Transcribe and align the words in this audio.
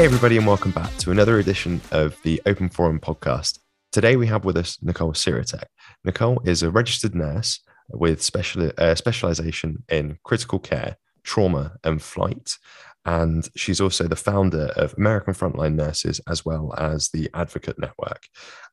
Hey, 0.00 0.06
everybody, 0.06 0.38
and 0.38 0.46
welcome 0.46 0.70
back 0.70 0.96
to 0.96 1.10
another 1.10 1.38
edition 1.40 1.78
of 1.90 2.16
the 2.22 2.40
Open 2.46 2.70
Forum 2.70 3.00
podcast. 3.00 3.58
Today, 3.92 4.16
we 4.16 4.26
have 4.28 4.46
with 4.46 4.56
us 4.56 4.78
Nicole 4.80 5.12
Sirotek. 5.12 5.64
Nicole 6.04 6.40
is 6.46 6.62
a 6.62 6.70
registered 6.70 7.14
nurse 7.14 7.60
with 7.90 8.22
special, 8.22 8.72
uh, 8.78 8.94
specialization 8.94 9.84
in 9.90 10.16
critical 10.24 10.58
care, 10.58 10.96
trauma, 11.22 11.76
and 11.84 12.00
flight. 12.00 12.56
And 13.04 13.46
she's 13.56 13.78
also 13.78 14.08
the 14.08 14.16
founder 14.16 14.72
of 14.74 14.94
American 14.96 15.34
Frontline 15.34 15.74
Nurses 15.74 16.18
as 16.26 16.46
well 16.46 16.72
as 16.78 17.10
the 17.10 17.28
Advocate 17.34 17.78
Network. 17.78 18.22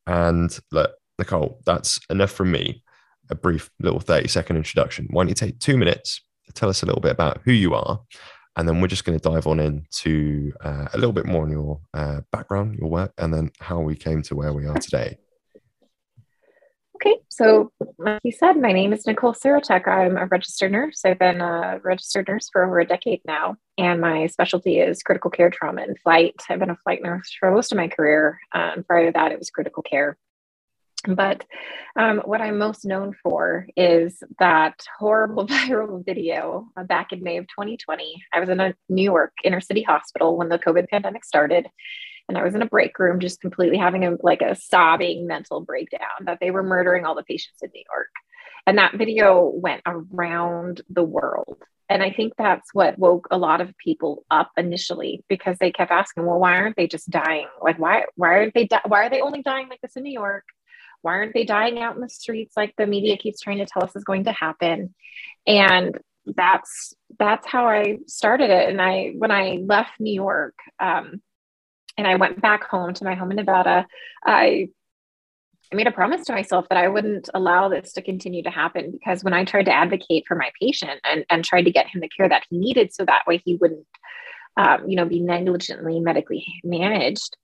And 0.05 0.57
look, 0.71 0.91
Nicole, 1.20 1.59
that's 1.66 1.99
enough 2.09 2.32
from 2.32 2.54
me. 2.54 2.85
A 3.30 3.35
brief 3.35 3.70
little 3.82 3.99
30 3.99 4.30
second 4.30 4.55
introduction. 4.55 5.07
Why 5.09 5.23
don't 5.23 5.30
you 5.30 5.35
take 5.35 5.59
two 5.59 5.76
minutes, 5.76 6.21
tell 6.54 6.70
us 6.70 6.84
a 6.84 6.85
little 6.85 7.02
bit 7.02 7.12
about 7.12 7.41
who 7.44 7.52
you 7.52 7.73
are, 7.73 7.99
and 8.57 8.67
then 8.67 8.81
we're 8.81 8.88
just 8.88 9.05
going 9.05 9.17
to 9.17 9.29
dive 9.29 9.45
on 9.45 9.59
into 9.59 10.52
uh, 10.65 10.88
a 10.93 10.98
little 10.98 11.13
bit 11.13 11.27
more 11.27 11.43
on 11.43 11.52
your 11.52 11.79
uh, 11.93 12.21
background, 12.31 12.77
your 12.79 12.89
work, 12.89 13.13
and 13.20 13.31
then 13.34 13.52
how 13.59 13.79
we 13.79 13.95
came 13.95 14.23
to 14.23 14.35
where 14.35 14.52
we 14.52 14.65
are 14.65 14.77
today. 14.77 15.17
Okay, 16.95 17.15
so 17.29 17.71
like 17.99 18.20
you 18.23 18.31
said, 18.31 18.53
my 18.53 18.71
name 18.71 18.91
is 18.91 19.05
Nicole 19.05 19.35
Sirotek. 19.35 19.88
I'm 19.88 20.17
a 20.17 20.25
registered 20.25 20.71
nurse. 20.71 21.01
I've 21.05 21.20
been 21.20 21.41
a 21.41 21.79
registered 21.84 22.27
nurse 22.27 22.49
for 22.51 22.65
over 22.65 22.79
a 22.79 22.88
decade 22.88 23.21
now, 23.23 23.57
and 23.77 24.01
my 24.01 24.25
specialty 24.25 24.79
is 24.79 25.03
critical 25.03 25.29
care 25.29 25.51
trauma 25.51 25.84
and 25.84 25.99
flight. 25.99 26.34
I've 26.49 26.57
been 26.57 26.71
a 26.71 26.77
flight 26.77 27.03
nurse 27.03 27.31
for 27.39 27.51
most 27.51 27.71
of 27.71 27.77
my 27.77 27.87
career. 27.87 28.39
Um, 28.55 28.84
prior 28.84 29.05
to 29.05 29.12
that, 29.12 29.32
it 29.32 29.37
was 29.37 29.51
critical 29.51 29.84
care. 29.84 30.17
But 31.05 31.45
um, 31.95 32.21
what 32.26 32.41
I'm 32.41 32.57
most 32.57 32.84
known 32.84 33.13
for 33.23 33.67
is 33.77 34.21
that 34.40 34.81
horrible 34.98 35.48
viral 35.48 36.05
video 36.05 36.70
back 36.87 37.13
in 37.13 37.23
May 37.23 37.37
of 37.37 37.48
2020. 37.48 38.23
I 38.34 38.39
was 38.39 38.49
in 38.49 38.59
a 38.59 38.73
New 38.89 39.04
York 39.04 39.34
inner 39.43 39.62
city 39.62 39.84
hospital 39.84 40.37
when 40.37 40.49
the 40.49 40.59
COVID 40.59 40.89
pandemic 40.89 41.23
started 41.23 41.67
and 42.27 42.37
I 42.37 42.43
was 42.43 42.55
in 42.55 42.62
a 42.62 42.67
break 42.67 42.98
room 42.99 43.20
just 43.20 43.41
completely 43.41 43.77
having 43.77 44.05
a 44.05 44.17
like 44.21 44.41
a 44.41 44.55
sobbing 44.55 45.27
mental 45.27 45.62
breakdown 45.62 46.26
that 46.26 46.39
they 46.41 46.51
were 46.51 46.63
murdering 46.63 47.05
all 47.05 47.15
the 47.15 47.23
patients 47.23 47.59
in 47.61 47.71
New 47.73 47.84
York. 47.89 48.09
And 48.65 48.77
that 48.77 48.98
video 48.98 49.45
went 49.45 49.82
around 49.85 50.82
the 50.89 51.04
world. 51.04 51.63
And 51.89 52.04
I 52.04 52.11
think 52.11 52.34
that's 52.37 52.73
what 52.73 52.99
woke 52.99 53.29
a 53.32 53.37
lot 53.37 53.61
of 53.61 53.77
people 53.77 54.26
up 54.29 54.51
initially 54.57 55.23
because 55.29 55.57
they 55.57 55.71
kept 55.71 55.89
asking, 55.89 56.26
well, 56.26 56.37
why 56.37 56.57
aren't 56.57 56.76
they 56.76 56.87
just 56.87 57.09
dying? 57.09 57.48
Like, 57.61 57.79
why, 57.79 58.04
why 58.15 58.27
aren't 58.27 58.54
they, 58.54 58.65
di- 58.65 58.82
why 58.85 59.05
are 59.05 59.09
they 59.09 59.21
only 59.21 59.41
dying 59.41 59.70
like 59.70 59.79
this 59.79 59.95
in 59.95 60.04
New 60.04 60.11
York? 60.11 60.43
Why 61.01 61.13
aren't 61.13 61.34
they 61.34 61.45
dying 61.45 61.79
out 61.79 61.95
in 61.95 62.01
the 62.01 62.09
streets 62.09 62.57
like 62.57 62.73
the 62.77 62.87
media 62.87 63.17
keeps 63.17 63.40
trying 63.40 63.59
to 63.59 63.65
tell 63.65 63.84
us 63.84 63.95
is 63.95 64.03
going 64.03 64.25
to 64.25 64.31
happen? 64.31 64.94
And 65.45 65.97
that's 66.25 66.94
that's 67.17 67.47
how 67.47 67.67
I 67.67 68.00
started 68.07 68.50
it. 68.50 68.69
And 68.69 68.81
I 68.81 69.13
when 69.17 69.31
I 69.31 69.59
left 69.63 70.00
New 70.00 70.13
York, 70.13 70.56
um, 70.79 71.22
and 71.97 72.06
I 72.07 72.16
went 72.16 72.41
back 72.41 72.63
home 72.63 72.94
to 72.94 73.03
my 73.03 73.16
home 73.16 73.31
in 73.31 73.38
Nevada, 73.38 73.88
I 74.25 74.69
I 75.72 75.75
made 75.75 75.88
a 75.88 75.91
promise 75.91 76.25
to 76.25 76.34
myself 76.34 76.67
that 76.69 76.78
I 76.78 76.88
wouldn't 76.88 77.29
allow 77.34 77.67
this 77.67 77.91
to 77.94 78.01
continue 78.01 78.44
to 78.44 78.50
happen 78.50 78.91
because 78.91 79.23
when 79.23 79.34
I 79.34 79.44
tried 79.44 79.66
to 79.66 79.73
advocate 79.73 80.25
for 80.25 80.35
my 80.35 80.50
patient 80.61 81.01
and, 81.03 81.25
and 81.29 81.44
tried 81.44 81.63
to 81.63 81.72
get 81.72 81.88
him 81.88 82.00
the 82.00 82.09
care 82.09 82.29
that 82.29 82.45
he 82.50 82.57
needed 82.57 82.94
so 82.94 83.03
that 83.03 83.28
way 83.28 83.41
he 83.44 83.56
wouldn't, 83.56 83.85
um, 84.56 84.88
you 84.88 84.95
know, 84.95 85.06
be 85.06 85.19
negligently 85.19 86.00
medically 86.00 86.45
managed, 86.63 87.35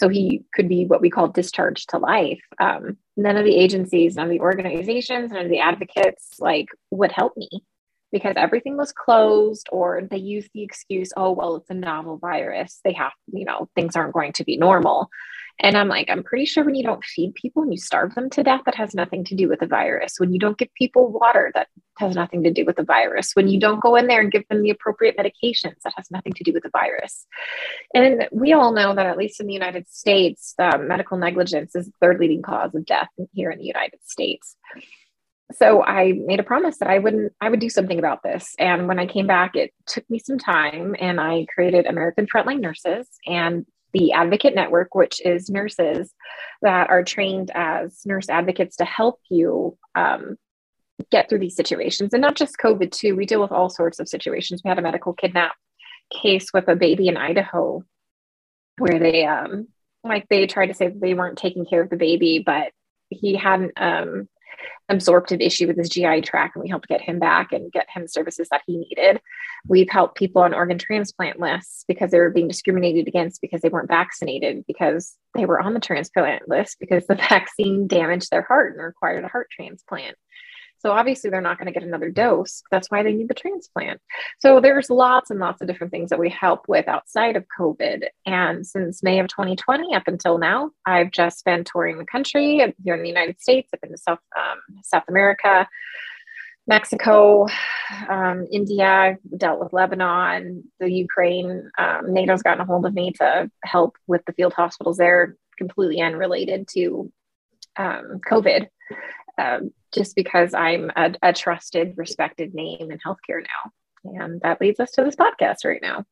so 0.00 0.08
he 0.08 0.42
could 0.54 0.66
be 0.66 0.86
what 0.86 1.02
we 1.02 1.10
call 1.10 1.28
discharged 1.28 1.90
to 1.90 1.98
life. 1.98 2.40
Um, 2.58 2.96
none 3.18 3.36
of 3.36 3.44
the 3.44 3.54
agencies, 3.54 4.16
none 4.16 4.26
of 4.26 4.30
the 4.30 4.40
organizations, 4.40 5.30
none 5.30 5.44
of 5.44 5.50
the 5.50 5.60
advocates 5.60 6.40
like 6.40 6.68
would 6.90 7.12
help 7.12 7.36
me 7.36 7.48
because 8.12 8.34
everything 8.36 8.76
was 8.76 8.92
closed 8.92 9.68
or 9.70 10.02
they 10.10 10.16
use 10.18 10.48
the 10.54 10.62
excuse 10.62 11.12
oh 11.16 11.32
well 11.32 11.56
it's 11.56 11.70
a 11.70 11.74
novel 11.74 12.18
virus. 12.18 12.80
They 12.84 12.92
have 12.94 13.12
you 13.32 13.44
know 13.44 13.68
things 13.74 13.96
aren't 13.96 14.14
going 14.14 14.32
to 14.34 14.44
be 14.44 14.56
normal. 14.56 15.08
And 15.62 15.76
i'm 15.76 15.88
like 15.88 16.08
i'm 16.08 16.22
pretty 16.22 16.46
sure 16.46 16.64
when 16.64 16.74
you 16.74 16.82
don't 16.82 17.04
feed 17.04 17.34
people 17.34 17.62
and 17.62 17.72
you 17.72 17.78
starve 17.78 18.14
them 18.14 18.30
to 18.30 18.42
death 18.42 18.62
that 18.64 18.74
has 18.76 18.94
nothing 18.94 19.24
to 19.24 19.34
do 19.34 19.48
with 19.48 19.60
the 19.60 19.66
virus. 19.66 20.14
When 20.18 20.32
you 20.32 20.38
don't 20.38 20.58
give 20.58 20.72
people 20.74 21.10
water 21.10 21.50
that 21.54 21.68
has 21.98 22.14
nothing 22.14 22.42
to 22.44 22.50
do 22.50 22.64
with 22.64 22.76
the 22.76 22.82
virus. 22.82 23.32
When 23.34 23.48
you 23.48 23.60
don't 23.60 23.82
go 23.82 23.94
in 23.96 24.06
there 24.06 24.20
and 24.20 24.32
give 24.32 24.48
them 24.48 24.62
the 24.62 24.70
appropriate 24.70 25.18
medications 25.18 25.82
that 25.84 25.92
has 25.96 26.10
nothing 26.10 26.32
to 26.32 26.44
do 26.44 26.52
with 26.54 26.62
the 26.62 26.70
virus. 26.70 27.26
And 27.94 28.26
we 28.32 28.54
all 28.54 28.72
know 28.72 28.94
that 28.94 29.06
at 29.06 29.18
least 29.18 29.40
in 29.40 29.46
the 29.46 29.52
united 29.52 29.88
states 29.88 30.54
uh, 30.58 30.78
medical 30.78 31.18
negligence 31.18 31.74
is 31.74 31.86
the 31.86 31.92
third 32.00 32.20
leading 32.20 32.42
cause 32.42 32.74
of 32.74 32.84
death 32.84 33.08
here 33.32 33.50
in 33.50 33.58
the 33.58 33.64
united 33.64 34.00
states 34.04 34.56
so 35.52 35.82
I 35.82 36.12
made 36.12 36.40
a 36.40 36.44
promise 36.44 36.78
that 36.78 36.88
I 36.88 36.98
wouldn't, 36.98 37.32
I 37.40 37.48
would 37.48 37.60
do 37.60 37.70
something 37.70 37.98
about 37.98 38.22
this. 38.22 38.54
And 38.58 38.88
when 38.88 38.98
I 38.98 39.06
came 39.06 39.26
back, 39.26 39.56
it 39.56 39.72
took 39.86 40.08
me 40.10 40.18
some 40.18 40.38
time 40.38 40.94
and 40.98 41.20
I 41.20 41.46
created 41.52 41.86
American 41.86 42.26
Frontline 42.26 42.60
Nurses 42.60 43.08
and 43.26 43.66
the 43.92 44.12
Advocate 44.12 44.54
Network, 44.54 44.94
which 44.94 45.20
is 45.24 45.50
nurses 45.50 46.14
that 46.62 46.90
are 46.90 47.02
trained 47.02 47.50
as 47.54 48.00
nurse 48.06 48.28
advocates 48.28 48.76
to 48.76 48.84
help 48.84 49.20
you 49.28 49.76
um, 49.94 50.36
get 51.10 51.28
through 51.28 51.40
these 51.40 51.56
situations. 51.56 52.12
And 52.12 52.20
not 52.20 52.36
just 52.36 52.58
COVID, 52.58 52.92
too. 52.92 53.16
We 53.16 53.26
deal 53.26 53.42
with 53.42 53.52
all 53.52 53.68
sorts 53.68 53.98
of 53.98 54.08
situations. 54.08 54.62
We 54.64 54.68
had 54.68 54.78
a 54.78 54.82
medical 54.82 55.12
kidnap 55.12 55.54
case 56.12 56.52
with 56.52 56.68
a 56.68 56.76
baby 56.76 57.08
in 57.08 57.16
Idaho 57.16 57.82
where 58.78 58.98
they, 58.98 59.24
um, 59.24 59.68
like, 60.04 60.28
they 60.28 60.46
tried 60.46 60.66
to 60.66 60.74
say 60.74 60.88
that 60.88 61.00
they 61.00 61.14
weren't 61.14 61.38
taking 61.38 61.66
care 61.66 61.82
of 61.82 61.90
the 61.90 61.96
baby, 61.96 62.42
but 62.44 62.72
he 63.08 63.34
hadn't 63.34 63.72
um, 63.76 64.28
absorptive 64.88 65.40
issue 65.40 65.66
with 65.66 65.76
his 65.76 65.88
GI 65.88 66.22
tract, 66.22 66.56
and 66.56 66.62
we 66.62 66.68
helped 66.68 66.88
get 66.88 67.00
him 67.00 67.18
back 67.18 67.52
and 67.52 67.72
get 67.72 67.88
him 67.88 68.06
services 68.06 68.48
that 68.50 68.62
he 68.66 68.76
needed. 68.76 69.20
We've 69.66 69.90
helped 69.90 70.16
people 70.16 70.42
on 70.42 70.54
organ 70.54 70.78
transplant 70.78 71.38
lists 71.38 71.84
because 71.86 72.10
they 72.10 72.18
were 72.18 72.30
being 72.30 72.48
discriminated 72.48 73.06
against 73.08 73.40
because 73.40 73.60
they 73.60 73.68
weren't 73.68 73.88
vaccinated, 73.88 74.64
because 74.66 75.16
they 75.34 75.46
were 75.46 75.60
on 75.60 75.74
the 75.74 75.80
transplant 75.80 76.48
list 76.48 76.78
because 76.80 77.06
the 77.06 77.14
vaccine 77.30 77.86
damaged 77.86 78.30
their 78.30 78.42
heart 78.42 78.74
and 78.74 78.84
required 78.84 79.24
a 79.24 79.28
heart 79.28 79.48
transplant. 79.50 80.16
So 80.80 80.92
obviously 80.92 81.30
they're 81.30 81.40
not 81.40 81.58
going 81.58 81.66
to 81.66 81.72
get 81.72 81.82
another 81.86 82.10
dose. 82.10 82.62
That's 82.70 82.90
why 82.90 83.02
they 83.02 83.12
need 83.12 83.28
the 83.28 83.34
transplant. 83.34 84.00
So 84.38 84.60
there's 84.60 84.90
lots 84.90 85.30
and 85.30 85.38
lots 85.38 85.60
of 85.60 85.68
different 85.68 85.90
things 85.90 86.10
that 86.10 86.18
we 86.18 86.30
help 86.30 86.68
with 86.68 86.88
outside 86.88 87.36
of 87.36 87.44
COVID. 87.58 88.04
And 88.26 88.66
since 88.66 89.02
May 89.02 89.20
of 89.20 89.28
2020 89.28 89.94
up 89.94 90.04
until 90.06 90.38
now, 90.38 90.70
I've 90.86 91.10
just 91.10 91.44
been 91.44 91.64
touring 91.64 91.98
the 91.98 92.06
country 92.06 92.74
here 92.82 92.94
in 92.94 93.02
the 93.02 93.08
United 93.08 93.40
States. 93.40 93.70
I've 93.74 93.80
been 93.80 93.92
to 93.92 93.98
South 93.98 94.18
um, 94.36 94.58
South 94.82 95.04
America. 95.08 95.68
Mexico, 96.66 97.46
um, 98.08 98.46
India, 98.52 99.18
dealt 99.36 99.58
with 99.58 99.72
Lebanon, 99.72 100.62
the 100.78 100.88
Ukraine. 100.88 101.68
Um, 101.78 102.14
NATO's 102.14 102.42
gotten 102.42 102.60
a 102.60 102.64
hold 102.64 102.86
of 102.86 102.94
me 102.94 103.10
to 103.12 103.50
help 103.64 103.96
with 104.06 104.24
the 104.24 104.32
field 104.34 104.52
hospitals 104.52 104.98
there, 104.98 105.36
completely 105.58 106.00
unrelated 106.00 106.68
to 106.74 107.10
um, 107.76 108.20
COVID 108.30 108.68
um, 109.40 109.72
just 109.92 110.14
because 110.14 110.54
I'm 110.54 110.90
a, 110.94 111.14
a 111.22 111.32
trusted, 111.32 111.94
respected 111.96 112.54
name 112.54 112.90
in 112.90 112.98
healthcare 112.98 113.42
now. 113.42 113.72
And 114.04 114.40
that 114.42 114.60
leads 114.60 114.80
us 114.80 114.92
to 114.92 115.04
this 115.04 115.16
podcast 115.16 115.64
right 115.64 115.80
now. 115.82 116.04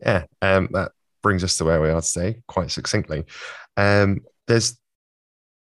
Yeah, 0.00 0.24
um, 0.42 0.68
that 0.72 0.92
brings 1.22 1.42
us 1.42 1.56
to 1.58 1.64
where 1.64 1.80
we 1.80 1.88
are 1.90 2.00
today, 2.00 2.42
quite 2.46 2.70
succinctly. 2.70 3.24
Um, 3.76 4.20
there's 4.46 4.78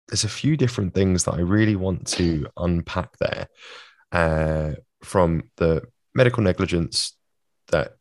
there's 0.08 0.24
a 0.24 0.28
few 0.28 0.56
different 0.56 0.92
things 0.92 1.24
that 1.24 1.34
I 1.34 1.40
really 1.40 1.76
want 1.76 2.06
to 2.08 2.46
unpack 2.58 3.16
there, 3.18 3.46
uh, 4.12 4.72
from 5.02 5.44
the 5.56 5.82
medical 6.14 6.42
negligence 6.42 7.16
that 7.68 7.94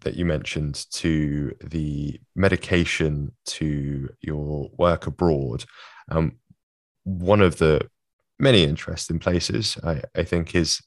that 0.00 0.16
you 0.16 0.24
mentioned 0.24 0.86
to 0.92 1.54
the 1.64 2.20
medication 2.34 3.32
to 3.46 4.08
your 4.20 4.70
work 4.76 5.06
abroad. 5.06 5.64
Um, 6.10 6.38
one 7.04 7.40
of 7.40 7.58
the 7.58 7.88
many 8.38 8.64
interesting 8.64 9.18
places, 9.18 9.76
I, 9.84 10.02
I 10.16 10.24
think, 10.24 10.54
is 10.54 10.80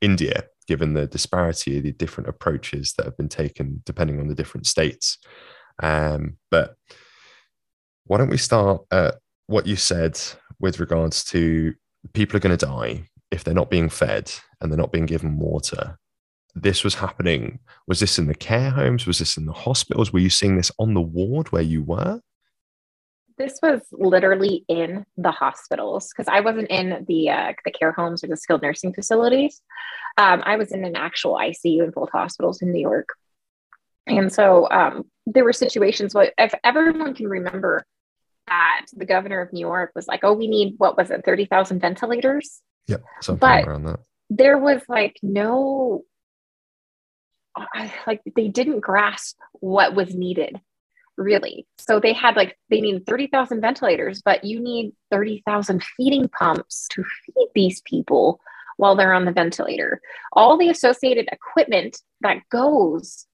India, 0.00 0.44
given 0.66 0.94
the 0.94 1.06
disparity 1.06 1.78
of 1.78 1.84
the 1.84 1.92
different 1.92 2.28
approaches 2.28 2.94
that 2.94 3.06
have 3.06 3.16
been 3.16 3.28
taken 3.28 3.82
depending 3.84 4.20
on 4.20 4.28
the 4.28 4.34
different 4.34 4.66
states. 4.66 5.18
Um, 5.82 6.38
but 6.50 6.74
why 8.04 8.18
don't 8.18 8.30
we 8.30 8.38
start 8.38 8.82
at 8.90 9.16
what 9.46 9.66
you 9.66 9.76
said 9.76 10.20
with 10.60 10.80
regards 10.80 11.24
to 11.24 11.74
people 12.12 12.36
are 12.36 12.40
going 12.40 12.56
to 12.56 12.66
die 12.66 13.04
if 13.30 13.44
they're 13.44 13.54
not 13.54 13.70
being 13.70 13.88
fed 13.88 14.32
and 14.60 14.70
they're 14.70 14.78
not 14.78 14.92
being 14.92 15.06
given 15.06 15.38
water. 15.38 15.98
This 16.54 16.82
was 16.82 16.94
happening. 16.94 17.58
Was 17.86 18.00
this 18.00 18.18
in 18.18 18.26
the 18.26 18.34
care 18.34 18.70
homes? 18.70 19.06
Was 19.06 19.18
this 19.18 19.36
in 19.36 19.46
the 19.46 19.52
hospitals? 19.52 20.12
Were 20.12 20.20
you 20.20 20.30
seeing 20.30 20.56
this 20.56 20.72
on 20.78 20.94
the 20.94 21.00
ward 21.00 21.52
where 21.52 21.62
you 21.62 21.82
were? 21.82 22.20
This 23.38 23.58
was 23.62 23.82
literally 23.92 24.64
in 24.68 25.04
the 25.16 25.30
hospitals 25.30 26.08
because 26.08 26.28
I 26.28 26.40
wasn't 26.40 26.70
in 26.70 27.04
the 27.06 27.30
uh, 27.30 27.52
the 27.64 27.70
care 27.70 27.92
homes 27.92 28.24
or 28.24 28.28
the 28.28 28.36
skilled 28.36 28.62
nursing 28.62 28.92
facilities. 28.92 29.60
Um, 30.16 30.42
I 30.44 30.56
was 30.56 30.72
in 30.72 30.84
an 30.84 30.96
actual 30.96 31.34
ICU 31.34 31.84
in 31.84 31.90
both 31.90 32.10
hospitals 32.10 32.62
in 32.62 32.72
New 32.72 32.80
York, 32.80 33.08
and 34.06 34.32
so 34.32 34.68
um, 34.70 35.04
there 35.26 35.44
were 35.44 35.52
situations. 35.52 36.14
Where 36.14 36.32
if 36.38 36.54
everyone 36.64 37.14
can 37.14 37.28
remember 37.28 37.84
that 38.46 38.86
the 38.94 39.04
governor 39.04 39.40
of 39.40 39.52
New 39.52 39.60
York 39.60 39.92
was 39.94 40.08
like, 40.08 40.20
"Oh, 40.22 40.32
we 40.32 40.48
need 40.48 40.74
what 40.78 40.96
was 40.96 41.10
it, 41.10 41.24
thirty 41.24 41.44
thousand 41.44 41.80
ventilators?" 41.80 42.62
Yeah, 42.86 42.98
something 43.20 43.40
but 43.40 43.66
around 43.66 43.84
that. 43.84 44.00
There 44.30 44.58
was 44.58 44.82
like 44.88 45.18
no 45.22 46.04
like 48.06 48.22
they 48.34 48.48
didn't 48.48 48.80
grasp 48.80 49.38
what 49.52 49.94
was 49.94 50.14
needed 50.14 50.60
really. 51.16 51.66
So 51.78 52.00
they 52.00 52.12
had 52.12 52.36
like, 52.36 52.58
they 52.70 52.80
needed 52.80 53.06
30,000 53.06 53.60
ventilators, 53.60 54.22
but 54.22 54.44
you 54.44 54.60
need 54.60 54.92
30,000 55.10 55.82
feeding 55.96 56.28
pumps 56.28 56.88
to 56.92 57.02
feed 57.02 57.48
these 57.54 57.80
people 57.82 58.40
while 58.76 58.94
they're 58.96 59.14
on 59.14 59.24
the 59.24 59.32
ventilator. 59.32 60.00
All 60.32 60.56
the 60.56 60.68
associated 60.68 61.28
equipment 61.32 62.00
that 62.20 62.38
goes 62.50 63.26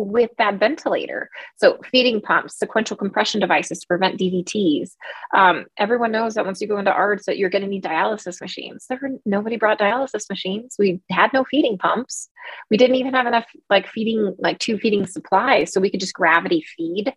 with 0.00 0.30
that 0.38 0.58
ventilator. 0.58 1.28
So, 1.56 1.78
feeding 1.90 2.20
pumps, 2.20 2.58
sequential 2.58 2.96
compression 2.96 3.40
devices 3.40 3.80
to 3.80 3.86
prevent 3.86 4.18
DVTs. 4.18 4.92
Um, 5.34 5.66
everyone 5.76 6.10
knows 6.10 6.34
that 6.34 6.46
once 6.46 6.60
you 6.60 6.66
go 6.66 6.78
into 6.78 6.92
ARDS, 6.92 7.26
that 7.26 7.36
you're 7.36 7.50
going 7.50 7.62
to 7.62 7.68
need 7.68 7.84
dialysis 7.84 8.40
machines. 8.40 8.86
There 8.88 8.98
were, 9.00 9.18
nobody 9.26 9.56
brought 9.56 9.78
dialysis 9.78 10.28
machines. 10.30 10.76
We 10.78 11.00
had 11.10 11.32
no 11.32 11.44
feeding 11.44 11.76
pumps. 11.78 12.30
We 12.70 12.78
didn't 12.78 12.96
even 12.96 13.14
have 13.14 13.26
enough 13.26 13.46
like 13.68 13.88
feeding, 13.88 14.34
like 14.38 14.58
two 14.58 14.78
feeding 14.78 15.06
supplies, 15.06 15.72
so 15.72 15.80
we 15.80 15.90
could 15.90 16.00
just 16.00 16.14
gravity 16.14 16.64
feed 16.76 17.12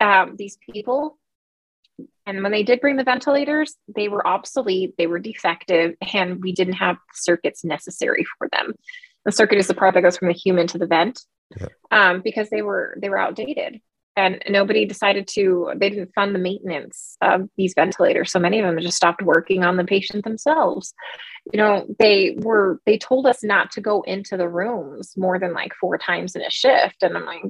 um, 0.00 0.36
these 0.36 0.58
people. 0.72 1.18
And 2.26 2.42
when 2.42 2.52
they 2.52 2.62
did 2.62 2.80
bring 2.80 2.96
the 2.96 3.04
ventilators, 3.04 3.74
they 3.94 4.08
were 4.08 4.26
obsolete, 4.26 4.94
they 4.96 5.06
were 5.06 5.18
defective, 5.18 5.94
and 6.14 6.40
we 6.42 6.52
didn't 6.52 6.74
have 6.74 6.96
circuits 7.12 7.64
necessary 7.64 8.24
for 8.38 8.48
them. 8.52 8.74
The 9.24 9.32
circuit 9.32 9.58
is 9.58 9.66
the 9.66 9.74
part 9.74 9.94
that 9.94 10.02
goes 10.02 10.16
from 10.16 10.28
the 10.28 10.34
human 10.34 10.66
to 10.68 10.78
the 10.78 10.86
vent 10.86 11.20
yeah. 11.58 11.66
um, 11.90 12.22
because 12.22 12.48
they 12.50 12.62
were 12.62 12.96
they 13.00 13.08
were 13.08 13.18
outdated 13.18 13.80
and 14.16 14.42
nobody 14.48 14.84
decided 14.84 15.26
to 15.28 15.72
they 15.76 15.90
didn't 15.90 16.14
fund 16.14 16.34
the 16.34 16.38
maintenance 16.38 17.16
of 17.20 17.48
these 17.56 17.74
ventilators 17.74 18.32
so 18.32 18.38
many 18.38 18.58
of 18.58 18.66
them 18.66 18.82
just 18.82 18.96
stopped 18.96 19.22
working 19.22 19.64
on 19.64 19.76
the 19.76 19.84
patient 19.84 20.24
themselves 20.24 20.92
you 21.52 21.58
know 21.58 21.86
they 21.98 22.36
were 22.40 22.80
they 22.86 22.98
told 22.98 23.26
us 23.26 23.42
not 23.42 23.70
to 23.70 23.80
go 23.80 24.02
into 24.02 24.36
the 24.36 24.48
rooms 24.48 25.14
more 25.16 25.38
than 25.38 25.52
like 25.52 25.72
four 25.80 25.96
times 25.96 26.34
in 26.34 26.42
a 26.42 26.50
shift 26.50 27.02
and 27.02 27.16
i'm 27.16 27.24
like 27.24 27.42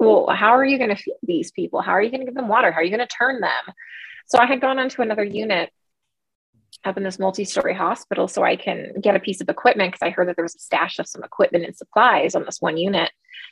well 0.00 0.34
how 0.34 0.50
are 0.50 0.64
you 0.64 0.78
going 0.78 0.90
to 0.90 0.96
feed 0.96 1.14
these 1.22 1.52
people 1.52 1.80
how 1.80 1.92
are 1.92 2.02
you 2.02 2.10
going 2.10 2.20
to 2.20 2.26
give 2.26 2.34
them 2.34 2.48
water 2.48 2.72
how 2.72 2.80
are 2.80 2.84
you 2.84 2.94
going 2.94 3.06
to 3.06 3.16
turn 3.16 3.40
them 3.40 3.74
so 4.26 4.38
i 4.38 4.46
had 4.46 4.60
gone 4.60 4.78
onto 4.78 5.02
another 5.02 5.24
unit 5.24 5.70
up 6.84 6.96
in 6.96 7.02
this 7.02 7.18
multi-story 7.18 7.74
hospital 7.74 8.26
so 8.26 8.42
I 8.42 8.56
can 8.56 8.94
get 9.00 9.16
a 9.16 9.20
piece 9.20 9.40
of 9.40 9.48
equipment 9.48 9.92
because 9.92 10.06
I 10.06 10.10
heard 10.10 10.28
that 10.28 10.36
there 10.36 10.44
was 10.44 10.54
a 10.54 10.60
stash 10.60 10.98
of 10.98 11.06
some 11.06 11.22
equipment 11.22 11.64
and 11.64 11.76
supplies 11.76 12.34
on 12.34 12.44
this 12.44 12.60
one 12.60 12.76
unit. 12.76 13.10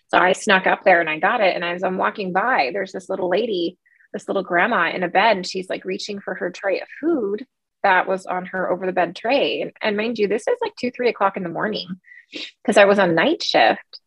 So 0.08 0.18
I 0.18 0.32
snuck 0.32 0.66
up 0.66 0.84
there 0.84 1.00
and 1.00 1.10
I 1.10 1.18
got 1.18 1.40
it. 1.40 1.54
And 1.54 1.64
as 1.64 1.82
I'm 1.82 1.98
walking 1.98 2.32
by, 2.32 2.70
there's 2.72 2.92
this 2.92 3.08
little 3.08 3.28
lady, 3.28 3.76
this 4.12 4.28
little 4.28 4.42
grandma 4.42 4.90
in 4.90 5.02
a 5.02 5.08
bed, 5.08 5.36
and 5.36 5.46
she's 5.46 5.68
like 5.68 5.84
reaching 5.84 6.20
for 6.20 6.34
her 6.36 6.50
tray 6.50 6.80
of 6.80 6.88
food 7.00 7.46
that 7.82 8.08
was 8.08 8.26
on 8.26 8.46
her 8.46 8.70
over 8.70 8.86
the 8.86 8.92
bed 8.92 9.14
tray. 9.14 9.60
And, 9.60 9.72
and 9.82 9.96
mind 9.96 10.18
you, 10.18 10.26
this 10.28 10.48
is 10.48 10.56
like 10.62 10.74
two, 10.76 10.90
three 10.90 11.10
o'clock 11.10 11.36
in 11.36 11.42
the 11.42 11.48
morning 11.48 11.88
because 12.32 12.78
I 12.78 12.86
was 12.86 12.98
on 12.98 13.14
night 13.14 13.42
shift. 13.42 14.00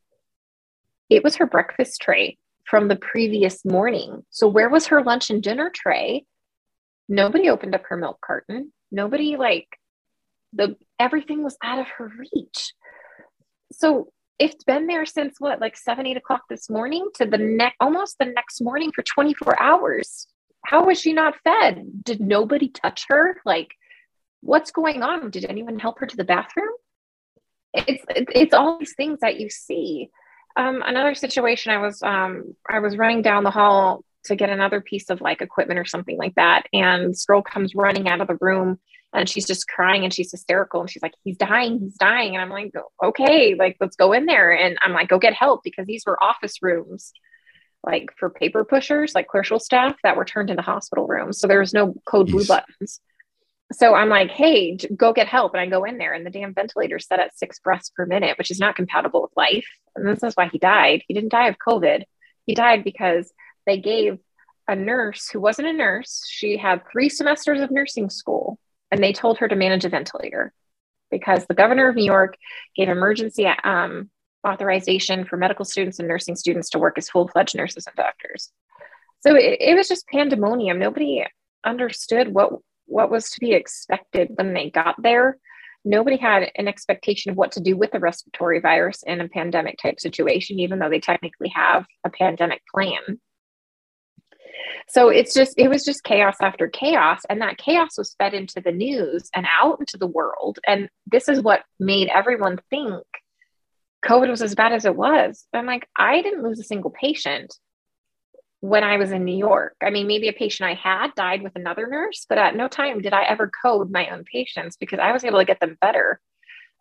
It 1.11 1.25
was 1.25 1.35
her 1.35 1.45
breakfast 1.45 2.01
tray 2.01 2.37
from 2.63 2.87
the 2.87 2.95
previous 2.95 3.65
morning. 3.65 4.23
So 4.29 4.47
where 4.47 4.69
was 4.69 4.87
her 4.87 5.03
lunch 5.03 5.29
and 5.29 5.43
dinner 5.43 5.69
tray? 5.69 6.25
Nobody 7.09 7.49
opened 7.49 7.75
up 7.75 7.83
her 7.89 7.97
milk 7.97 8.19
carton. 8.25 8.71
Nobody 8.93 9.35
like 9.35 9.67
the 10.53 10.77
everything 10.97 11.43
was 11.43 11.57
out 11.61 11.79
of 11.79 11.87
her 11.97 12.09
reach. 12.17 12.71
So 13.73 14.13
it's 14.39 14.63
been 14.63 14.87
there 14.87 15.05
since 15.05 15.35
what 15.37 15.59
like 15.59 15.75
seven 15.75 16.07
eight 16.07 16.15
o'clock 16.15 16.43
this 16.49 16.69
morning 16.69 17.09
to 17.15 17.25
the 17.25 17.37
next 17.37 17.75
almost 17.81 18.17
the 18.17 18.25
next 18.25 18.61
morning 18.61 18.93
for 18.95 19.03
24 19.03 19.61
hours. 19.61 20.27
How 20.65 20.85
was 20.85 21.01
she 21.01 21.11
not 21.11 21.35
fed? 21.43 22.05
Did 22.05 22.21
nobody 22.21 22.69
touch 22.69 23.03
her? 23.09 23.41
Like 23.45 23.75
what's 24.39 24.71
going 24.71 25.03
on? 25.03 25.29
Did 25.29 25.43
anyone 25.43 25.77
help 25.77 25.99
her 25.99 26.05
to 26.05 26.15
the 26.15 26.23
bathroom? 26.23 26.71
It's 27.73 28.05
it's 28.09 28.53
all 28.53 28.79
these 28.79 28.95
things 28.95 29.19
that 29.19 29.41
you 29.41 29.49
see 29.49 30.09
um, 30.55 30.81
another 30.85 31.15
situation 31.15 31.71
i 31.71 31.77
was 31.77 32.01
um, 32.03 32.55
i 32.69 32.79
was 32.79 32.97
running 32.97 33.21
down 33.21 33.43
the 33.43 33.51
hall 33.51 34.03
to 34.23 34.35
get 34.35 34.49
another 34.49 34.81
piece 34.81 35.09
of 35.09 35.21
like 35.21 35.41
equipment 35.41 35.79
or 35.79 35.85
something 35.85 36.17
like 36.17 36.35
that. 36.35 36.63
And 36.73 37.11
this 37.11 37.25
girl 37.25 37.41
comes 37.41 37.75
running 37.75 38.07
out 38.07 38.21
of 38.21 38.27
the 38.27 38.37
room 38.39 38.79
and 39.13 39.27
she's 39.27 39.47
just 39.47 39.67
crying 39.67 40.03
and 40.03 40.13
she's 40.13 40.31
hysterical 40.31 40.81
and 40.81 40.89
she's 40.89 41.01
like, 41.01 41.15
he's 41.23 41.37
dying, 41.37 41.79
he's 41.79 41.95
dying. 41.95 42.35
And 42.35 42.41
I'm 42.41 42.49
like, 42.49 42.71
okay, 43.03 43.55
like 43.55 43.77
let's 43.79 43.95
go 43.95 44.13
in 44.13 44.25
there. 44.25 44.51
And 44.51 44.77
I'm 44.81 44.93
like, 44.93 45.09
go 45.09 45.19
get 45.19 45.33
help 45.33 45.61
because 45.63 45.87
these 45.87 46.03
were 46.05 46.21
office 46.23 46.61
rooms 46.61 47.11
like 47.83 48.11
for 48.17 48.29
paper 48.29 48.63
pushers, 48.63 49.15
like 49.15 49.27
clerical 49.27 49.59
staff 49.59 49.95
that 50.03 50.15
were 50.15 50.25
turned 50.25 50.51
into 50.51 50.61
hospital 50.61 51.07
rooms. 51.07 51.39
So 51.39 51.47
there 51.47 51.59
was 51.59 51.73
no 51.73 51.95
code 52.05 52.27
blue 52.27 52.45
buttons. 52.45 53.01
So 53.71 53.93
I'm 53.93 54.09
like, 54.09 54.31
hey, 54.31 54.75
go 54.75 55.13
get 55.13 55.27
help. 55.27 55.53
And 55.53 55.61
I 55.61 55.65
go 55.65 55.83
in 55.85 55.97
there 55.97 56.13
and 56.13 56.25
the 56.25 56.29
damn 56.29 56.53
ventilator 56.53 56.99
set 56.99 57.19
at 57.19 57.37
six 57.37 57.59
breaths 57.59 57.89
per 57.89 58.05
minute, 58.05 58.37
which 58.37 58.51
is 58.51 58.59
not 58.59 58.75
compatible 58.75 59.21
with 59.21 59.31
life. 59.37 59.67
And 59.95 60.07
this 60.07 60.23
is 60.23 60.33
why 60.33 60.49
he 60.49 60.57
died. 60.57 61.03
He 61.07 61.13
didn't 61.13 61.31
die 61.31 61.47
of 61.47 61.55
COVID. 61.65 62.03
He 62.45 62.55
died 62.55 62.83
because 62.83 63.31
they 63.65 63.77
gave 63.77 64.19
a 64.67 64.75
nurse 64.75 65.29
who 65.29 65.39
wasn't 65.39 65.67
a 65.67 65.73
nurse, 65.73 66.23
she 66.27 66.57
had 66.57 66.81
three 66.91 67.09
semesters 67.09 67.61
of 67.61 67.71
nursing 67.71 68.09
school, 68.09 68.57
and 68.89 69.03
they 69.03 69.11
told 69.11 69.37
her 69.39 69.47
to 69.47 69.55
manage 69.55 69.85
a 69.85 69.89
ventilator 69.89 70.53
because 71.09 71.45
the 71.45 71.53
governor 71.53 71.89
of 71.89 71.95
New 71.95 72.05
York 72.05 72.37
gave 72.75 72.87
emergency 72.87 73.45
um, 73.63 74.09
authorization 74.47 75.25
for 75.25 75.35
medical 75.35 75.65
students 75.65 75.99
and 75.99 76.07
nursing 76.07 76.35
students 76.35 76.69
to 76.69 76.79
work 76.79 76.97
as 76.97 77.09
full 77.09 77.27
fledged 77.27 77.55
nurses 77.55 77.85
and 77.85 77.95
doctors. 77.95 78.51
So 79.19 79.35
it, 79.35 79.57
it 79.59 79.75
was 79.75 79.87
just 79.89 80.07
pandemonium. 80.07 80.79
Nobody 80.79 81.25
understood 81.65 82.33
what 82.33 82.53
what 82.91 83.09
was 83.09 83.29
to 83.31 83.39
be 83.39 83.53
expected 83.53 84.31
when 84.35 84.53
they 84.53 84.69
got 84.69 85.01
there. 85.01 85.37
Nobody 85.83 86.17
had 86.17 86.51
an 86.55 86.67
expectation 86.67 87.31
of 87.31 87.37
what 87.37 87.53
to 87.53 87.59
do 87.59 87.75
with 87.75 87.91
the 87.91 87.99
respiratory 87.99 88.59
virus 88.59 89.03
in 89.03 89.19
a 89.19 89.29
pandemic 89.29 89.77
type 89.81 89.99
situation, 89.99 90.59
even 90.59 90.77
though 90.77 90.89
they 90.89 90.99
technically 90.99 91.49
have 91.55 91.85
a 92.03 92.09
pandemic 92.09 92.61
plan. 92.73 93.19
So 94.87 95.09
it's 95.09 95.33
just, 95.33 95.57
it 95.57 95.69
was 95.69 95.83
just 95.83 96.03
chaos 96.03 96.35
after 96.41 96.67
chaos. 96.67 97.21
And 97.29 97.41
that 97.41 97.57
chaos 97.57 97.97
was 97.97 98.13
fed 98.19 98.33
into 98.33 98.61
the 98.61 98.71
news 98.71 99.29
and 99.33 99.47
out 99.49 99.79
into 99.79 99.97
the 99.97 100.07
world. 100.07 100.59
And 100.67 100.89
this 101.07 101.29
is 101.29 101.41
what 101.41 101.63
made 101.79 102.09
everyone 102.09 102.59
think 102.69 103.03
COVID 104.05 104.29
was 104.29 104.41
as 104.41 104.55
bad 104.55 104.73
as 104.73 104.85
it 104.85 104.95
was. 104.95 105.45
I'm 105.53 105.65
like, 105.65 105.87
I 105.95 106.21
didn't 106.21 106.43
lose 106.43 106.59
a 106.59 106.63
single 106.63 106.91
patient 106.91 107.55
when 108.61 108.83
I 108.83 108.97
was 108.97 109.11
in 109.11 109.25
New 109.25 109.35
York. 109.35 109.75
I 109.81 109.89
mean, 109.89 110.07
maybe 110.07 110.27
a 110.27 110.33
patient 110.33 110.69
I 110.69 110.75
had 110.75 111.13
died 111.15 111.41
with 111.41 111.55
another 111.55 111.87
nurse, 111.87 112.25
but 112.29 112.37
at 112.37 112.55
no 112.55 112.67
time 112.67 113.01
did 113.01 113.11
I 113.11 113.23
ever 113.23 113.51
code 113.63 113.91
my 113.91 114.09
own 114.09 114.23
patients 114.23 114.77
because 114.77 114.99
I 114.99 115.11
was 115.11 115.23
able 115.23 115.39
to 115.39 115.45
get 115.45 115.59
them 115.59 115.77
better. 115.81 116.21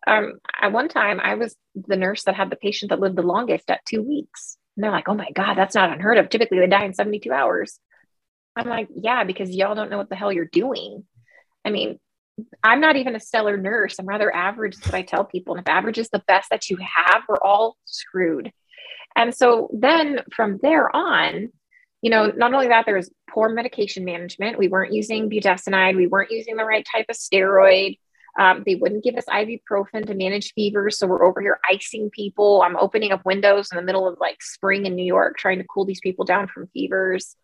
Um, 0.07 0.35
at 0.61 0.73
one 0.73 0.89
time, 0.89 1.21
I 1.21 1.35
was 1.35 1.57
the 1.75 1.97
nurse 1.97 2.25
that 2.25 2.35
had 2.35 2.51
the 2.51 2.57
patient 2.57 2.91
that 2.91 3.01
lived 3.01 3.17
the 3.17 3.23
longest 3.23 3.71
at 3.71 3.85
two 3.89 4.03
weeks. 4.03 4.59
And 4.77 4.85
they're 4.85 4.91
like, 4.91 5.09
oh 5.09 5.15
my 5.15 5.31
God, 5.35 5.55
that's 5.55 5.75
not 5.75 5.93
unheard 5.93 6.19
of. 6.19 6.29
Typically, 6.29 6.59
they 6.59 6.67
die 6.67 6.85
in 6.85 6.95
72 6.95 7.33
hours. 7.33 7.81
I'm 8.57 8.69
like, 8.69 8.89
yeah, 8.95 9.25
because 9.25 9.51
y'all 9.51 9.75
don't 9.75 9.91
know 9.91 9.99
what 9.99 10.11
the 10.11 10.17
hell 10.17 10.33
you're 10.33 10.45
doing. 10.45 11.05
I 11.65 11.71
mean, 11.71 11.99
I'm 12.63 12.81
not 12.81 12.97
even 12.97 13.17
a 13.17 13.21
stellar 13.21 13.57
nurse. 13.57 13.99
I'm 13.99 14.07
rather 14.07 14.35
average, 14.35 14.75
is 14.75 14.85
what 14.85 14.95
I 14.95 15.03
tell 15.03 15.25
people. 15.25 15.55
And 15.55 15.63
if 15.63 15.69
average 15.69 15.99
is 15.99 16.11
the 16.11 16.23
best 16.27 16.51
that 16.51 16.69
you 16.69 16.77
have, 16.77 17.23
we're 17.29 17.37
all 17.37 17.77
screwed. 17.85 18.53
And 19.17 19.35
so 19.35 19.71
then 19.73 20.21
from 20.35 20.59
there 20.63 20.95
on, 20.95 21.51
you 22.03 22.11
know, 22.11 22.27
not 22.29 22.55
only 22.55 22.69
that, 22.69 22.87
there 22.87 22.97
was 22.97 23.11
poor 23.29 23.49
medication 23.49 24.05
management. 24.05 24.59
We 24.59 24.69
weren't 24.69 24.93
using 24.93 25.29
budesonide. 25.29 25.97
We 25.97 26.07
weren't 26.07 26.31
using 26.31 26.57
the 26.57 26.65
right 26.65 26.87
type 26.91 27.07
of 27.09 27.17
steroid. 27.17 27.99
Um, 28.39 28.63
they 28.65 28.77
wouldn't 28.77 29.05
give 29.05 29.17
us 29.17 29.25
ibuprofen 29.27 30.07
to 30.07 30.15
manage 30.15 30.55
fevers. 30.55 30.99
So 30.99 31.07
we're 31.07 31.25
over 31.25 31.41
here 31.41 31.61
icing 31.69 32.11
people. 32.11 32.63
I'm 32.63 32.77
opening 32.77 33.13
up 33.13 33.25
windows 33.25 33.69
in 33.71 33.77
the 33.77 33.83
middle 33.83 34.09
of 34.09 34.19
like 34.21 34.43
spring 34.43 34.87
in 34.87 34.95
New 34.95 35.05
York, 35.05 35.37
trying 35.37 35.59
to 35.59 35.65
cool 35.65 35.85
these 35.85 36.01
people 36.01 36.25
down 36.25 36.47
from 36.47 36.69
fevers. 36.69 37.37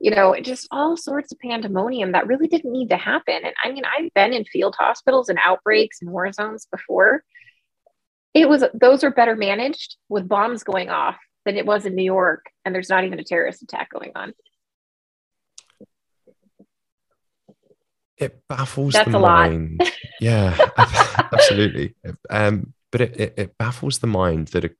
You 0.00 0.12
know, 0.12 0.36
just 0.40 0.68
all 0.70 0.96
sorts 0.96 1.32
of 1.32 1.40
pandemonium 1.40 2.12
that 2.12 2.28
really 2.28 2.46
didn't 2.46 2.72
need 2.72 2.90
to 2.90 2.96
happen. 2.96 3.40
And 3.44 3.52
I 3.62 3.72
mean, 3.72 3.82
I've 3.84 4.14
been 4.14 4.32
in 4.32 4.44
field 4.44 4.76
hospitals 4.78 5.28
and 5.28 5.40
outbreaks 5.44 6.00
and 6.00 6.10
war 6.10 6.30
zones 6.32 6.68
before. 6.70 7.24
It 8.32 8.48
was, 8.48 8.62
those 8.72 9.02
are 9.02 9.10
better 9.10 9.34
managed 9.34 9.96
with 10.08 10.28
bombs 10.28 10.62
going 10.62 10.88
off 10.88 11.16
than 11.48 11.56
it 11.56 11.66
was 11.66 11.86
in 11.86 11.94
New 11.94 12.04
York. 12.04 12.46
And 12.64 12.74
there's 12.74 12.90
not 12.90 13.04
even 13.04 13.18
a 13.18 13.24
terrorist 13.24 13.62
attack 13.62 13.90
going 13.90 14.12
on. 14.14 14.34
it 18.18 18.46
baffles 18.48 18.94
That's 18.94 19.10
the 19.10 19.18
mind. 19.18 19.80
yeah, 20.20 20.56
absolutely. 21.32 21.94
Um, 22.28 22.74
but 22.90 23.00
it, 23.00 23.20
it, 23.20 23.34
it, 23.36 23.58
baffles 23.58 24.00
the 24.00 24.06
mind 24.06 24.48
that 24.48 24.64
a, 24.64 24.70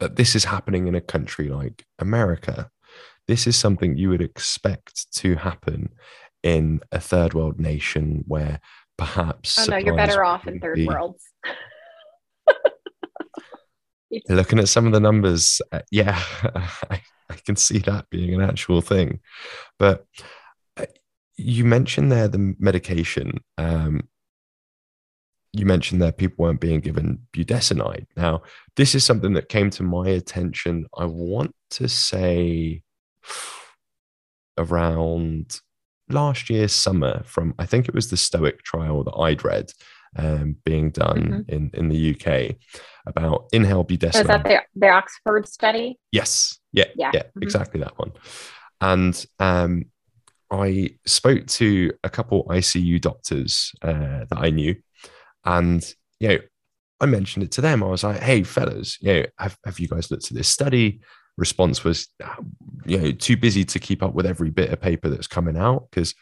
that 0.00 0.16
this 0.16 0.34
is 0.34 0.44
happening 0.44 0.86
in 0.86 0.94
a 0.94 1.00
country 1.00 1.48
like 1.48 1.84
America. 1.98 2.70
This 3.26 3.46
is 3.46 3.56
something 3.56 3.96
you 3.96 4.10
would 4.10 4.20
expect 4.20 5.12
to 5.14 5.36
happen 5.36 5.94
in 6.42 6.80
a 6.92 7.00
third 7.00 7.32
world 7.32 7.58
nation 7.58 8.24
where 8.28 8.60
perhaps. 8.98 9.58
Oh 9.58 9.70
no, 9.70 9.76
you're 9.78 9.96
better 9.96 10.24
off 10.24 10.46
in 10.46 10.60
third 10.60 10.76
be, 10.76 10.86
worlds. 10.86 11.24
Looking 14.28 14.58
at 14.58 14.68
some 14.68 14.86
of 14.86 14.92
the 14.92 15.00
numbers, 15.00 15.60
uh, 15.72 15.80
yeah, 15.90 16.20
I, 16.90 17.00
I 17.30 17.34
can 17.44 17.56
see 17.56 17.78
that 17.80 18.10
being 18.10 18.34
an 18.34 18.40
actual 18.40 18.80
thing, 18.80 19.20
but 19.78 20.06
you 21.36 21.64
mentioned 21.64 22.12
there 22.12 22.28
the 22.28 22.54
medication. 22.58 23.42
Um, 23.58 24.08
you 25.52 25.66
mentioned 25.66 26.02
that 26.02 26.18
people 26.18 26.44
weren't 26.44 26.60
being 26.60 26.80
given 26.80 27.26
budesonide. 27.32 28.06
Now, 28.16 28.42
this 28.76 28.94
is 28.94 29.04
something 29.04 29.34
that 29.34 29.48
came 29.48 29.70
to 29.70 29.82
my 29.82 30.08
attention. 30.08 30.86
I 30.96 31.04
want 31.04 31.54
to 31.70 31.88
say 31.88 32.82
around 34.58 35.60
last 36.08 36.50
year's 36.50 36.72
summer 36.72 37.22
from 37.24 37.54
I 37.58 37.66
think 37.66 37.88
it 37.88 37.94
was 37.94 38.10
the 38.10 38.16
Stoic 38.16 38.62
trial 38.62 39.04
that 39.04 39.16
I'd 39.16 39.44
read 39.44 39.70
um, 40.16 40.56
being 40.64 40.90
done 40.90 41.44
mm-hmm. 41.46 41.54
in 41.54 41.70
in 41.74 41.88
the 41.88 42.14
UK 42.14 42.56
about 43.06 43.48
inhale 43.52 43.84
budesonide. 43.84 44.20
Is 44.20 44.26
that 44.26 44.44
the, 44.44 44.60
the 44.74 44.88
Oxford 44.88 45.48
study? 45.48 45.98
Yes. 46.10 46.58
Yeah. 46.72 46.84
Yeah. 46.96 47.10
yeah 47.12 47.22
mm-hmm. 47.22 47.42
Exactly 47.42 47.80
that 47.80 47.98
one. 47.98 48.12
And 48.80 49.26
um, 49.38 49.84
I 50.50 50.96
spoke 51.06 51.46
to 51.46 51.92
a 52.02 52.10
couple 52.10 52.44
ICU 52.44 53.00
doctors 53.00 53.72
uh, 53.82 54.24
that 54.30 54.38
I 54.38 54.50
knew, 54.50 54.76
and 55.44 55.84
you 56.20 56.28
know, 56.28 56.38
I 57.00 57.06
mentioned 57.06 57.44
it 57.44 57.50
to 57.52 57.60
them. 57.60 57.82
I 57.82 57.86
was 57.86 58.04
like, 58.04 58.20
"Hey, 58.20 58.42
fellas, 58.42 58.98
you 59.00 59.12
know, 59.12 59.24
have, 59.38 59.58
have 59.64 59.78
you 59.78 59.88
guys 59.88 60.10
looked 60.10 60.30
at 60.30 60.36
this 60.36 60.48
study?" 60.48 61.00
Response 61.36 61.82
was, 61.82 62.08
you 62.86 62.98
know, 62.98 63.10
too 63.10 63.36
busy 63.36 63.64
to 63.64 63.80
keep 63.80 64.04
up 64.04 64.14
with 64.14 64.26
every 64.26 64.50
bit 64.50 64.70
of 64.70 64.80
paper 64.80 65.08
that's 65.08 65.26
coming 65.26 65.56
out 65.56 65.88
because 65.90 66.14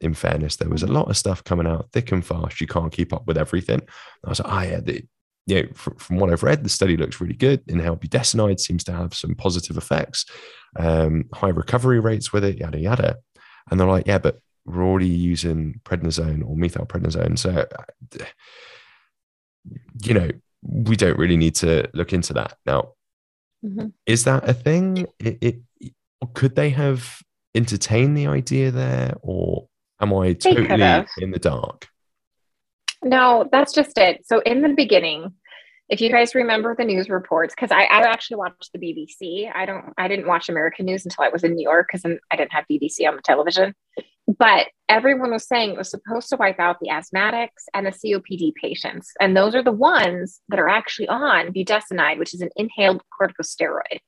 in 0.00 0.14
fairness, 0.14 0.56
there 0.56 0.68
was 0.68 0.82
a 0.82 0.86
lot 0.86 1.08
of 1.08 1.16
stuff 1.16 1.44
coming 1.44 1.66
out 1.66 1.88
thick 1.92 2.12
and 2.12 2.24
fast. 2.24 2.60
You 2.60 2.66
can't 2.66 2.92
keep 2.92 3.12
up 3.12 3.26
with 3.26 3.38
everything. 3.38 3.82
I 4.24 4.28
was 4.28 4.40
like, 4.40 4.52
oh, 4.52 4.70
yeah, 4.70 4.80
the, 4.80 5.04
you 5.46 5.62
know, 5.62 5.68
from, 5.74 5.96
from, 5.96 6.18
what 6.18 6.30
I've 6.30 6.42
read, 6.42 6.62
the 6.62 6.68
study 6.68 6.96
looks 6.96 7.20
really 7.20 7.34
good. 7.34 7.62
Inhale 7.66 7.96
budesonide 7.96 8.60
seems 8.60 8.84
to 8.84 8.92
have 8.92 9.14
some 9.14 9.34
positive 9.34 9.76
effects, 9.76 10.26
um, 10.78 11.24
high 11.32 11.48
recovery 11.48 12.00
rates 12.00 12.32
with 12.32 12.44
it, 12.44 12.58
yada, 12.58 12.78
yada. 12.78 13.16
And 13.70 13.80
they're 13.80 13.86
like, 13.86 14.06
yeah, 14.06 14.18
but 14.18 14.40
we're 14.64 14.84
already 14.84 15.08
using 15.08 15.80
prednisone 15.84 16.42
or 16.46 16.54
methylprednisone. 16.56 17.38
So, 17.38 17.50
uh, 17.50 18.24
you 20.02 20.14
know, 20.14 20.30
we 20.62 20.96
don't 20.96 21.18
really 21.18 21.36
need 21.36 21.54
to 21.56 21.88
look 21.94 22.12
into 22.12 22.34
that. 22.34 22.56
Now, 22.66 22.92
mm-hmm. 23.64 23.88
is 24.06 24.24
that 24.24 24.48
a 24.48 24.54
thing? 24.54 25.06
It, 25.18 25.38
it, 25.40 25.56
could 26.34 26.56
they 26.56 26.70
have 26.70 27.22
entertained 27.54 28.16
the 28.16 28.26
idea 28.26 28.70
there 28.70 29.14
or 29.22 29.67
am 30.00 30.14
I 30.14 30.32
totally 30.32 31.06
in 31.18 31.30
the 31.30 31.38
dark? 31.38 31.88
No, 33.02 33.48
that's 33.50 33.72
just 33.72 33.96
it. 33.96 34.26
So 34.26 34.40
in 34.40 34.62
the 34.62 34.70
beginning, 34.70 35.34
if 35.88 36.00
you 36.00 36.10
guys 36.10 36.34
remember 36.34 36.74
the 36.76 36.84
news 36.84 37.08
reports, 37.08 37.54
because 37.54 37.70
I, 37.70 37.84
I 37.84 38.02
actually 38.02 38.36
watched 38.36 38.70
the 38.72 38.78
BBC. 38.78 39.50
I 39.54 39.64
don't 39.64 39.94
I 39.96 40.08
didn't 40.08 40.26
watch 40.26 40.48
American 40.48 40.86
news 40.86 41.04
until 41.04 41.24
I 41.24 41.28
was 41.28 41.44
in 41.44 41.54
New 41.54 41.62
York 41.62 41.88
because 41.90 42.04
I 42.30 42.36
didn't 42.36 42.52
have 42.52 42.66
BBC 42.70 43.08
on 43.08 43.16
the 43.16 43.22
television. 43.22 43.74
But 44.38 44.66
everyone 44.90 45.30
was 45.30 45.48
saying 45.48 45.70
it 45.70 45.78
was 45.78 45.90
supposed 45.90 46.28
to 46.28 46.36
wipe 46.36 46.60
out 46.60 46.80
the 46.80 46.90
asthmatics 46.90 47.64
and 47.72 47.86
the 47.86 47.90
COPD 47.90 48.52
patients. 48.60 49.10
And 49.18 49.34
those 49.34 49.54
are 49.54 49.62
the 49.62 49.72
ones 49.72 50.42
that 50.50 50.58
are 50.58 50.68
actually 50.68 51.08
on 51.08 51.54
budesonide, 51.54 52.18
which 52.18 52.34
is 52.34 52.42
an 52.42 52.50
inhaled 52.56 53.00
corticosteroid. 53.18 54.00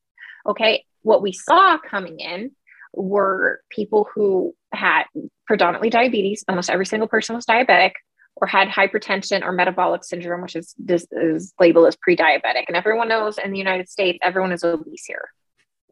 Okay. 0.46 0.84
What 1.02 1.22
we 1.22 1.32
saw 1.32 1.78
coming 1.78 2.20
in 2.20 2.50
were 2.92 3.62
people 3.70 4.08
who 4.14 4.54
had 4.72 5.04
predominantly 5.46 5.90
diabetes. 5.90 6.44
Almost 6.48 6.70
every 6.70 6.86
single 6.86 7.08
person 7.08 7.34
was 7.34 7.46
diabetic 7.46 7.92
or 8.36 8.46
had 8.46 8.68
hypertension 8.68 9.42
or 9.42 9.52
metabolic 9.52 10.04
syndrome, 10.04 10.42
which 10.42 10.56
is 10.56 10.74
this 10.78 11.06
is 11.12 11.52
labeled 11.60 11.88
as 11.88 11.96
pre-diabetic. 11.96 12.64
And 12.68 12.76
everyone 12.76 13.08
knows 13.08 13.38
in 13.38 13.52
the 13.52 13.58
United 13.58 13.88
States, 13.88 14.18
everyone 14.22 14.52
is 14.52 14.64
obese 14.64 15.04
here. 15.04 15.28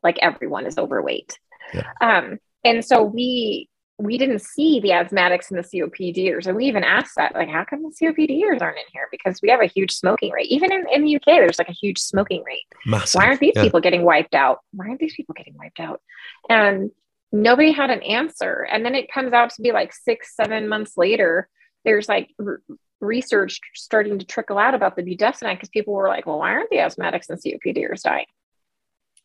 Like 0.03 0.19
everyone 0.21 0.67
is 0.67 0.79
overweight. 0.79 1.39
Yeah. 1.75 1.91
Um, 2.01 2.39
and 2.65 2.85
so 2.85 3.03
we 3.03 3.69
we 4.01 4.17
didn't 4.17 4.41
see 4.41 4.79
the 4.79 4.91
asthmatics 4.91 5.51
and 5.51 5.59
the 5.59 5.65
COPDers. 5.65 6.47
And 6.47 6.57
we 6.57 6.67
even 6.67 6.85
asked 6.85 7.17
that, 7.17 7.35
like, 7.35 7.49
how 7.49 7.65
come 7.65 7.83
the 7.83 7.89
COPDers 7.91 8.63
aren't 8.63 8.79
in 8.79 8.85
here? 8.93 9.09
Because 9.11 9.43
we 9.43 9.51
have 9.51 9.61
a 9.61 9.67
huge 9.67 9.91
smoking 9.91 10.31
rate. 10.31 10.47
Even 10.51 10.73
in, 10.73 10.85
in 10.93 11.03
the 11.03 11.17
UK, 11.17 11.25
there's 11.27 11.59
like 11.59 11.69
a 11.69 11.73
huge 11.73 11.99
smoking 11.99 12.45
rate. 12.45 12.63
Massive. 12.87 13.19
Why 13.19 13.27
aren't 13.27 13.41
these 13.41 13.55
yeah. 13.57 13.65
people 13.65 13.81
getting 13.81 14.05
wiped 14.05 14.37
out? 14.37 14.61
Why 14.73 14.87
aren't 14.87 15.01
these 15.01 15.17
people 15.17 15.35
getting 15.37 15.57
wiped 15.59 15.81
out? 15.81 16.01
And 16.49 16.93
nobody 17.33 17.73
had 17.73 17.91
an 17.91 18.03
answer. 18.03 18.67
And 18.71 18.85
then 18.85 18.95
it 18.95 19.13
comes 19.13 19.33
out 19.33 19.51
to 19.51 19.63
be 19.63 19.73
like 19.73 19.93
six, 19.93 20.35
seven 20.35 20.69
months 20.69 20.97
later, 20.97 21.49
there's 21.85 22.09
like 22.09 22.31
r- 22.45 22.61
research 23.01 23.61
starting 23.75 24.19
to 24.19 24.27
trickle 24.27 24.59
out 24.59 24.75
about 24.75 24.97
the 24.97 25.03
budesonide 25.03 25.55
because 25.55 25.69
people 25.69 25.95
were 25.95 26.09
like, 26.09 26.27
well, 26.27 26.39
why 26.39 26.53
aren't 26.53 26.71
the 26.71 26.77
asthmatics 26.77 27.29
and 27.29 27.39
COPDers 27.39 28.03
dying? 28.03 28.27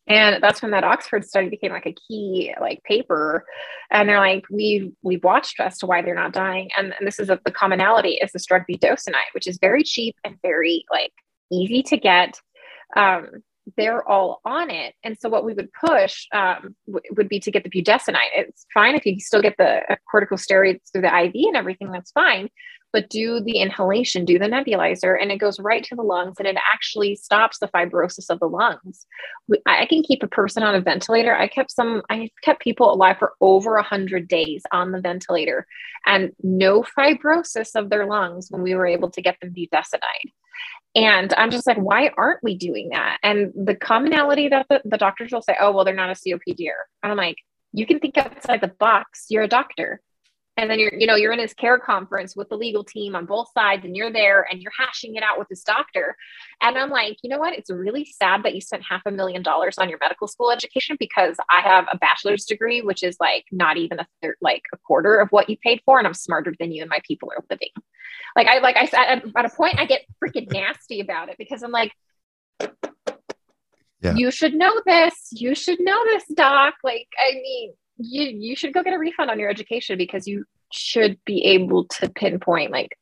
And 0.06 0.42
that's 0.42 0.60
when 0.60 0.72
that 0.72 0.84
Oxford 0.84 1.24
study 1.24 1.48
became 1.48 1.72
like 1.72 1.86
a 1.86 1.94
key 1.94 2.54
like 2.60 2.82
paper. 2.82 3.46
And 3.90 4.06
they're 4.06 4.20
like, 4.20 4.44
we've 4.50 4.92
we've 5.02 5.24
watched 5.24 5.60
as 5.60 5.78
to 5.78 5.86
why 5.86 6.02
they're 6.02 6.14
not 6.14 6.34
dying. 6.34 6.68
And, 6.76 6.94
and 6.98 7.06
this 7.06 7.18
is 7.18 7.30
a, 7.30 7.40
the 7.44 7.50
commonality 7.50 8.18
is 8.22 8.30
this 8.32 8.44
drug 8.44 8.62
budesonide, 8.70 9.32
which 9.32 9.46
is 9.46 9.58
very 9.58 9.82
cheap 9.82 10.16
and 10.22 10.36
very 10.42 10.84
like 10.90 11.12
easy 11.50 11.82
to 11.84 11.96
get. 11.96 12.38
Um, 12.94 13.42
they're 13.76 14.06
all 14.06 14.40
on 14.44 14.70
it. 14.70 14.94
And 15.02 15.16
so 15.18 15.28
what 15.28 15.44
we 15.44 15.54
would 15.54 15.70
push 15.72 16.26
um, 16.32 16.74
w- 16.86 17.14
would 17.16 17.28
be 17.28 17.40
to 17.40 17.50
get 17.50 17.64
the 17.64 17.70
budesonide. 17.70 18.30
It's 18.34 18.66
fine 18.72 18.94
if 18.94 19.06
you 19.06 19.18
still 19.20 19.42
get 19.42 19.56
the 19.56 19.98
corticosteroids 20.12 20.92
through 20.92 21.02
the 21.02 21.24
IV 21.24 21.32
and 21.34 21.56
everything, 21.56 21.90
that's 21.90 22.12
fine. 22.12 22.48
But 22.92 23.10
do 23.10 23.40
the 23.40 23.58
inhalation, 23.58 24.24
do 24.24 24.38
the 24.38 24.44
nebulizer, 24.44 25.20
and 25.20 25.32
it 25.32 25.38
goes 25.38 25.58
right 25.58 25.82
to 25.84 25.96
the 25.96 26.02
lungs 26.02 26.36
and 26.38 26.46
it 26.46 26.56
actually 26.72 27.16
stops 27.16 27.58
the 27.58 27.66
fibrosis 27.66 28.30
of 28.30 28.38
the 28.38 28.46
lungs. 28.46 29.06
I 29.66 29.86
can 29.86 30.02
keep 30.04 30.22
a 30.22 30.28
person 30.28 30.62
on 30.62 30.76
a 30.76 30.80
ventilator. 30.80 31.34
I 31.34 31.48
kept 31.48 31.72
some, 31.72 32.02
I 32.08 32.30
kept 32.42 32.62
people 32.62 32.92
alive 32.92 33.18
for 33.18 33.32
over 33.40 33.74
100 33.74 34.28
days 34.28 34.62
on 34.70 34.92
the 34.92 35.00
ventilator 35.00 35.66
and 36.06 36.30
no 36.42 36.84
fibrosis 36.96 37.74
of 37.74 37.90
their 37.90 38.06
lungs 38.06 38.46
when 38.50 38.62
we 38.62 38.74
were 38.74 38.86
able 38.86 39.10
to 39.10 39.22
get 39.22 39.38
them 39.40 39.52
budesonide. 39.52 40.30
And 40.94 41.34
I'm 41.34 41.50
just 41.50 41.66
like, 41.66 41.76
why 41.76 42.10
aren't 42.16 42.42
we 42.42 42.56
doing 42.56 42.90
that? 42.90 43.18
And 43.22 43.52
the 43.54 43.74
commonality 43.74 44.48
that 44.48 44.66
the, 44.68 44.80
the 44.84 44.98
doctors 44.98 45.32
will 45.32 45.42
say, 45.42 45.56
oh, 45.60 45.72
well, 45.72 45.84
they're 45.84 45.94
not 45.94 46.10
a 46.10 46.14
COPD. 46.14 46.68
And 47.02 47.12
I'm 47.12 47.16
like, 47.16 47.36
you 47.72 47.84
can 47.86 47.98
think 47.98 48.16
outside 48.16 48.60
the 48.60 48.68
box. 48.68 49.26
You're 49.28 49.42
a 49.42 49.48
doctor 49.48 50.00
and 50.56 50.70
then 50.70 50.78
you're 50.78 50.94
you 50.94 51.06
know 51.06 51.16
you're 51.16 51.32
in 51.32 51.38
his 51.38 51.54
care 51.54 51.78
conference 51.78 52.36
with 52.36 52.48
the 52.48 52.56
legal 52.56 52.84
team 52.84 53.14
on 53.14 53.26
both 53.26 53.48
sides 53.52 53.84
and 53.84 53.96
you're 53.96 54.12
there 54.12 54.46
and 54.50 54.62
you're 54.62 54.72
hashing 54.78 55.16
it 55.16 55.22
out 55.22 55.38
with 55.38 55.48
this 55.48 55.62
doctor. 55.62 56.16
And 56.62 56.78
i'm 56.78 56.90
like 56.90 57.18
you 57.22 57.30
know 57.30 57.38
what? 57.38 57.54
It's 57.54 57.70
really 57.70 58.04
sad 58.04 58.42
that 58.44 58.54
you 58.54 58.60
spent 58.60 58.84
half 58.88 59.02
a 59.06 59.10
million 59.10 59.42
dollars 59.42 59.78
on 59.78 59.88
your 59.88 59.98
medical 60.00 60.28
school 60.28 60.50
education 60.50 60.96
because 60.98 61.36
i 61.50 61.60
have 61.60 61.86
a 61.92 61.98
bachelor's 61.98 62.44
degree 62.44 62.82
which 62.82 63.02
is 63.02 63.16
like 63.20 63.44
not 63.50 63.76
even 63.76 63.98
a 63.98 64.06
third 64.22 64.36
like 64.40 64.62
a 64.72 64.78
quarter 64.78 65.16
of 65.16 65.28
what 65.30 65.48
you 65.48 65.56
paid 65.62 65.80
for 65.84 65.98
and 65.98 66.06
i'm 66.06 66.14
smarter 66.14 66.54
than 66.58 66.72
you 66.72 66.82
and 66.82 66.90
my 66.90 67.00
people 67.06 67.30
are 67.36 67.44
living. 67.50 67.70
Like 68.36 68.46
i 68.46 68.58
like 68.58 68.76
i 68.76 68.86
said 68.86 69.22
at 69.36 69.44
a 69.44 69.50
point 69.50 69.78
i 69.78 69.86
get 69.86 70.02
freaking 70.22 70.50
nasty 70.52 71.00
about 71.00 71.28
it 71.28 71.36
because 71.38 71.62
i'm 71.62 71.72
like 71.72 71.92
yeah. 74.04 74.14
you 74.14 74.30
should 74.30 74.54
know 74.54 74.72
this. 74.84 75.28
You 75.32 75.54
should 75.54 75.80
know 75.80 76.04
this 76.04 76.24
doc. 76.34 76.74
Like 76.84 77.08
i 77.18 77.32
mean 77.34 77.72
you 77.98 78.22
you 78.22 78.56
should 78.56 78.72
go 78.72 78.82
get 78.82 78.94
a 78.94 78.98
refund 78.98 79.30
on 79.30 79.38
your 79.38 79.50
education 79.50 79.96
because 79.98 80.26
you 80.26 80.44
should 80.72 81.18
be 81.24 81.44
able 81.44 81.86
to 81.86 82.08
pinpoint 82.10 82.72
like 82.72 82.98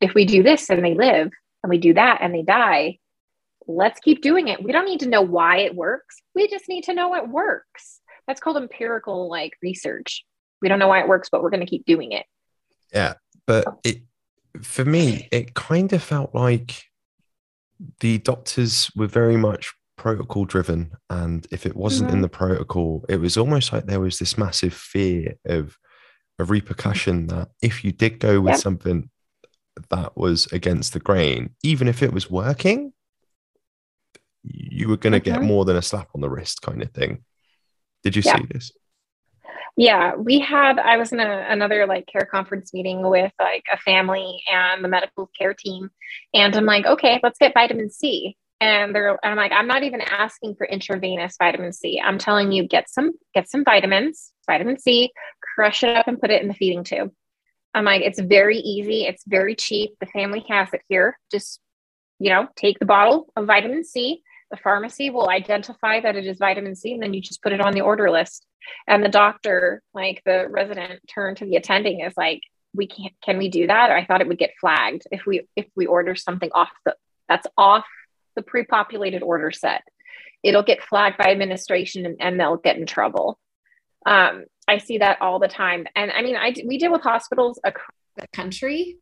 if 0.00 0.14
we 0.14 0.26
do 0.26 0.42
this 0.42 0.68
and 0.68 0.84
they 0.84 0.94
live 0.94 1.30
and 1.62 1.70
we 1.70 1.78
do 1.78 1.94
that 1.94 2.18
and 2.20 2.34
they 2.34 2.42
die 2.42 2.98
let's 3.66 4.00
keep 4.00 4.22
doing 4.22 4.48
it. 4.48 4.62
We 4.62 4.72
don't 4.72 4.84
need 4.84 5.00
to 5.00 5.08
know 5.08 5.22
why 5.22 5.58
it 5.58 5.74
works. 5.74 6.20
We 6.34 6.48
just 6.48 6.68
need 6.68 6.84
to 6.84 6.94
know 6.94 7.14
it 7.14 7.28
works. 7.28 8.00
That's 8.26 8.40
called 8.40 8.56
empirical 8.56 9.28
like 9.28 9.52
research. 9.62 10.24
We 10.60 10.68
don't 10.68 10.78
know 10.78 10.88
why 10.88 11.00
it 11.00 11.08
works 11.08 11.28
but 11.30 11.42
we're 11.42 11.50
going 11.50 11.60
to 11.60 11.66
keep 11.66 11.84
doing 11.86 12.12
it. 12.12 12.26
Yeah 12.92 13.14
but 13.46 13.66
it 13.84 14.02
for 14.62 14.84
me 14.84 15.28
it 15.32 15.54
kind 15.54 15.92
of 15.92 16.02
felt 16.02 16.34
like 16.34 16.84
the 18.00 18.18
doctors 18.18 18.90
were 18.94 19.08
very 19.08 19.36
much 19.36 19.74
protocol 19.96 20.44
driven 20.44 20.92
and 21.10 21.46
if 21.50 21.66
it 21.66 21.76
wasn't 21.76 22.08
mm-hmm. 22.08 22.16
in 22.16 22.22
the 22.22 22.28
protocol 22.28 23.04
it 23.08 23.16
was 23.16 23.36
almost 23.36 23.72
like 23.72 23.86
there 23.86 24.00
was 24.00 24.18
this 24.18 24.36
massive 24.36 24.74
fear 24.74 25.34
of 25.44 25.76
a 26.38 26.44
repercussion 26.44 27.28
that 27.28 27.48
if 27.62 27.84
you 27.84 27.92
did 27.92 28.18
go 28.18 28.40
with 28.40 28.56
something 28.56 29.08
that 29.90 30.16
was 30.16 30.46
against 30.52 30.92
the 30.92 31.00
grain 31.00 31.50
even 31.62 31.86
if 31.86 32.02
it 32.02 32.12
was 32.12 32.30
working 32.30 32.92
you 34.42 34.88
were 34.88 34.96
going 34.96 35.12
to 35.12 35.20
mm-hmm. 35.20 35.40
get 35.40 35.46
more 35.46 35.64
than 35.64 35.76
a 35.76 35.82
slap 35.82 36.08
on 36.14 36.20
the 36.20 36.30
wrist 36.30 36.60
kind 36.62 36.82
of 36.82 36.90
thing 36.90 37.22
did 38.02 38.16
you 38.16 38.22
yeah. 38.24 38.36
see 38.36 38.44
this 38.50 38.72
yeah 39.76 40.14
we 40.16 40.38
had 40.38 40.78
i 40.78 40.96
was 40.96 41.12
in 41.12 41.20
a, 41.20 41.46
another 41.48 41.86
like 41.86 42.06
care 42.06 42.26
conference 42.30 42.74
meeting 42.74 43.08
with 43.08 43.32
like 43.40 43.64
a 43.72 43.78
family 43.78 44.42
and 44.52 44.84
the 44.84 44.88
medical 44.88 45.30
care 45.38 45.54
team 45.54 45.90
and 46.32 46.54
i'm 46.56 46.66
like 46.66 46.86
okay 46.86 47.20
let's 47.22 47.38
get 47.38 47.54
vitamin 47.54 47.90
c 47.90 48.36
and 48.64 48.94
they're 48.94 49.18
I'm 49.24 49.36
like, 49.36 49.52
I'm 49.52 49.66
not 49.66 49.82
even 49.82 50.00
asking 50.00 50.54
for 50.56 50.66
intravenous 50.66 51.36
vitamin 51.38 51.72
C. 51.74 52.00
I'm 52.02 52.16
telling 52.16 52.50
you, 52.50 52.66
get 52.66 52.88
some 52.88 53.12
get 53.34 53.50
some 53.50 53.62
vitamins, 53.62 54.32
vitamin 54.46 54.78
C, 54.78 55.10
crush 55.54 55.82
it 55.82 55.94
up 55.94 56.08
and 56.08 56.18
put 56.18 56.30
it 56.30 56.40
in 56.40 56.48
the 56.48 56.54
feeding 56.54 56.82
tube. 56.82 57.10
I'm 57.74 57.84
like, 57.84 58.00
it's 58.02 58.20
very 58.20 58.58
easy, 58.58 59.04
it's 59.04 59.22
very 59.26 59.54
cheap. 59.54 59.90
The 60.00 60.06
family 60.06 60.44
has 60.48 60.72
it 60.72 60.80
here. 60.88 61.18
Just, 61.30 61.60
you 62.18 62.30
know, 62.30 62.48
take 62.56 62.78
the 62.78 62.86
bottle 62.86 63.26
of 63.36 63.46
vitamin 63.46 63.84
C. 63.84 64.22
The 64.50 64.56
pharmacy 64.56 65.10
will 65.10 65.28
identify 65.28 66.00
that 66.00 66.16
it 66.16 66.26
is 66.26 66.38
vitamin 66.38 66.74
C, 66.74 66.92
and 66.92 67.02
then 67.02 67.12
you 67.12 67.20
just 67.20 67.42
put 67.42 67.52
it 67.52 67.60
on 67.60 67.74
the 67.74 67.82
order 67.82 68.10
list. 68.10 68.46
And 68.86 69.04
the 69.04 69.08
doctor, 69.10 69.82
like 69.92 70.22
the 70.24 70.46
resident, 70.48 71.00
turned 71.12 71.36
to 71.38 71.44
the 71.44 71.56
attending, 71.56 72.00
is 72.00 72.14
like, 72.16 72.40
we 72.72 72.86
can't 72.86 73.12
can 73.22 73.36
we 73.36 73.50
do 73.50 73.66
that? 73.66 73.90
I 73.90 74.06
thought 74.06 74.22
it 74.22 74.28
would 74.28 74.38
get 74.38 74.54
flagged 74.58 75.02
if 75.10 75.26
we 75.26 75.46
if 75.54 75.66
we 75.76 75.84
order 75.84 76.14
something 76.14 76.50
off 76.54 76.70
the 76.86 76.96
that's 77.28 77.46
off 77.58 77.84
the 78.36 78.42
pre-populated 78.42 79.22
order 79.22 79.50
set. 79.50 79.82
It'll 80.42 80.62
get 80.62 80.82
flagged 80.82 81.16
by 81.18 81.30
administration 81.30 82.06
and, 82.06 82.16
and 82.20 82.38
they'll 82.38 82.56
get 82.56 82.76
in 82.76 82.86
trouble. 82.86 83.38
Um, 84.06 84.44
I 84.68 84.78
see 84.78 84.98
that 84.98 85.20
all 85.20 85.38
the 85.38 85.48
time. 85.48 85.86
And 85.94 86.10
I 86.12 86.22
mean, 86.22 86.36
I 86.36 86.54
we 86.66 86.78
deal 86.78 86.92
with 86.92 87.02
hospitals 87.02 87.58
across 87.64 87.96
the 88.16 88.26
country. 88.32 88.98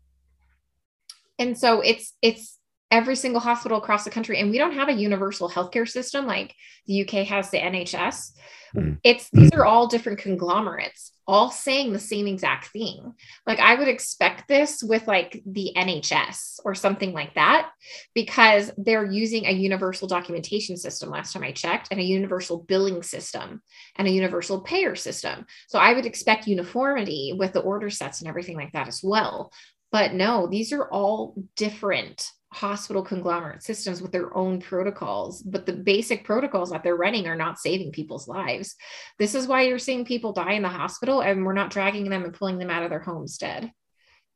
And 1.38 1.58
so 1.58 1.80
it's 1.80 2.14
it's 2.22 2.58
every 2.92 3.16
single 3.16 3.40
hospital 3.40 3.78
across 3.78 4.04
the 4.04 4.10
country 4.10 4.38
and 4.38 4.50
we 4.50 4.58
don't 4.58 4.74
have 4.74 4.88
a 4.88 4.92
universal 4.92 5.48
healthcare 5.48 5.88
system 5.88 6.26
like 6.26 6.54
the 6.86 7.02
UK 7.02 7.26
has 7.26 7.50
the 7.50 7.58
NHS. 7.58 8.32
Mm. 8.76 8.98
It's 9.02 9.28
these 9.32 9.52
are 9.52 9.64
all 9.64 9.88
different 9.88 10.18
conglomerates 10.20 11.12
all 11.26 11.50
saying 11.50 11.92
the 11.92 11.98
same 11.98 12.26
exact 12.26 12.66
thing. 12.68 13.14
Like 13.46 13.60
I 13.60 13.74
would 13.74 13.88
expect 13.88 14.48
this 14.48 14.82
with 14.82 15.06
like 15.06 15.40
the 15.46 15.72
NHS 15.76 16.60
or 16.64 16.74
something 16.74 17.12
like 17.12 17.34
that 17.34 17.70
because 18.14 18.72
they're 18.76 19.10
using 19.10 19.46
a 19.46 19.52
universal 19.52 20.08
documentation 20.08 20.76
system 20.76 21.10
last 21.10 21.32
time 21.32 21.44
I 21.44 21.52
checked 21.52 21.88
and 21.90 22.00
a 22.00 22.04
universal 22.04 22.58
billing 22.58 23.02
system 23.02 23.62
and 23.96 24.08
a 24.08 24.12
universal 24.12 24.60
payer 24.62 24.96
system. 24.96 25.46
So 25.68 25.78
I 25.78 25.92
would 25.92 26.06
expect 26.06 26.46
uniformity 26.46 27.34
with 27.36 27.52
the 27.52 27.60
order 27.60 27.90
sets 27.90 28.20
and 28.20 28.28
everything 28.28 28.56
like 28.56 28.72
that 28.72 28.88
as 28.88 29.00
well. 29.02 29.52
But 29.92 30.14
no, 30.14 30.48
these 30.48 30.72
are 30.72 30.88
all 30.90 31.34
different 31.56 32.30
hospital 32.52 33.02
conglomerate 33.02 33.62
systems 33.62 34.02
with 34.02 34.12
their 34.12 34.36
own 34.36 34.60
protocols, 34.60 35.42
but 35.42 35.64
the 35.64 35.72
basic 35.72 36.24
protocols 36.24 36.70
that 36.70 36.82
they're 36.82 36.96
running 36.96 37.26
are 37.26 37.36
not 37.36 37.58
saving 37.58 37.92
people's 37.92 38.28
lives. 38.28 38.76
This 39.18 39.34
is 39.34 39.46
why 39.46 39.62
you're 39.62 39.78
seeing 39.78 40.04
people 40.04 40.32
die 40.32 40.52
in 40.52 40.62
the 40.62 40.68
hospital 40.68 41.22
and 41.22 41.44
we're 41.44 41.54
not 41.54 41.70
dragging 41.70 42.10
them 42.10 42.24
and 42.24 42.34
pulling 42.34 42.58
them 42.58 42.70
out 42.70 42.82
of 42.82 42.90
their 42.90 43.00
homestead. 43.00 43.72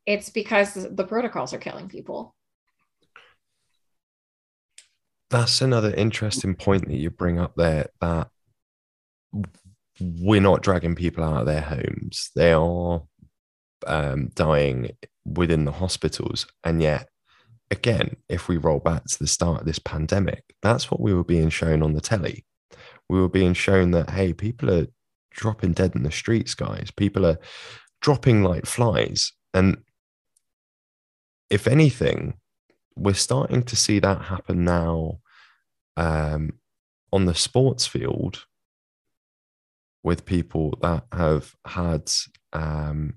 It's 0.06 0.30
because 0.30 0.74
the 0.74 1.06
protocols 1.06 1.52
are 1.52 1.58
killing 1.58 1.88
people. 1.88 2.34
That's 5.28 5.60
another 5.60 5.92
interesting 5.92 6.54
point 6.54 6.88
that 6.88 6.96
you 6.96 7.10
bring 7.10 7.38
up 7.38 7.54
there 7.56 7.88
that 8.00 8.28
we're 10.00 10.40
not 10.40 10.62
dragging 10.62 10.94
people 10.94 11.24
out 11.24 11.40
of 11.40 11.46
their 11.46 11.60
homes. 11.60 12.30
They 12.34 12.52
are 12.52 13.02
um, 13.86 14.30
dying 14.34 14.92
within 15.24 15.64
the 15.64 15.72
hospitals. 15.72 16.46
And 16.64 16.80
yet, 16.80 17.08
again, 17.70 18.16
if 18.28 18.48
we 18.48 18.56
roll 18.56 18.78
back 18.78 19.04
to 19.04 19.18
the 19.18 19.26
start 19.26 19.60
of 19.60 19.66
this 19.66 19.78
pandemic, 19.78 20.54
that's 20.62 20.90
what 20.90 21.00
we 21.00 21.12
were 21.12 21.24
being 21.24 21.50
shown 21.50 21.82
on 21.82 21.94
the 21.94 22.00
telly. 22.00 22.44
We 23.08 23.20
were 23.20 23.28
being 23.28 23.54
shown 23.54 23.92
that, 23.92 24.10
hey, 24.10 24.32
people 24.32 24.70
are 24.70 24.86
dropping 25.30 25.72
dead 25.72 25.94
in 25.94 26.02
the 26.02 26.10
streets, 26.10 26.54
guys. 26.54 26.90
People 26.90 27.26
are 27.26 27.38
dropping 28.00 28.42
like 28.42 28.66
flies. 28.66 29.32
And 29.54 29.78
if 31.50 31.66
anything, 31.66 32.34
we're 32.96 33.14
starting 33.14 33.62
to 33.64 33.76
see 33.76 33.98
that 33.98 34.22
happen 34.22 34.64
now 34.64 35.18
um, 35.96 36.54
on 37.12 37.26
the 37.26 37.34
sports 37.34 37.86
field 37.86 38.44
with 40.02 40.24
people 40.24 40.78
that 40.82 41.04
have 41.12 41.54
had 41.66 42.10
um, 42.52 43.14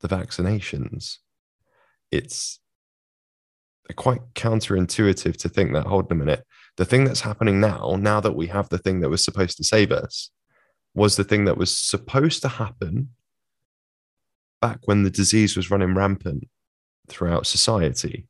the 0.00 0.08
vaccinations. 0.08 1.18
It's 2.10 2.60
quite 3.92 4.20
counterintuitive 4.34 5.36
to 5.36 5.48
think 5.48 5.72
that, 5.74 5.86
hold 5.86 6.06
on 6.06 6.12
a 6.12 6.24
minute, 6.24 6.44
the 6.76 6.84
thing 6.84 7.04
that's 7.04 7.20
happening 7.20 7.60
now, 7.60 7.96
now 7.98 8.20
that 8.20 8.34
we 8.34 8.46
have 8.48 8.68
the 8.68 8.78
thing 8.78 9.00
that 9.00 9.10
was 9.10 9.24
supposed 9.24 9.56
to 9.58 9.64
save 9.64 9.92
us, 9.92 10.30
was 10.94 11.16
the 11.16 11.24
thing 11.24 11.44
that 11.44 11.58
was 11.58 11.76
supposed 11.76 12.42
to 12.42 12.48
happen 12.48 13.10
back 14.60 14.78
when 14.86 15.02
the 15.02 15.10
disease 15.10 15.56
was 15.56 15.70
running 15.70 15.94
rampant 15.94 16.48
throughout 17.08 17.46
society. 17.46 18.26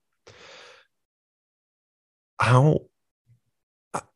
How 2.40 2.80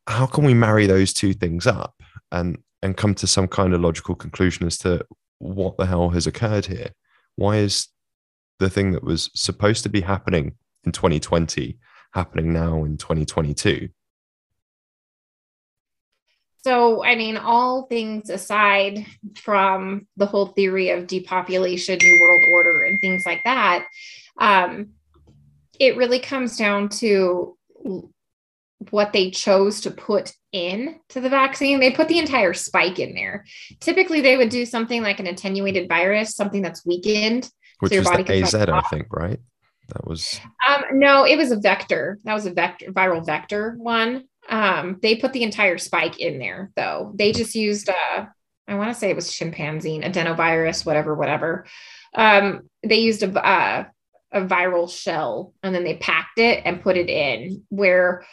how 0.05 0.25
can 0.25 0.43
we 0.43 0.53
marry 0.53 0.87
those 0.87 1.13
two 1.13 1.33
things 1.33 1.65
up 1.65 1.93
and 2.31 2.57
and 2.81 2.97
come 2.97 3.15
to 3.15 3.27
some 3.27 3.47
kind 3.47 3.73
of 3.73 3.81
logical 3.81 4.15
conclusion 4.15 4.65
as 4.65 4.77
to 4.79 5.05
what 5.37 5.77
the 5.77 5.85
hell 5.85 6.09
has 6.09 6.27
occurred 6.27 6.65
here? 6.65 6.89
Why 7.35 7.57
is 7.57 7.87
the 8.59 8.69
thing 8.69 8.91
that 8.91 9.03
was 9.03 9.29
supposed 9.33 9.83
to 9.83 9.89
be 9.89 10.01
happening 10.01 10.55
in 10.83 10.91
2020 10.91 11.77
happening 12.13 12.53
now 12.53 12.83
in 12.83 12.97
2022? 12.97 13.89
So, 16.61 17.03
I 17.03 17.15
mean, 17.15 17.37
all 17.37 17.83
things 17.83 18.29
aside 18.29 19.05
from 19.37 20.07
the 20.17 20.25
whole 20.25 20.47
theory 20.47 20.89
of 20.89 21.07
depopulation, 21.07 21.97
New 22.01 22.21
World 22.21 22.43
Order, 22.51 22.83
and 22.83 22.99
things 22.99 23.23
like 23.25 23.41
that, 23.45 23.85
um, 24.37 24.89
it 25.79 25.95
really 25.95 26.19
comes 26.19 26.57
down 26.57 26.89
to 26.89 27.57
what 28.89 29.13
they 29.13 29.31
chose 29.31 29.81
to 29.81 29.91
put 29.91 30.33
in 30.51 30.99
to 31.09 31.21
the 31.21 31.29
vaccine. 31.29 31.79
They 31.79 31.91
put 31.91 32.09
the 32.09 32.19
entire 32.19 32.53
spike 32.53 32.99
in 32.99 33.13
there. 33.13 33.45
Typically, 33.79 34.19
they 34.19 34.35
would 34.35 34.49
do 34.49 34.65
something 34.65 35.01
like 35.01 35.21
an 35.21 35.27
attenuated 35.27 35.87
virus, 35.87 36.35
something 36.35 36.61
that's 36.61 36.85
weakened. 36.85 37.49
Which 37.79 37.93
so 37.93 37.99
is 37.99 38.05
the 38.05 38.43
AZ, 38.43 38.55
I 38.55 38.81
think, 38.89 39.07
right? 39.11 39.39
That 39.89 40.07
was 40.07 40.39
um, 40.67 40.83
no, 40.93 41.25
it 41.25 41.37
was 41.37 41.51
a 41.51 41.59
vector. 41.59 42.19
That 42.23 42.33
was 42.33 42.45
a 42.45 42.53
vector 42.53 42.91
viral 42.91 43.25
vector 43.25 43.75
one. 43.77 44.25
Um, 44.49 44.97
they 45.01 45.15
put 45.15 45.33
the 45.33 45.43
entire 45.43 45.77
spike 45.77 46.19
in 46.19 46.39
there 46.39 46.71
though. 46.75 47.13
They 47.15 47.31
just 47.31 47.55
used 47.55 47.89
uh 47.89 48.25
I 48.67 48.75
want 48.75 48.93
to 48.93 48.99
say 48.99 49.09
it 49.09 49.15
was 49.15 49.33
chimpanzee, 49.33 49.99
adenovirus, 49.99 50.85
whatever, 50.85 51.15
whatever. 51.15 51.65
Um, 52.13 52.69
they 52.83 52.99
used 52.99 53.23
a 53.23 53.45
uh, 53.45 53.85
a 54.31 54.41
viral 54.41 54.89
shell 54.89 55.53
and 55.63 55.73
then 55.73 55.83
they 55.83 55.97
packed 55.97 56.37
it 56.37 56.61
and 56.65 56.83
put 56.83 56.97
it 56.97 57.09
in 57.09 57.63
where 57.69 58.23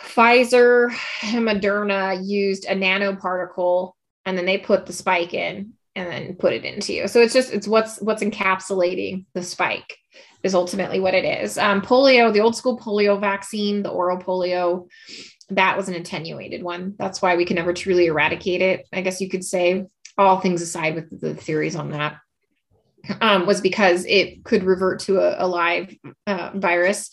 Pfizer 0.00 0.90
and 1.22 1.46
Moderna 1.46 2.18
used 2.26 2.64
a 2.64 2.74
nanoparticle 2.74 3.92
and 4.24 4.38
then 4.38 4.46
they 4.46 4.58
put 4.58 4.86
the 4.86 4.92
spike 4.92 5.34
in 5.34 5.74
and 5.94 6.08
then 6.10 6.36
put 6.36 6.52
it 6.52 6.64
into 6.64 6.94
you. 6.94 7.08
So 7.08 7.20
it's 7.20 7.34
just 7.34 7.52
it's 7.52 7.68
what's 7.68 8.00
what's 8.00 8.22
encapsulating 8.22 9.26
the 9.34 9.42
spike 9.42 9.98
is 10.42 10.54
ultimately 10.54 11.00
what 11.00 11.14
it 11.14 11.24
is. 11.24 11.58
Um, 11.58 11.82
polio, 11.82 12.32
the 12.32 12.40
old 12.40 12.56
school 12.56 12.78
polio 12.78 13.20
vaccine, 13.20 13.82
the 13.82 13.90
oral 13.90 14.18
polio, 14.18 14.88
that 15.50 15.76
was 15.76 15.88
an 15.88 15.94
attenuated 15.94 16.62
one. 16.62 16.94
That's 16.98 17.20
why 17.20 17.36
we 17.36 17.44
can 17.44 17.56
never 17.56 17.72
truly 17.72 18.06
eradicate 18.06 18.62
it. 18.62 18.86
I 18.92 19.00
guess 19.00 19.20
you 19.20 19.28
could 19.28 19.44
say, 19.44 19.86
all 20.16 20.40
things 20.40 20.62
aside 20.62 20.94
with 20.94 21.20
the 21.20 21.34
theories 21.34 21.76
on 21.76 21.90
that, 21.90 22.18
um, 23.20 23.46
was 23.46 23.60
because 23.60 24.04
it 24.06 24.44
could 24.44 24.64
revert 24.64 25.00
to 25.00 25.18
a, 25.18 25.44
a 25.44 25.46
live 25.46 25.94
uh, 26.26 26.50
virus. 26.54 27.10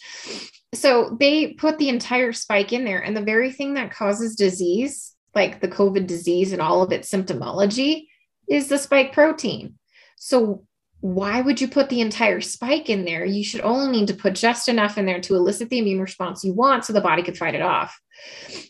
So 0.73 1.15
they 1.19 1.53
put 1.53 1.77
the 1.77 1.89
entire 1.89 2.33
spike 2.33 2.73
in 2.73 2.83
there, 2.83 2.99
and 2.99 3.15
the 3.15 3.21
very 3.21 3.51
thing 3.51 3.75
that 3.75 3.91
causes 3.91 4.35
disease, 4.35 5.15
like 5.33 5.61
the 5.61 5.67
COVID 5.67 6.07
disease 6.07 6.51
and 6.51 6.61
all 6.61 6.81
of 6.81 6.91
its 6.91 7.09
symptomology, 7.09 8.07
is 8.49 8.67
the 8.67 8.77
spike 8.77 9.13
protein. 9.13 9.75
So 10.17 10.65
why 11.05 11.39
would 11.39 11.61
you 11.61 11.67
put 11.67 11.89
the 11.89 12.01
entire 12.01 12.41
spike 12.41 12.89
in 12.89 13.05
there? 13.05 13.23
You 13.23 13.43
should 13.43 13.61
only 13.61 13.99
need 13.99 14.07
to 14.07 14.15
put 14.15 14.33
just 14.33 14.67
enough 14.67 14.97
in 14.97 15.05
there 15.05 15.21
to 15.21 15.35
elicit 15.35 15.69
the 15.69 15.77
immune 15.77 16.01
response 16.01 16.43
you 16.43 16.51
want 16.51 16.83
so 16.83 16.93
the 16.93 16.99
body 16.99 17.21
could 17.21 17.37
fight 17.37 17.53
it 17.53 17.61
off. 17.61 17.95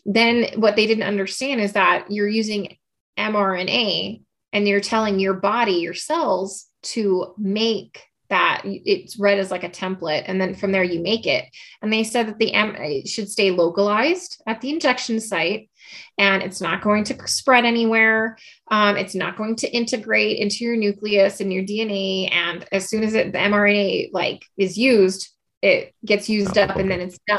Then, 0.04 0.48
what 0.56 0.76
they 0.76 0.86
didn't 0.86 1.04
understand 1.04 1.62
is 1.62 1.72
that 1.72 2.10
you're 2.10 2.28
using 2.28 2.76
mRNA 3.18 4.20
and 4.52 4.68
you're 4.68 4.82
telling 4.82 5.18
your 5.18 5.32
body, 5.32 5.76
your 5.76 5.94
cells, 5.94 6.66
to 6.82 7.32
make 7.38 8.02
that 8.28 8.60
it's 8.64 9.18
read 9.18 9.38
as 9.38 9.50
like 9.50 9.64
a 9.64 9.70
template 9.70 10.24
and 10.26 10.38
then 10.38 10.54
from 10.54 10.72
there 10.72 10.82
you 10.82 11.00
make 11.00 11.26
it 11.26 11.44
and 11.80 11.92
they 11.92 12.02
said 12.02 12.26
that 12.26 12.38
the 12.38 12.52
m 12.52 12.74
should 13.06 13.30
stay 13.30 13.52
localized 13.52 14.42
at 14.48 14.60
the 14.60 14.70
injection 14.70 15.20
site 15.20 15.70
and 16.18 16.42
it's 16.42 16.60
not 16.60 16.82
going 16.82 17.04
to 17.04 17.28
spread 17.28 17.64
anywhere. 17.64 18.38
Um, 18.70 18.96
it's 18.96 19.14
not 19.14 19.36
going 19.36 19.56
to 19.56 19.68
integrate 19.68 20.38
into 20.38 20.64
your 20.64 20.76
nucleus 20.76 21.40
and 21.40 21.52
your 21.52 21.64
DNA. 21.64 22.32
And 22.32 22.66
as 22.72 22.88
soon 22.88 23.04
as 23.04 23.14
it, 23.14 23.32
the 23.32 23.38
mRNA 23.38 24.10
like 24.12 24.44
is 24.56 24.78
used, 24.78 25.28
it 25.62 25.94
gets 26.04 26.28
used 26.28 26.58
up 26.58 26.76
and 26.76 26.90
then 26.90 27.00
it's 27.00 27.18
done. 27.26 27.38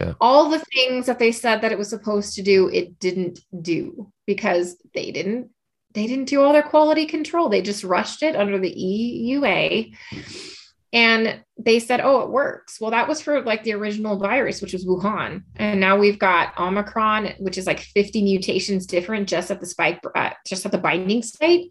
Yeah. 0.00 0.14
All 0.20 0.48
the 0.48 0.64
things 0.74 1.06
that 1.06 1.18
they 1.18 1.32
said 1.32 1.60
that 1.60 1.72
it 1.72 1.78
was 1.78 1.90
supposed 1.90 2.34
to 2.34 2.42
do, 2.42 2.68
it 2.68 2.98
didn't 2.98 3.40
do 3.60 4.10
because 4.26 4.76
they 4.94 5.10
didn't 5.10 5.50
they 5.94 6.06
didn't 6.06 6.24
do 6.24 6.40
all 6.40 6.54
their 6.54 6.62
quality 6.62 7.04
control. 7.04 7.50
They 7.50 7.60
just 7.60 7.84
rushed 7.84 8.22
it 8.22 8.34
under 8.34 8.58
the 8.58 8.72
EUA 8.72 9.94
and 10.92 11.42
they 11.56 11.78
said, 11.78 12.00
oh, 12.02 12.20
it 12.20 12.30
works. 12.30 12.80
Well, 12.80 12.90
that 12.90 13.08
was 13.08 13.20
for 13.20 13.40
like 13.42 13.64
the 13.64 13.72
original 13.72 14.18
virus, 14.18 14.60
which 14.60 14.74
was 14.74 14.84
Wuhan. 14.84 15.44
And 15.56 15.80
now 15.80 15.96
we've 15.96 16.18
got 16.18 16.58
Omicron, 16.58 17.34
which 17.38 17.56
is 17.56 17.66
like 17.66 17.80
50 17.80 18.22
mutations 18.22 18.84
different 18.84 19.28
just 19.28 19.50
at 19.50 19.60
the 19.60 19.66
spike, 19.66 20.00
uh, 20.14 20.30
just 20.46 20.66
at 20.66 20.72
the 20.72 20.78
binding 20.78 21.22
site. 21.22 21.66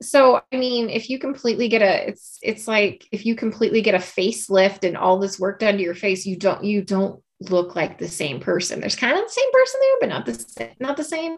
So, 0.00 0.40
I 0.50 0.56
mean, 0.56 0.88
if 0.88 1.10
you 1.10 1.18
completely 1.18 1.68
get 1.68 1.82
a, 1.82 2.08
it's, 2.08 2.38
it's 2.42 2.66
like 2.66 3.06
if 3.12 3.26
you 3.26 3.36
completely 3.36 3.82
get 3.82 3.94
a 3.94 3.98
facelift 3.98 4.86
and 4.86 4.96
all 4.96 5.18
this 5.18 5.38
work 5.38 5.58
done 5.58 5.76
to 5.76 5.82
your 5.82 5.94
face, 5.94 6.24
you 6.24 6.36
don't, 6.36 6.64
you 6.64 6.82
don't 6.82 7.22
look 7.40 7.76
like 7.76 7.98
the 7.98 8.08
same 8.08 8.40
person. 8.40 8.80
There's 8.80 8.96
kind 8.96 9.18
of 9.18 9.24
the 9.24 9.30
same 9.30 9.52
person 9.52 9.80
there, 9.80 9.96
but 10.00 10.08
not 10.08 10.26
the, 10.26 10.70
not 10.80 10.96
the 10.96 11.04
same. 11.04 11.36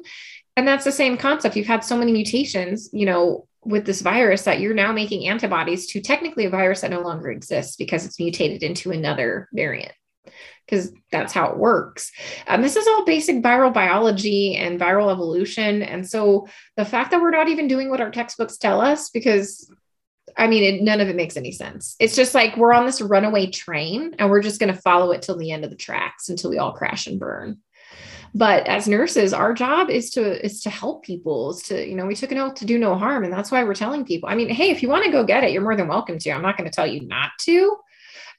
And 0.56 0.66
that's 0.66 0.84
the 0.84 0.92
same 0.92 1.16
concept. 1.16 1.56
You've 1.56 1.66
had 1.66 1.84
so 1.84 1.98
many 1.98 2.12
mutations, 2.12 2.88
you 2.92 3.04
know, 3.04 3.46
with 3.66 3.84
this 3.84 4.00
virus 4.00 4.42
that 4.42 4.60
you're 4.60 4.74
now 4.74 4.92
making 4.92 5.28
antibodies 5.28 5.86
to 5.88 6.00
technically 6.00 6.44
a 6.44 6.50
virus 6.50 6.80
that 6.82 6.90
no 6.90 7.00
longer 7.00 7.30
exists 7.30 7.76
because 7.76 8.04
it's 8.04 8.20
mutated 8.20 8.62
into 8.62 8.90
another 8.90 9.48
variant 9.52 9.92
because 10.66 10.92
that's 11.12 11.32
how 11.32 11.50
it 11.50 11.58
works. 11.58 12.10
Um, 12.46 12.62
this 12.62 12.76
is 12.76 12.86
all 12.86 13.04
basic 13.04 13.42
viral 13.42 13.72
biology 13.72 14.56
and 14.56 14.80
viral 14.80 15.12
evolution. 15.12 15.82
And 15.82 16.08
so 16.08 16.48
the 16.76 16.84
fact 16.84 17.12
that 17.12 17.20
we're 17.20 17.30
not 17.30 17.48
even 17.48 17.68
doing 17.68 17.88
what 17.88 18.00
our 18.00 18.10
textbooks 18.10 18.56
tell 18.56 18.80
us, 18.80 19.10
because 19.10 19.70
I 20.36 20.48
mean, 20.48 20.64
it, 20.64 20.82
none 20.82 21.00
of 21.00 21.08
it 21.08 21.16
makes 21.16 21.36
any 21.36 21.52
sense. 21.52 21.96
It's 21.98 22.16
just 22.16 22.34
like 22.34 22.56
we're 22.56 22.72
on 22.72 22.84
this 22.84 23.00
runaway 23.00 23.50
train 23.50 24.16
and 24.18 24.28
we're 24.28 24.42
just 24.42 24.60
going 24.60 24.74
to 24.74 24.80
follow 24.80 25.12
it 25.12 25.22
till 25.22 25.36
the 25.36 25.52
end 25.52 25.64
of 25.64 25.70
the 25.70 25.76
tracks 25.76 26.28
until 26.28 26.50
we 26.50 26.58
all 26.58 26.72
crash 26.72 27.06
and 27.06 27.18
burn. 27.18 27.58
But 28.34 28.66
as 28.66 28.88
nurses, 28.88 29.32
our 29.32 29.54
job 29.54 29.90
is 29.90 30.10
to 30.10 30.44
is 30.44 30.62
to 30.62 30.70
help 30.70 31.04
people. 31.04 31.50
Is 31.50 31.62
to 31.64 31.88
you 31.88 31.94
know 31.94 32.06
we 32.06 32.14
took 32.14 32.32
an 32.32 32.38
oath 32.38 32.54
to 32.56 32.64
do 32.64 32.78
no 32.78 32.94
harm, 32.94 33.24
and 33.24 33.32
that's 33.32 33.50
why 33.50 33.64
we're 33.64 33.74
telling 33.74 34.04
people. 34.04 34.28
I 34.28 34.34
mean, 34.34 34.48
hey, 34.48 34.70
if 34.70 34.82
you 34.82 34.88
want 34.88 35.04
to 35.04 35.12
go 35.12 35.24
get 35.24 35.44
it, 35.44 35.52
you're 35.52 35.62
more 35.62 35.76
than 35.76 35.88
welcome 35.88 36.18
to. 36.18 36.30
I'm 36.30 36.42
not 36.42 36.56
going 36.56 36.68
to 36.68 36.74
tell 36.74 36.86
you 36.86 37.06
not 37.06 37.30
to. 37.42 37.76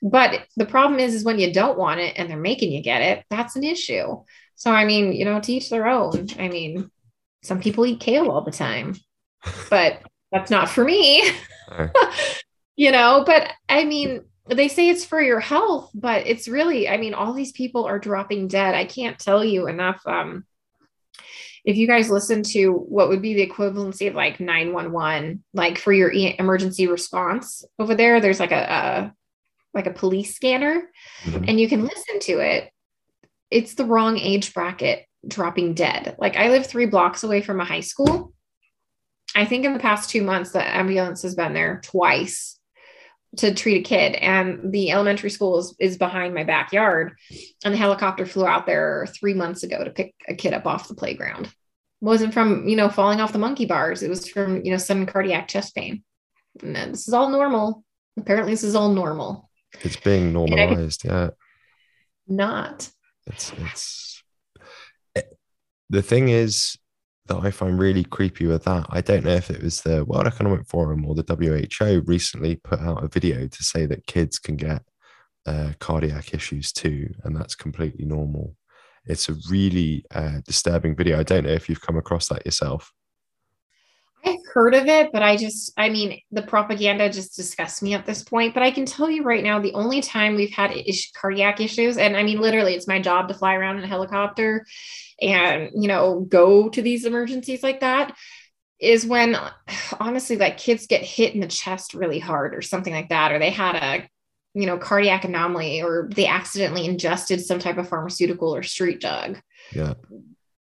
But 0.01 0.45
the 0.55 0.65
problem 0.65 0.99
is, 0.99 1.15
is 1.15 1.23
when 1.23 1.39
you 1.39 1.51
don't 1.51 1.77
want 1.77 1.99
it 1.99 2.13
and 2.17 2.29
they're 2.29 2.37
making 2.37 2.71
you 2.71 2.83
get 2.83 3.01
it, 3.01 3.25
that's 3.29 3.55
an 3.55 3.63
issue. 3.63 4.23
So, 4.55 4.71
I 4.71 4.85
mean, 4.85 5.13
you 5.13 5.25
know, 5.25 5.39
teach 5.39 5.69
their 5.69 5.87
own. 5.87 6.27
I 6.39 6.49
mean, 6.49 6.89
some 7.43 7.59
people 7.59 7.85
eat 7.85 7.99
kale 7.99 8.29
all 8.29 8.41
the 8.41 8.51
time, 8.51 8.95
but 9.69 10.01
that's 10.31 10.51
not 10.51 10.69
for 10.69 10.83
me. 10.83 11.27
you 12.75 12.91
know, 12.91 13.23
but 13.25 13.51
I 13.67 13.85
mean, 13.85 14.25
they 14.49 14.67
say 14.67 14.89
it's 14.89 15.05
for 15.05 15.21
your 15.21 15.39
health, 15.39 15.91
but 15.93 16.25
it's 16.27 16.47
really, 16.47 16.87
I 16.87 16.97
mean, 16.97 17.13
all 17.13 17.33
these 17.33 17.51
people 17.51 17.85
are 17.85 17.99
dropping 17.99 18.47
dead. 18.47 18.75
I 18.75 18.85
can't 18.85 19.19
tell 19.19 19.43
you 19.43 19.67
enough. 19.67 20.01
Um, 20.05 20.45
if 21.65 21.75
you 21.75 21.87
guys 21.87 22.09
listen 22.09 22.43
to 22.43 22.71
what 22.71 23.09
would 23.09 23.21
be 23.21 23.33
the 23.33 23.47
equivalency 23.47 24.07
of 24.07 24.15
like 24.15 24.39
911, 24.39 25.43
like 25.53 25.77
for 25.77 25.91
your 25.91 26.11
emergency 26.11 26.87
response 26.87 27.65
over 27.77 27.93
there, 27.93 28.21
there's 28.21 28.39
like 28.39 28.53
a, 28.53 28.55
a 28.55 29.13
like 29.77 29.85
a 29.85 29.91
police 29.91 30.35
scanner 30.35 30.89
mm-hmm. 31.23 31.45
and 31.47 31.59
you 31.59 31.69
can 31.69 31.83
listen 31.83 32.19
to 32.19 32.39
it 32.39 32.71
it's 33.51 33.75
the 33.75 33.85
wrong 33.85 34.17
age 34.17 34.53
bracket 34.53 35.05
dropping 35.27 35.73
dead 35.73 36.15
like 36.17 36.35
i 36.35 36.49
live 36.49 36.65
three 36.65 36.87
blocks 36.87 37.23
away 37.23 37.41
from 37.41 37.59
a 37.61 37.65
high 37.65 37.81
school 37.81 38.33
i 39.35 39.45
think 39.45 39.65
in 39.65 39.73
the 39.73 39.79
past 39.79 40.09
two 40.09 40.23
months 40.23 40.51
the 40.51 40.75
ambulance 40.75 41.21
has 41.21 41.35
been 41.35 41.53
there 41.53 41.79
twice 41.83 42.56
to 43.37 43.53
treat 43.53 43.79
a 43.79 43.87
kid 43.87 44.15
and 44.15 44.71
the 44.71 44.91
elementary 44.91 45.29
school 45.29 45.59
is, 45.59 45.75
is 45.79 45.97
behind 45.97 46.33
my 46.33 46.43
backyard 46.43 47.13
and 47.63 47.73
the 47.73 47.77
helicopter 47.77 48.25
flew 48.25 48.45
out 48.45 48.65
there 48.65 49.07
three 49.17 49.33
months 49.33 49.63
ago 49.63 49.83
to 49.83 49.91
pick 49.91 50.13
a 50.27 50.35
kid 50.35 50.53
up 50.53 50.65
off 50.65 50.87
the 50.87 50.95
playground. 50.95 51.45
It 51.45 51.51
wasn't 52.01 52.33
from 52.33 52.67
you 52.67 52.75
know 52.75 52.89
falling 52.89 53.21
off 53.21 53.33
the 53.33 53.39
monkey 53.39 53.65
bars. 53.65 54.03
It 54.03 54.09
was 54.09 54.27
from 54.27 54.63
you 54.63 54.71
know 54.71 54.77
sudden 54.77 55.05
cardiac 55.05 55.47
chest 55.47 55.75
pain. 55.75 56.03
And 56.61 56.93
this 56.93 57.07
is 57.07 57.13
all 57.13 57.29
normal. 57.29 57.83
Apparently 58.17 58.53
this 58.53 58.63
is 58.63 58.75
all 58.75 58.89
normal. 58.89 59.49
It's 59.81 59.97
being 59.97 60.33
normalized 60.33 61.05
yeah. 61.05 61.29
Not. 62.27 62.89
It's 63.25 63.53
it's 63.57 64.23
it, 65.15 65.25
eh, 65.31 65.35
the 65.89 66.01
thing 66.01 66.29
is 66.29 66.77
that 67.27 67.43
I 67.43 67.51
find 67.51 67.79
really 67.79 68.03
creepy 68.03 68.45
with 68.45 68.63
that. 68.63 68.85
I 68.89 69.01
don't 69.01 69.25
know 69.25 69.35
if 69.35 69.49
it 69.49 69.61
was 69.61 69.81
the 69.81 70.05
World 70.05 70.27
Economic 70.27 70.67
Forum 70.67 71.05
or 71.05 71.15
the 71.15 71.23
WHO 71.23 72.01
recently 72.05 72.55
put 72.57 72.79
out 72.79 73.03
a 73.03 73.07
video 73.07 73.47
to 73.47 73.63
say 73.63 73.85
that 73.85 74.07
kids 74.07 74.39
can 74.39 74.55
get 74.55 74.83
uh, 75.45 75.71
cardiac 75.79 76.33
issues 76.33 76.71
too, 76.71 77.13
and 77.23 77.35
that's 77.35 77.55
completely 77.55 78.05
normal. 78.05 78.55
It's 79.05 79.29
a 79.29 79.35
really 79.49 80.05
uh, 80.13 80.41
disturbing 80.45 80.95
video. 80.95 81.19
I 81.19 81.23
don't 81.23 81.45
know 81.45 81.51
if 81.51 81.69
you've 81.69 81.81
come 81.81 81.97
across 81.97 82.27
that 82.27 82.45
yourself. 82.45 82.91
I've 84.27 84.45
heard 84.53 84.75
of 84.75 84.87
it, 84.87 85.11
but 85.11 85.23
I 85.23 85.37
just, 85.37 85.71
I 85.77 85.89
mean, 85.89 86.21
the 86.31 86.41
propaganda 86.41 87.09
just 87.09 87.35
disgusts 87.35 87.81
me 87.81 87.93
at 87.93 88.05
this 88.05 88.23
point. 88.23 88.53
But 88.53 88.63
I 88.63 88.71
can 88.71 88.85
tell 88.85 89.09
you 89.09 89.23
right 89.23 89.43
now, 89.43 89.59
the 89.59 89.73
only 89.73 90.01
time 90.01 90.35
we've 90.35 90.51
had 90.51 90.71
is- 90.71 91.11
cardiac 91.15 91.61
issues, 91.61 91.97
and 91.97 92.17
I 92.17 92.23
mean, 92.23 92.41
literally, 92.41 92.73
it's 92.73 92.87
my 92.87 93.01
job 93.01 93.27
to 93.27 93.33
fly 93.33 93.55
around 93.55 93.77
in 93.77 93.83
a 93.83 93.87
helicopter 93.87 94.65
and, 95.21 95.69
you 95.73 95.87
know, 95.87 96.21
go 96.21 96.69
to 96.69 96.81
these 96.81 97.05
emergencies 97.05 97.63
like 97.63 97.79
that, 97.79 98.15
is 98.79 99.05
when 99.05 99.37
honestly, 99.99 100.37
like 100.37 100.57
kids 100.57 100.87
get 100.87 101.03
hit 101.03 101.33
in 101.33 101.39
the 101.39 101.47
chest 101.47 101.93
really 101.93 102.19
hard 102.19 102.53
or 102.53 102.61
something 102.61 102.93
like 102.93 103.09
that, 103.09 103.31
or 103.31 103.39
they 103.39 103.51
had 103.51 103.75
a, 103.75 104.09
you 104.53 104.65
know, 104.65 104.77
cardiac 104.77 105.23
anomaly, 105.23 105.81
or 105.81 106.09
they 106.13 106.27
accidentally 106.27 106.85
ingested 106.85 107.41
some 107.41 107.59
type 107.59 107.77
of 107.77 107.87
pharmaceutical 107.87 108.53
or 108.53 108.63
street 108.63 108.99
drug. 108.99 109.39
Yeah 109.71 109.93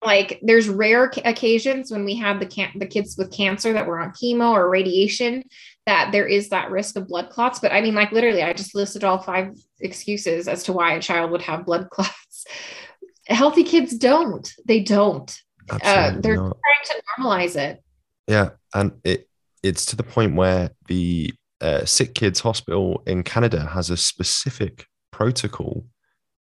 like 0.06 0.40
there's 0.42 0.70
rare 0.70 1.12
occasions 1.26 1.92
when 1.92 2.06
we 2.06 2.16
have 2.16 2.40
the 2.40 2.46
can- 2.46 2.78
the 2.78 2.86
kids 2.86 3.16
with 3.18 3.32
cancer 3.32 3.74
that 3.74 3.88
were 3.88 4.00
on 4.00 4.12
chemo 4.12 4.52
or 4.52 4.70
radiation 4.70 5.44
that 5.86 6.12
there 6.12 6.28
is 6.28 6.50
that 6.50 6.72
risk 6.72 6.96
of 6.96 7.08
blood 7.08 7.30
clots. 7.30 7.60
But 7.60 7.72
i 7.72 7.82
mean 7.82 7.96
like 7.96 8.12
literally 8.12 8.44
i 8.44 8.54
just 8.54 8.76
listed 8.76 9.04
all 9.04 9.20
five 9.20 9.56
excuses 9.80 10.48
as 10.48 10.64
to 10.64 10.74
why 10.74 10.94
a 10.94 11.02
child 11.02 11.32
would 11.32 11.42
have 11.44 11.66
blood 11.66 11.90
clots. 11.92 12.46
Healthy 13.28 13.64
kids 13.64 13.98
don't. 13.98 14.52
They 14.66 14.82
don't. 14.82 15.36
Uh, 15.68 16.14
they're 16.20 16.36
not. 16.36 16.58
trying 16.64 16.86
to 16.86 17.04
normalize 17.20 17.56
it. 17.56 17.84
Yeah 18.28 18.50
and 18.76 18.92
it 19.04 19.28
it's 19.64 19.86
to 19.88 19.96
the 19.96 20.04
point 20.04 20.36
where 20.36 20.70
the 20.88 21.34
uh, 21.62 21.84
sick 21.86 22.14
kids 22.14 22.42
hospital 22.42 23.02
in 23.08 23.24
canada 23.24 23.66
has 23.66 23.90
a 23.90 23.98
specific 23.98 24.86
protocol 25.12 25.86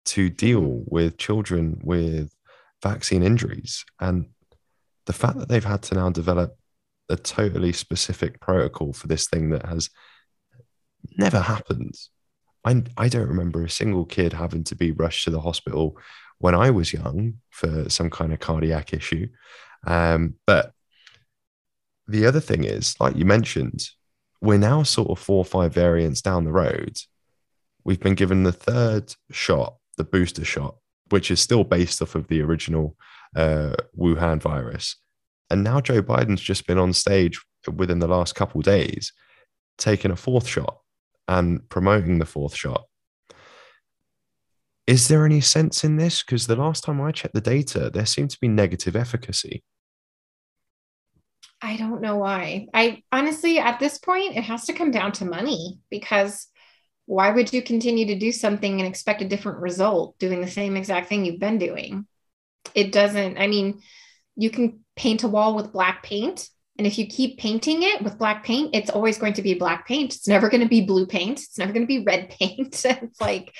to 0.04 0.28
deal 0.30 0.60
mm-hmm. 0.60 0.94
with 0.94 1.16
children 1.16 1.80
with 1.82 2.32
vaccine 2.82 3.22
injuries. 3.22 3.84
And 4.00 4.26
the 5.06 5.12
fact 5.12 5.38
that 5.38 5.48
they've 5.48 5.64
had 5.64 5.82
to 5.84 5.94
now 5.94 6.10
develop 6.10 6.56
a 7.08 7.16
totally 7.16 7.72
specific 7.72 8.40
protocol 8.40 8.92
for 8.92 9.06
this 9.06 9.26
thing 9.28 9.50
that 9.50 9.66
has 9.66 9.90
never 11.16 11.40
happened. 11.40 11.94
I, 12.64 12.82
I 12.96 13.08
don't 13.08 13.28
remember 13.28 13.64
a 13.64 13.70
single 13.70 14.04
kid 14.04 14.32
having 14.32 14.64
to 14.64 14.76
be 14.76 14.92
rushed 14.92 15.24
to 15.24 15.30
the 15.30 15.40
hospital 15.40 15.96
when 16.38 16.54
I 16.54 16.70
was 16.70 16.92
young 16.92 17.34
for 17.50 17.88
some 17.88 18.10
kind 18.10 18.32
of 18.32 18.40
cardiac 18.40 18.92
issue. 18.92 19.28
Um, 19.86 20.34
but 20.46 20.72
the 22.06 22.26
other 22.26 22.40
thing 22.40 22.64
is, 22.64 22.94
like 23.00 23.16
you 23.16 23.24
mentioned, 23.24 23.88
we're 24.40 24.58
now 24.58 24.82
sort 24.82 25.10
of 25.10 25.18
four 25.18 25.38
or 25.38 25.44
five 25.44 25.72
variants 25.72 26.20
down 26.20 26.44
the 26.44 26.52
road. 26.52 26.98
We've 27.84 28.00
been 28.00 28.14
given 28.14 28.42
the 28.42 28.52
third 28.52 29.14
shot, 29.30 29.76
the 29.96 30.04
booster 30.04 30.44
shot, 30.44 30.76
which 31.10 31.30
is 31.30 31.40
still 31.40 31.64
based 31.64 32.02
off 32.02 32.14
of 32.14 32.28
the 32.28 32.40
original 32.42 32.96
uh, 33.36 33.74
Wuhan 33.98 34.40
virus. 34.40 34.96
And 35.50 35.64
now 35.64 35.80
Joe 35.80 36.02
Biden's 36.02 36.40
just 36.40 36.66
been 36.66 36.78
on 36.78 36.92
stage 36.92 37.40
within 37.74 37.98
the 37.98 38.08
last 38.08 38.34
couple 38.34 38.60
days, 38.60 39.12
taking 39.78 40.10
a 40.10 40.16
fourth 40.16 40.46
shot 40.46 40.78
and 41.26 41.66
promoting 41.68 42.18
the 42.18 42.26
fourth 42.26 42.54
shot. 42.54 42.84
Is 44.86 45.08
there 45.08 45.26
any 45.26 45.42
sense 45.42 45.84
in 45.84 45.96
this? 45.96 46.22
Because 46.22 46.46
the 46.46 46.56
last 46.56 46.84
time 46.84 47.00
I 47.00 47.12
checked 47.12 47.34
the 47.34 47.42
data, 47.42 47.90
there 47.90 48.06
seemed 48.06 48.30
to 48.30 48.38
be 48.40 48.48
negative 48.48 48.96
efficacy. 48.96 49.62
I 51.60 51.76
don't 51.76 52.00
know 52.00 52.16
why. 52.16 52.68
I 52.72 53.02
honestly, 53.12 53.58
at 53.58 53.80
this 53.80 53.98
point, 53.98 54.36
it 54.36 54.44
has 54.44 54.64
to 54.66 54.72
come 54.72 54.90
down 54.90 55.12
to 55.12 55.24
money 55.24 55.78
because 55.90 56.46
why 57.08 57.30
would 57.30 57.54
you 57.54 57.62
continue 57.62 58.04
to 58.08 58.18
do 58.18 58.30
something 58.30 58.78
and 58.78 58.86
expect 58.86 59.22
a 59.22 59.28
different 59.28 59.60
result 59.60 60.18
doing 60.18 60.42
the 60.42 60.46
same 60.46 60.76
exact 60.76 61.08
thing 61.08 61.24
you've 61.24 61.40
been 61.40 61.56
doing? 61.56 62.06
It 62.74 62.92
doesn't, 62.92 63.38
I 63.38 63.46
mean, 63.46 63.80
you 64.36 64.50
can 64.50 64.80
paint 64.94 65.24
a 65.24 65.28
wall 65.28 65.56
with 65.56 65.72
black 65.72 66.02
paint. 66.02 66.50
And 66.76 66.86
if 66.86 66.98
you 66.98 67.06
keep 67.06 67.38
painting 67.38 67.82
it 67.82 68.02
with 68.02 68.18
black 68.18 68.44
paint, 68.44 68.74
it's 68.74 68.90
always 68.90 69.16
going 69.16 69.32
to 69.32 69.42
be 69.42 69.54
black 69.54 69.88
paint. 69.88 70.16
It's 70.16 70.28
never 70.28 70.50
going 70.50 70.60
to 70.60 70.68
be 70.68 70.84
blue 70.84 71.06
paint. 71.06 71.40
It's 71.40 71.56
never 71.56 71.72
going 71.72 71.84
to 71.84 71.88
be 71.88 72.04
red 72.04 72.28
paint. 72.38 72.84
it's 72.84 73.20
like, 73.22 73.54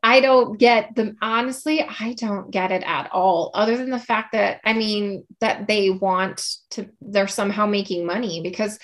I 0.00 0.20
don't 0.20 0.56
get 0.56 0.94
them. 0.94 1.16
Honestly, 1.20 1.82
I 1.82 2.14
don't 2.16 2.52
get 2.52 2.70
it 2.70 2.84
at 2.84 3.10
all, 3.12 3.50
other 3.52 3.76
than 3.76 3.90
the 3.90 3.98
fact 3.98 4.30
that, 4.32 4.60
I 4.64 4.74
mean, 4.74 5.26
that 5.40 5.66
they 5.66 5.90
want 5.90 6.54
to, 6.70 6.88
they're 7.00 7.26
somehow 7.26 7.66
making 7.66 8.06
money 8.06 8.42
because 8.42 8.78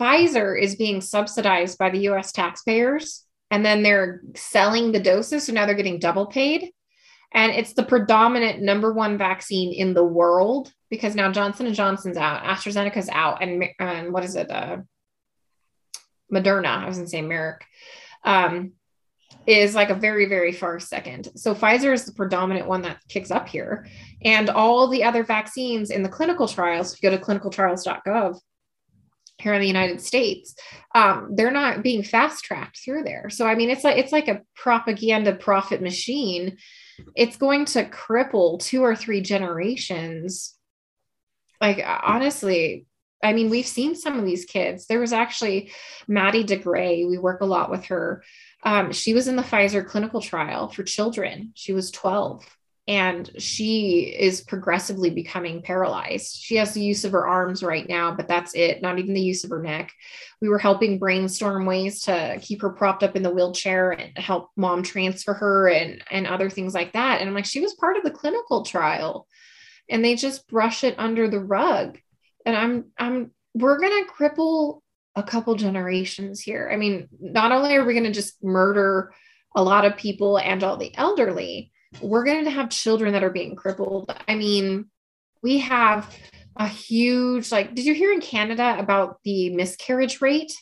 Pfizer 0.00 0.60
is 0.60 0.76
being 0.76 1.00
subsidized 1.00 1.78
by 1.78 1.90
the 1.90 2.08
US 2.08 2.32
taxpayers 2.32 3.24
and 3.50 3.64
then 3.64 3.82
they're 3.82 4.22
selling 4.34 4.92
the 4.92 5.00
doses. 5.00 5.46
So 5.46 5.52
now 5.52 5.66
they're 5.66 5.74
getting 5.74 5.98
double 5.98 6.26
paid. 6.26 6.70
And 7.32 7.52
it's 7.52 7.74
the 7.74 7.82
predominant 7.82 8.62
number 8.62 8.92
one 8.92 9.18
vaccine 9.18 9.72
in 9.72 9.94
the 9.94 10.04
world 10.04 10.72
because 10.88 11.14
now 11.14 11.30
Johnson 11.30 11.66
and 11.66 11.74
Johnson's 11.74 12.16
out, 12.16 12.42
AstraZeneca's 12.42 13.10
out, 13.10 13.42
and, 13.42 13.64
and 13.78 14.12
what 14.12 14.24
is 14.24 14.34
it? 14.34 14.50
Uh, 14.50 14.78
Moderna, 16.32 16.78
I 16.78 16.86
was 16.86 16.96
going 16.96 17.06
to 17.06 17.10
say 17.10 17.22
Merck, 17.22 17.58
um, 18.24 18.72
is 19.46 19.74
like 19.74 19.90
a 19.90 19.94
very, 19.94 20.26
very 20.26 20.52
far 20.52 20.78
second. 20.80 21.30
So 21.36 21.54
Pfizer 21.54 21.92
is 21.92 22.04
the 22.04 22.12
predominant 22.12 22.66
one 22.66 22.82
that 22.82 22.98
kicks 23.08 23.30
up 23.30 23.48
here. 23.48 23.86
And 24.24 24.48
all 24.50 24.88
the 24.88 25.04
other 25.04 25.22
vaccines 25.22 25.90
in 25.90 26.02
the 26.02 26.08
clinical 26.08 26.48
trials, 26.48 26.94
if 26.94 27.02
you 27.02 27.10
go 27.10 27.16
to 27.16 27.22
clinicaltrials.gov, 27.22 28.40
here 29.38 29.54
in 29.54 29.60
the 29.60 29.66
United 29.66 30.00
States, 30.00 30.54
um, 30.94 31.30
they're 31.34 31.50
not 31.50 31.82
being 31.82 32.02
fast 32.02 32.44
tracked 32.44 32.80
through 32.84 33.04
there. 33.04 33.30
So 33.30 33.46
I 33.46 33.54
mean, 33.54 33.70
it's 33.70 33.84
like 33.84 33.96
it's 33.96 34.12
like 34.12 34.28
a 34.28 34.42
propaganda 34.54 35.34
profit 35.34 35.80
machine. 35.80 36.58
It's 37.14 37.36
going 37.36 37.64
to 37.66 37.84
cripple 37.84 38.60
two 38.60 38.82
or 38.82 38.96
three 38.96 39.20
generations. 39.20 40.54
Like 41.60 41.84
honestly, 41.86 42.86
I 43.22 43.32
mean, 43.32 43.50
we've 43.50 43.66
seen 43.66 43.94
some 43.94 44.18
of 44.18 44.24
these 44.24 44.44
kids. 44.44 44.86
There 44.86 45.00
was 45.00 45.12
actually 45.12 45.72
Maddie 46.06 46.44
de 46.44 46.56
Garay. 46.56 47.04
We 47.04 47.18
work 47.18 47.40
a 47.40 47.46
lot 47.46 47.70
with 47.70 47.86
her. 47.86 48.22
Um, 48.64 48.92
she 48.92 49.14
was 49.14 49.28
in 49.28 49.36
the 49.36 49.42
Pfizer 49.42 49.86
clinical 49.86 50.20
trial 50.20 50.68
for 50.68 50.82
children. 50.82 51.52
She 51.54 51.72
was 51.72 51.90
12 51.90 52.44
and 52.88 53.30
she 53.38 54.16
is 54.18 54.40
progressively 54.40 55.10
becoming 55.10 55.60
paralyzed. 55.60 56.38
She 56.40 56.56
has 56.56 56.72
the 56.72 56.82
use 56.82 57.04
of 57.04 57.12
her 57.12 57.28
arms 57.28 57.62
right 57.62 57.86
now, 57.86 58.14
but 58.14 58.28
that's 58.28 58.54
it, 58.54 58.80
not 58.80 58.98
even 58.98 59.12
the 59.12 59.20
use 59.20 59.44
of 59.44 59.50
her 59.50 59.62
neck. 59.62 59.92
We 60.40 60.48
were 60.48 60.58
helping 60.58 60.98
brainstorm 60.98 61.66
ways 61.66 62.00
to 62.02 62.38
keep 62.40 62.62
her 62.62 62.70
propped 62.70 63.02
up 63.02 63.14
in 63.14 63.22
the 63.22 63.30
wheelchair 63.30 63.90
and 63.90 64.16
help 64.16 64.48
mom 64.56 64.82
transfer 64.82 65.34
her 65.34 65.68
and, 65.68 66.02
and 66.10 66.26
other 66.26 66.48
things 66.48 66.72
like 66.72 66.94
that. 66.94 67.20
And 67.20 67.28
I'm 67.28 67.34
like, 67.34 67.44
she 67.44 67.60
was 67.60 67.74
part 67.74 67.98
of 67.98 68.04
the 68.04 68.10
clinical 68.10 68.64
trial 68.64 69.28
and 69.90 70.02
they 70.02 70.14
just 70.14 70.48
brush 70.48 70.82
it 70.82 70.94
under 70.98 71.28
the 71.28 71.40
rug. 71.40 71.98
And 72.46 72.56
I'm, 72.56 72.86
I'm, 72.98 73.32
we're 73.52 73.78
going 73.78 74.02
to 74.02 74.10
cripple 74.10 74.80
a 75.14 75.22
couple 75.22 75.56
generations 75.56 76.40
here. 76.40 76.70
I 76.72 76.76
mean, 76.76 77.08
not 77.20 77.52
only 77.52 77.74
are 77.76 77.84
we 77.84 77.92
going 77.92 78.04
to 78.04 78.12
just 78.12 78.42
murder 78.42 79.12
a 79.54 79.62
lot 79.62 79.84
of 79.84 79.98
people 79.98 80.38
and 80.38 80.64
all 80.64 80.78
the 80.78 80.96
elderly, 80.96 81.70
we're 82.00 82.24
going 82.24 82.44
to 82.44 82.50
have 82.50 82.70
children 82.70 83.12
that 83.12 83.24
are 83.24 83.30
being 83.30 83.56
crippled. 83.56 84.12
I 84.26 84.34
mean, 84.34 84.86
we 85.42 85.58
have 85.58 86.14
a 86.56 86.68
huge, 86.68 87.52
like, 87.52 87.74
did 87.74 87.84
you 87.84 87.94
hear 87.94 88.12
in 88.12 88.20
Canada 88.20 88.76
about 88.78 89.20
the 89.24 89.50
miscarriage 89.50 90.20
rate 90.20 90.52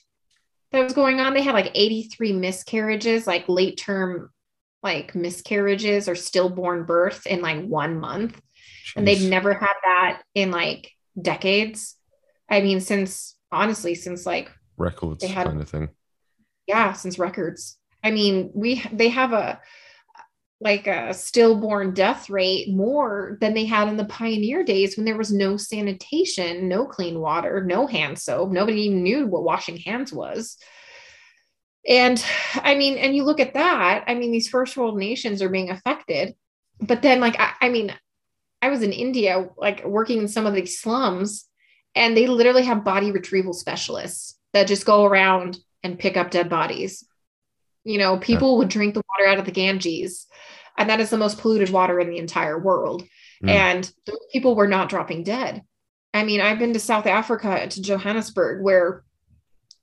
that 0.73 0.83
was 0.83 0.93
going 0.93 1.21
on? 1.21 1.35
They 1.35 1.43
had 1.43 1.55
like 1.55 1.71
83 1.75 2.33
miscarriages, 2.33 3.27
like 3.27 3.49
late 3.49 3.79
term, 3.79 4.31
like 4.83 5.15
miscarriages 5.15 6.09
or 6.09 6.15
stillborn 6.15 6.85
birth 6.85 7.27
in 7.27 7.41
like 7.43 7.65
one 7.65 7.99
month. 7.99 8.35
Jeez. 8.37 8.97
And 8.97 9.09
they've 9.09 9.29
never 9.29 9.55
had 9.55 9.75
that 9.85 10.23
in 10.35 10.51
like 10.51 10.93
decades. 11.21 11.97
I 12.49 12.61
mean, 12.61 12.81
since 12.81 13.37
honestly, 13.51 13.95
since 13.95 14.27
like 14.27 14.51
records 14.77 15.25
had, 15.25 15.47
kind 15.47 15.61
of 15.61 15.69
thing. 15.69 15.89
Yeah, 16.67 16.93
since 16.93 17.19
records. 17.19 17.79
I 18.05 18.11
mean, 18.11 18.51
we 18.55 18.83
they 18.93 19.09
have 19.09 19.33
a 19.33 19.61
like 20.61 20.87
a 20.87 21.13
stillborn 21.13 21.93
death 21.93 22.31
rate 22.31 22.71
more 22.71 23.37
than 23.41 23.53
they 23.53 23.67
had 23.67 23.89
in 23.89 23.97
the 23.97 24.07
pioneer 24.07 24.65
days 24.65 24.97
when 24.97 25.05
there 25.05 25.19
was 25.19 25.33
no 25.33 25.57
sanitation, 25.57 26.69
no 26.69 26.87
clean 26.87 27.21
water, 27.21 27.63
no 27.63 27.87
hand 27.87 28.19
soap. 28.19 28.51
Nobody 28.51 28.83
even 28.83 29.03
knew 29.03 29.27
what 29.27 29.43
washing 29.43 29.77
hands 29.77 30.13
was. 30.13 30.57
And 31.87 32.23
I 32.55 32.75
mean, 32.75 32.97
and 32.97 33.15
you 33.15 33.25
look 33.25 33.39
at 33.39 33.55
that, 33.55 34.05
I 34.07 34.15
mean, 34.15 34.33
these 34.33 34.49
first 34.49 34.77
world 34.77 34.97
nations 34.97 35.43
are 35.43 35.51
being 35.51 35.71
affected. 35.71 36.35
But 36.81 37.03
then, 37.03 37.21
like, 37.21 37.39
I, 37.39 37.53
I 37.61 37.69
mean, 37.69 37.95
I 38.63 38.71
was 38.71 38.83
in 38.83 38.93
India, 38.93 39.49
like 39.57 39.85
working 39.85 40.19
in 40.19 40.29
some 40.29 40.47
of 40.47 40.55
these 40.55 40.81
slums, 40.81 41.47
and 41.95 42.17
they 42.17 42.27
literally 42.27 42.65
have 42.65 42.85
body 42.85 43.13
retrieval 43.13 43.53
specialists 43.53 44.39
that 44.53 44.67
just 44.67 44.87
go 44.87 45.05
around 45.05 45.59
and 45.83 45.99
pick 45.99 46.17
up 46.17 46.31
dead 46.31 46.49
bodies 46.49 47.06
you 47.87 47.99
know, 47.99 48.19
people 48.19 48.59
would 48.59 48.69
drink 48.69 48.95
the 48.95 49.03
water 49.09 49.31
out 49.31 49.39
of 49.39 49.45
the 49.45 49.53
Ganges, 49.53 50.27
and 50.77 50.91
that 50.91 51.01
is 51.01 51.09
the 51.09 51.17
most 51.17 51.39
polluted 51.39 51.71
water 51.71 52.01
in 52.01 52.11
the 52.11 52.19
entire 52.19 52.59
world. 52.59 53.05
Mm. 53.43 53.49
And 53.49 53.93
those 54.07 54.19
people 54.33 54.57
were 54.57 54.67
not 54.67 54.89
dropping 54.89 55.23
dead. 55.23 55.63
I 56.13 56.25
mean, 56.25 56.41
I've 56.41 56.59
been 56.59 56.73
to 56.73 56.81
South 56.81 57.07
Africa, 57.07 57.67
to 57.69 57.83
Johannesburg, 57.83 58.65
where 58.65 59.05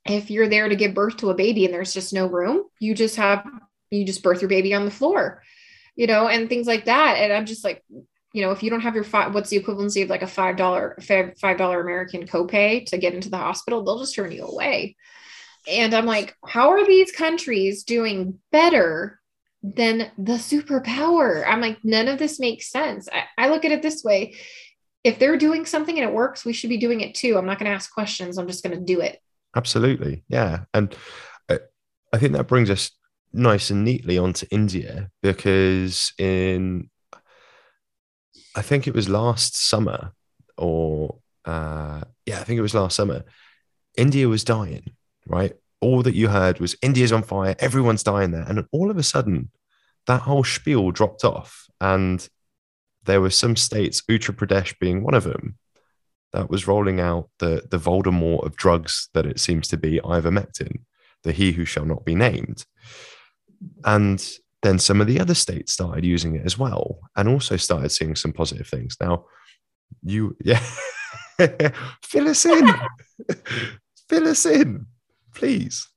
if 0.04 0.30
you're 0.30 0.48
there 0.48 0.68
to 0.68 0.76
give 0.76 0.92
birth 0.92 1.16
to 1.18 1.30
a 1.30 1.34
baby 1.34 1.64
and 1.64 1.72
there's 1.72 1.94
just 1.94 2.12
no 2.12 2.26
room, 2.26 2.64
you 2.78 2.94
just 2.94 3.16
have, 3.16 3.46
you 3.90 4.04
just 4.04 4.22
birth 4.22 4.42
your 4.42 4.50
baby 4.50 4.74
on 4.74 4.84
the 4.84 4.90
floor, 4.90 5.42
you 5.96 6.06
know, 6.06 6.28
and 6.28 6.50
things 6.50 6.66
like 6.66 6.84
that. 6.84 7.16
And 7.16 7.32
I'm 7.32 7.46
just 7.46 7.64
like, 7.64 7.82
you 8.34 8.42
know, 8.42 8.50
if 8.50 8.62
you 8.62 8.68
don't 8.68 8.80
have 8.80 8.96
your 8.96 9.04
five, 9.04 9.32
what's 9.32 9.48
the 9.48 9.62
equivalency 9.62 10.02
of 10.02 10.10
like 10.10 10.22
a 10.22 10.26
five 10.26 10.56
dollar 10.56 10.98
five 11.00 11.56
dollar 11.56 11.80
American 11.80 12.26
copay 12.26 12.84
to 12.86 12.98
get 12.98 13.14
into 13.14 13.30
the 13.30 13.38
hospital, 13.38 13.82
they'll 13.82 14.00
just 14.00 14.14
turn 14.14 14.30
you 14.30 14.44
away. 14.44 14.96
And 15.66 15.94
I'm 15.94 16.06
like, 16.06 16.36
how 16.46 16.70
are 16.70 16.86
these 16.86 17.12
countries 17.12 17.84
doing 17.84 18.38
better 18.52 19.20
than 19.62 20.10
the 20.18 20.34
superpower? 20.34 21.44
I'm 21.46 21.60
like, 21.60 21.78
none 21.82 22.08
of 22.08 22.18
this 22.18 22.38
makes 22.38 22.70
sense. 22.70 23.08
I, 23.12 23.24
I 23.44 23.48
look 23.48 23.64
at 23.64 23.72
it 23.72 23.82
this 23.82 24.04
way 24.04 24.34
if 25.04 25.18
they're 25.18 25.36
doing 25.36 25.66
something 25.66 25.96
and 25.98 26.08
it 26.08 26.14
works, 26.14 26.44
we 26.44 26.54
should 26.54 26.70
be 26.70 26.78
doing 26.78 27.02
it 27.02 27.14
too. 27.14 27.36
I'm 27.36 27.44
not 27.44 27.58
going 27.58 27.70
to 27.70 27.74
ask 27.74 27.92
questions. 27.92 28.38
I'm 28.38 28.48
just 28.48 28.64
going 28.64 28.76
to 28.76 28.84
do 28.84 29.00
it. 29.00 29.20
Absolutely. 29.54 30.24
Yeah. 30.28 30.64
And 30.72 30.96
I, 31.48 31.58
I 32.12 32.18
think 32.18 32.32
that 32.32 32.48
brings 32.48 32.70
us 32.70 32.90
nice 33.32 33.70
and 33.70 33.84
neatly 33.84 34.16
onto 34.16 34.46
India 34.50 35.10
because 35.22 36.12
in, 36.18 36.88
I 38.56 38.62
think 38.62 38.86
it 38.86 38.94
was 38.94 39.08
last 39.08 39.56
summer 39.56 40.12
or, 40.56 41.18
uh, 41.44 42.00
yeah, 42.24 42.40
I 42.40 42.44
think 42.44 42.58
it 42.58 42.62
was 42.62 42.74
last 42.74 42.96
summer, 42.96 43.24
India 43.96 44.26
was 44.26 44.42
dying 44.42 44.96
right? 45.26 45.52
All 45.80 46.02
that 46.02 46.14
you 46.14 46.28
heard 46.28 46.60
was 46.60 46.76
India's 46.82 47.12
on 47.12 47.22
fire, 47.22 47.56
everyone's 47.58 48.02
dying 48.02 48.30
there. 48.30 48.44
And 48.48 48.66
all 48.72 48.90
of 48.90 48.96
a 48.96 49.02
sudden, 49.02 49.50
that 50.06 50.22
whole 50.22 50.44
spiel 50.44 50.90
dropped 50.90 51.24
off. 51.24 51.66
And 51.80 52.26
there 53.04 53.20
were 53.20 53.30
some 53.30 53.56
states, 53.56 54.02
Uttar 54.10 54.34
Pradesh 54.34 54.78
being 54.78 55.02
one 55.02 55.14
of 55.14 55.24
them, 55.24 55.58
that 56.32 56.50
was 56.50 56.66
rolling 56.66 57.00
out 57.00 57.28
the, 57.38 57.62
the 57.70 57.78
Voldemort 57.78 58.44
of 58.44 58.56
drugs 58.56 59.08
that 59.14 59.24
it 59.24 59.38
seems 59.38 59.68
to 59.68 59.76
be 59.76 60.00
ivermectin, 60.00 60.80
the 61.22 61.32
he 61.32 61.52
who 61.52 61.64
shall 61.64 61.84
not 61.84 62.04
be 62.04 62.14
named. 62.14 62.64
And 63.84 64.26
then 64.62 64.78
some 64.78 65.00
of 65.00 65.06
the 65.06 65.20
other 65.20 65.34
states 65.34 65.72
started 65.72 66.04
using 66.04 66.34
it 66.34 66.44
as 66.44 66.58
well 66.58 66.98
and 67.14 67.28
also 67.28 67.56
started 67.56 67.90
seeing 67.90 68.16
some 68.16 68.32
positive 68.32 68.66
things. 68.66 68.96
Now, 69.00 69.26
you, 70.02 70.36
yeah, 70.44 70.60
fill 72.02 72.28
us 72.28 72.44
in, 72.44 72.68
fill 74.08 74.26
us 74.26 74.44
in 74.44 74.86
please. 75.34 75.88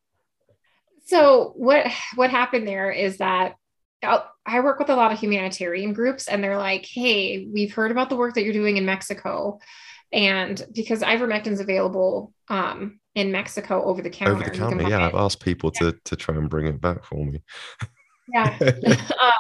So 1.06 1.54
what 1.56 1.88
what 2.16 2.30
happened 2.30 2.68
there 2.68 2.92
is 2.92 3.18
that 3.18 3.56
uh, 4.04 4.20
I 4.46 4.60
work 4.60 4.80
with 4.80 4.90
a 4.90 4.96
lot 4.96 5.12
of 5.12 5.20
humanitarian 5.20 5.94
groups, 5.94 6.28
and 6.28 6.44
they're 6.44 6.58
like, 6.58 6.86
"Hey, 6.86 7.48
we've 7.52 7.74
heard 7.74 7.92
about 7.92 8.10
the 8.10 8.16
work 8.16 8.36
that 8.36 8.44
you're 8.44 8.54
doing 8.54 8.78
in 8.78 8.86
Mexico, 8.86 9.60
and 10.12 10.62
because 10.74 11.02
ivermectin 11.02 11.48
is 11.48 11.60
available 11.60 12.34
um, 12.50 13.00
in 13.16 13.32
Mexico 13.32 13.84
over 13.84 14.02
the 14.02 14.10
counter, 14.10 14.36
over 14.36 14.44
the 14.44 14.52
counter, 14.52 14.88
yeah, 14.88 15.06
I've 15.06 15.16
asked 15.16 15.44
people 15.44 15.72
yeah. 15.82 15.92
to 15.92 15.98
to 16.06 16.16
try 16.16 16.36
and 16.36 16.50
bring 16.50 16.68
it 16.68 16.80
back 16.80 17.04
for 17.06 17.26
me. 17.26 17.42
yeah. 18.34 18.58
uh, 19.20 19.32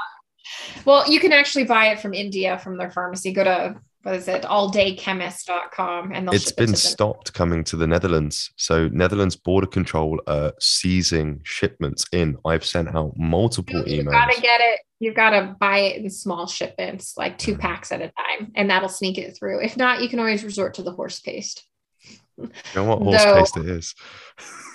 well, 0.86 1.10
you 1.10 1.20
can 1.20 1.34
actually 1.34 1.66
buy 1.66 1.88
it 1.88 2.00
from 2.00 2.14
India 2.14 2.58
from 2.60 2.78
their 2.78 2.92
pharmacy. 2.92 3.32
Go 3.34 3.44
to 3.44 3.76
what 4.04 4.16
is 4.16 4.28
it? 4.28 4.44
Alldaychemist.com 4.44 6.12
and 6.14 6.34
it's 6.34 6.52
been 6.52 6.74
it 6.74 6.78
stopped 6.78 7.34
coming 7.34 7.64
to 7.66 7.76
the 7.76 7.88
netherlands. 7.88 8.52
So 8.56 8.88
netherlands 8.90 9.36
border 9.36 9.68
control 9.68 10.22
are 10.28 10.54
seizing 10.60 11.42
shipments 11.44 12.06
in. 12.12 12.38
I've 12.46 12.64
sent 12.66 12.96
out 12.96 13.14
multiple 13.18 13.88
you, 13.88 14.04
emails 14.04 14.12
gotta 14.12 14.42
get 14.42 14.62
it. 14.62 14.80
You've 15.00 15.16
got 15.16 15.32
to 15.32 15.56
buy 15.60 15.80
it 15.80 16.02
in 16.02 16.10
small 16.10 16.48
shipments 16.48 17.16
like 17.18 17.38
two 17.38 17.56
mm. 17.56 17.60
packs 17.60 17.92
at 17.92 18.02
a 18.02 18.12
time 18.12 18.52
and 18.56 18.70
that'll 18.70 18.90
sneak 18.90 19.18
it 19.18 19.38
through. 19.38 19.62
If 19.64 19.78
not 19.78 20.02
you 20.02 20.10
can 20.10 20.20
always 20.20 20.44
resort 20.44 20.76
to 20.76 20.84
the 20.84 20.92
horse 20.92 21.20
paste. 21.20 21.64
You 22.38 22.50
know 22.76 22.86
what 22.86 23.00
horse 23.04 23.24
paste 23.24 23.58
it 23.58 23.70
is? 23.70 23.96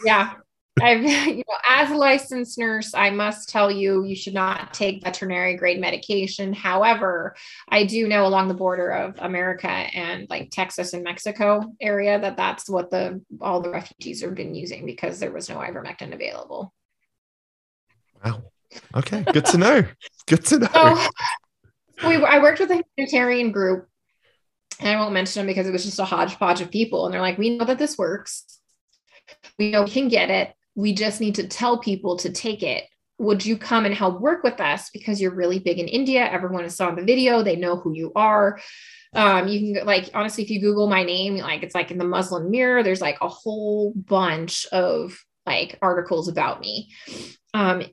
Yeah 0.04 0.34
I've, 0.80 1.02
you 1.26 1.36
know, 1.36 1.56
as 1.68 1.90
a 1.90 1.94
licensed 1.94 2.58
nurse, 2.58 2.94
I 2.94 3.10
must 3.10 3.48
tell 3.48 3.70
you, 3.70 4.04
you 4.04 4.14
should 4.14 4.34
not 4.34 4.72
take 4.72 5.02
veterinary 5.02 5.56
grade 5.56 5.80
medication. 5.80 6.52
However, 6.52 7.34
I 7.68 7.84
do 7.84 8.08
know 8.08 8.26
along 8.26 8.48
the 8.48 8.54
border 8.54 8.90
of 8.90 9.16
America 9.18 9.68
and 9.68 10.28
like 10.30 10.50
Texas 10.50 10.92
and 10.94 11.04
Mexico 11.04 11.62
area 11.80 12.18
that 12.20 12.36
that's 12.36 12.68
what 12.68 12.90
the 12.90 13.20
all 13.40 13.60
the 13.60 13.70
refugees 13.70 14.22
have 14.22 14.34
been 14.34 14.54
using 14.54 14.86
because 14.86 15.20
there 15.20 15.32
was 15.32 15.48
no 15.48 15.56
ivermectin 15.56 16.14
available. 16.14 16.72
Wow. 18.24 18.42
Okay, 18.94 19.22
good 19.32 19.44
to 19.46 19.58
know. 19.58 19.84
good 20.26 20.44
to 20.46 20.58
know. 20.60 20.68
So, 20.72 22.08
we, 22.08 22.16
I 22.16 22.38
worked 22.38 22.60
with 22.60 22.70
a 22.70 22.82
humanitarian 22.96 23.52
group, 23.52 23.86
and 24.80 24.88
I 24.88 24.96
won't 24.96 25.12
mention 25.12 25.40
them 25.40 25.46
because 25.46 25.66
it 25.66 25.72
was 25.72 25.84
just 25.84 25.98
a 25.98 26.06
hodgepodge 26.06 26.62
of 26.62 26.70
people, 26.70 27.04
and 27.04 27.12
they're 27.12 27.20
like, 27.20 27.36
"We 27.36 27.58
know 27.58 27.66
that 27.66 27.78
this 27.78 27.98
works." 27.98 28.60
we 29.58 29.70
know 29.70 29.84
we 29.84 29.90
can 29.90 30.08
get 30.08 30.30
it 30.30 30.52
we 30.74 30.92
just 30.94 31.20
need 31.20 31.36
to 31.36 31.46
tell 31.46 31.78
people 31.78 32.16
to 32.18 32.30
take 32.30 32.62
it. 32.62 32.84
Would 33.18 33.44
you 33.44 33.56
come 33.56 33.84
and 33.84 33.94
help 33.94 34.20
work 34.20 34.42
with 34.42 34.60
us 34.60 34.90
because 34.90 35.20
you're 35.20 35.34
really 35.34 35.58
big 35.58 35.78
in 35.78 35.86
India? 35.86 36.28
Everyone 36.28 36.64
has 36.64 36.76
saw 36.76 36.92
the 36.94 37.02
video, 37.02 37.42
they 37.42 37.56
know 37.56 37.76
who 37.76 37.92
you 37.92 38.12
are. 38.16 38.58
Um, 39.14 39.46
you 39.48 39.74
can 39.74 39.86
like 39.86 40.10
honestly, 40.14 40.42
if 40.42 40.50
you 40.50 40.60
Google 40.60 40.88
my 40.88 41.04
name, 41.04 41.36
like 41.36 41.62
it's 41.62 41.74
like 41.74 41.90
in 41.90 41.98
the 41.98 42.04
Muslim 42.04 42.50
Mirror, 42.50 42.82
there's 42.82 43.00
like 43.00 43.18
a 43.20 43.28
whole 43.28 43.92
bunch 43.94 44.66
of 44.72 45.18
like 45.44 45.78
articles 45.82 46.28
about 46.28 46.60
me. 46.60 46.90
Um, 47.52 47.84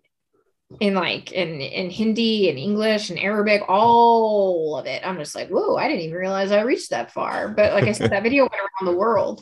in 0.80 0.94
like 0.94 1.32
in 1.32 1.62
in 1.62 1.90
Hindi 1.90 2.50
and 2.50 2.60
English 2.60 3.10
and 3.10 3.20
Arabic, 3.20 3.64
all 3.68 4.78
of 4.78 4.86
it. 4.86 5.06
I'm 5.06 5.18
just 5.18 5.36
like, 5.36 5.50
whoa, 5.50 5.76
I 5.76 5.88
didn't 5.88 6.04
even 6.04 6.16
realize 6.16 6.52
I 6.52 6.62
reached 6.62 6.92
that 6.92 7.12
far. 7.12 7.50
But 7.50 7.74
like 7.74 7.86
I 7.86 7.92
said, 7.92 8.12
that 8.12 8.24
video 8.24 8.44
went 8.44 8.54
around 8.54 8.94
the 8.94 8.98
world. 8.98 9.42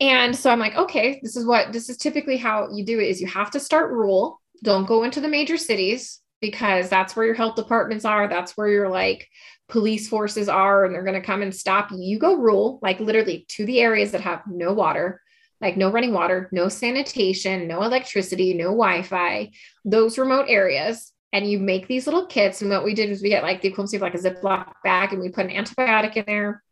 And 0.00 0.34
so 0.34 0.50
I'm 0.50 0.58
like, 0.58 0.76
okay, 0.76 1.20
this 1.22 1.36
is 1.36 1.44
what 1.44 1.72
this 1.72 1.90
is 1.90 1.98
typically 1.98 2.38
how 2.38 2.68
you 2.72 2.84
do 2.84 2.98
it 2.98 3.08
is 3.08 3.20
you 3.20 3.26
have 3.26 3.50
to 3.52 3.60
start 3.60 3.92
rural. 3.92 4.40
Don't 4.62 4.86
go 4.86 5.04
into 5.04 5.20
the 5.20 5.28
major 5.28 5.58
cities 5.58 6.20
because 6.40 6.88
that's 6.88 7.14
where 7.14 7.26
your 7.26 7.34
health 7.34 7.54
departments 7.54 8.06
are. 8.06 8.26
That's 8.26 8.56
where 8.56 8.68
your 8.68 8.88
like 8.88 9.28
police 9.68 10.08
forces 10.08 10.48
are 10.48 10.84
and 10.84 10.94
they're 10.94 11.04
going 11.04 11.20
to 11.20 11.26
come 11.26 11.42
and 11.42 11.54
stop 11.54 11.90
you. 11.90 11.98
You 12.00 12.18
go 12.18 12.36
rural, 12.36 12.78
like 12.82 12.98
literally 12.98 13.44
to 13.50 13.66
the 13.66 13.80
areas 13.80 14.12
that 14.12 14.22
have 14.22 14.42
no 14.46 14.72
water, 14.72 15.20
like 15.60 15.76
no 15.76 15.90
running 15.90 16.14
water, 16.14 16.48
no 16.50 16.68
sanitation, 16.68 17.68
no 17.68 17.82
electricity, 17.82 18.54
no 18.54 18.66
Wi 18.66 19.02
Fi, 19.02 19.50
those 19.84 20.18
remote 20.18 20.46
areas. 20.48 21.12
And 21.32 21.48
you 21.48 21.60
make 21.60 21.86
these 21.86 22.06
little 22.06 22.26
kits. 22.26 22.60
And 22.60 22.70
what 22.70 22.84
we 22.84 22.94
did 22.94 23.10
was 23.10 23.22
we 23.22 23.28
get 23.28 23.44
like 23.44 23.60
the 23.60 23.68
equivalent 23.68 23.94
of 23.94 24.00
like 24.00 24.14
a 24.14 24.18
Ziploc 24.18 24.72
bag 24.82 25.12
and 25.12 25.22
we 25.22 25.28
put 25.28 25.46
an 25.46 25.52
antibiotic 25.64 26.16
in 26.16 26.24
there. 26.26 26.62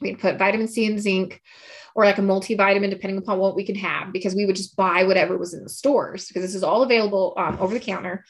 We'd 0.00 0.18
put 0.18 0.38
vitamin 0.38 0.68
C 0.68 0.86
and 0.86 1.00
zinc 1.00 1.40
or 1.94 2.04
like 2.04 2.18
a 2.18 2.22
multivitamin, 2.22 2.90
depending 2.90 3.18
upon 3.18 3.38
what 3.38 3.56
we 3.56 3.64
could 3.64 3.78
have, 3.78 4.12
because 4.12 4.34
we 4.34 4.44
would 4.44 4.56
just 4.56 4.76
buy 4.76 5.04
whatever 5.04 5.38
was 5.38 5.54
in 5.54 5.62
the 5.62 5.70
stores 5.70 6.26
because 6.26 6.42
this 6.42 6.54
is 6.54 6.62
all 6.62 6.82
available 6.82 7.34
um, 7.38 7.56
over 7.60 7.72
the 7.72 7.80
counter 7.80 8.24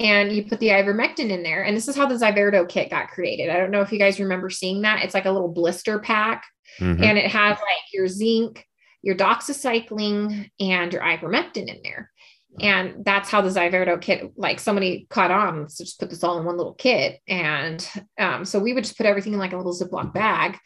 and 0.00 0.32
you 0.32 0.44
put 0.44 0.58
the 0.60 0.68
ivermectin 0.68 1.28
in 1.30 1.42
there. 1.42 1.62
And 1.62 1.76
this 1.76 1.86
is 1.86 1.94
how 1.94 2.06
the 2.06 2.14
Ziverdox 2.14 2.70
kit 2.70 2.90
got 2.90 3.08
created. 3.08 3.50
I 3.50 3.58
don't 3.58 3.70
know 3.70 3.82
if 3.82 3.92
you 3.92 3.98
guys 3.98 4.18
remember 4.18 4.48
seeing 4.48 4.80
that. 4.82 5.04
It's 5.04 5.12
like 5.12 5.26
a 5.26 5.30
little 5.30 5.52
blister 5.52 5.98
pack 5.98 6.46
mm-hmm. 6.78 7.02
and 7.04 7.18
it 7.18 7.30
has 7.30 7.58
like 7.58 7.92
your 7.92 8.08
zinc, 8.08 8.66
your 9.02 9.14
doxycycline, 9.14 10.50
and 10.58 10.92
your 10.92 11.02
ivermectin 11.02 11.68
in 11.68 11.80
there. 11.84 12.10
And 12.58 13.04
that's 13.04 13.30
how 13.30 13.40
the 13.40 13.48
Ziverdox 13.48 14.00
kit, 14.00 14.32
like 14.36 14.58
somebody 14.58 15.06
caught 15.08 15.30
on, 15.30 15.68
so 15.68 15.84
just 15.84 16.00
put 16.00 16.10
this 16.10 16.24
all 16.24 16.38
in 16.38 16.44
one 16.44 16.56
little 16.56 16.74
kit. 16.74 17.20
And 17.28 17.88
um, 18.18 18.44
so 18.44 18.58
we 18.58 18.72
would 18.72 18.84
just 18.84 18.96
put 18.96 19.06
everything 19.06 19.32
in 19.32 19.38
like 19.38 19.52
a 19.52 19.56
little 19.56 19.74
Ziploc 19.74 20.12
bag 20.12 20.58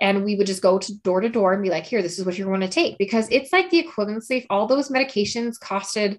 and 0.00 0.24
we 0.24 0.36
would 0.36 0.46
just 0.46 0.62
go 0.62 0.78
to 0.78 0.98
door 0.98 1.20
to 1.20 1.28
door 1.28 1.52
and 1.52 1.62
be 1.62 1.68
like, 1.68 1.84
here, 1.84 2.00
this 2.00 2.18
is 2.18 2.24
what 2.24 2.38
you're 2.38 2.48
going 2.48 2.60
to 2.60 2.68
take. 2.68 2.96
Because 2.96 3.28
it's 3.30 3.52
like 3.52 3.70
the 3.70 3.82
equivalency, 3.82 4.46
all 4.50 4.66
those 4.66 4.88
medications 4.88 5.58
costed 5.58 6.18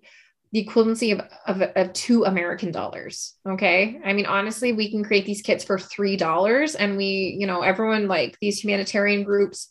the 0.51 0.65
equivalency 0.65 1.19
of, 1.19 1.25
of, 1.47 1.69
of, 1.75 1.93
two 1.93 2.25
American 2.25 2.71
dollars. 2.71 3.33
Okay. 3.49 3.99
I 4.05 4.13
mean, 4.13 4.27
honestly, 4.27 4.71
we 4.71 4.91
can 4.91 5.03
create 5.03 5.25
these 5.25 5.41
kits 5.41 5.63
for 5.63 5.79
$3 5.79 6.75
and 6.77 6.95
we, 6.95 7.35
you 7.39 7.47
know, 7.47 7.61
everyone 7.61 8.07
like 8.07 8.37
these 8.39 8.63
humanitarian 8.63 9.23
groups 9.23 9.69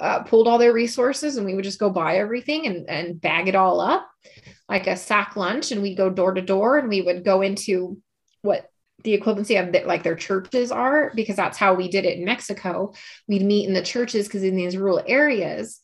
uh, 0.00 0.22
pulled 0.22 0.48
all 0.48 0.58
their 0.58 0.72
resources 0.72 1.36
and 1.36 1.46
we 1.46 1.54
would 1.54 1.64
just 1.64 1.78
go 1.78 1.90
buy 1.90 2.16
everything 2.16 2.66
and, 2.66 2.88
and 2.88 3.20
bag 3.20 3.48
it 3.48 3.54
all 3.54 3.80
up 3.80 4.08
like 4.68 4.86
a 4.86 4.96
sack 4.96 5.36
lunch. 5.36 5.72
And 5.72 5.82
we'd 5.82 5.96
go 5.96 6.10
door 6.10 6.34
to 6.34 6.40
door 6.40 6.78
and 6.78 6.88
we 6.88 7.02
would 7.02 7.24
go 7.24 7.42
into 7.42 7.98
what 8.42 8.70
the 9.04 9.18
equivalency 9.18 9.62
of 9.62 9.72
the, 9.72 9.82
like 9.84 10.02
their 10.02 10.14
churches 10.14 10.70
are 10.70 11.12
because 11.14 11.36
that's 11.36 11.58
how 11.58 11.74
we 11.74 11.88
did 11.88 12.04
it 12.04 12.18
in 12.18 12.24
Mexico. 12.24 12.92
We'd 13.28 13.42
meet 13.42 13.66
in 13.66 13.74
the 13.74 13.82
churches 13.82 14.26
because 14.26 14.42
in 14.42 14.56
these 14.56 14.76
rural 14.76 15.02
areas, 15.06 15.80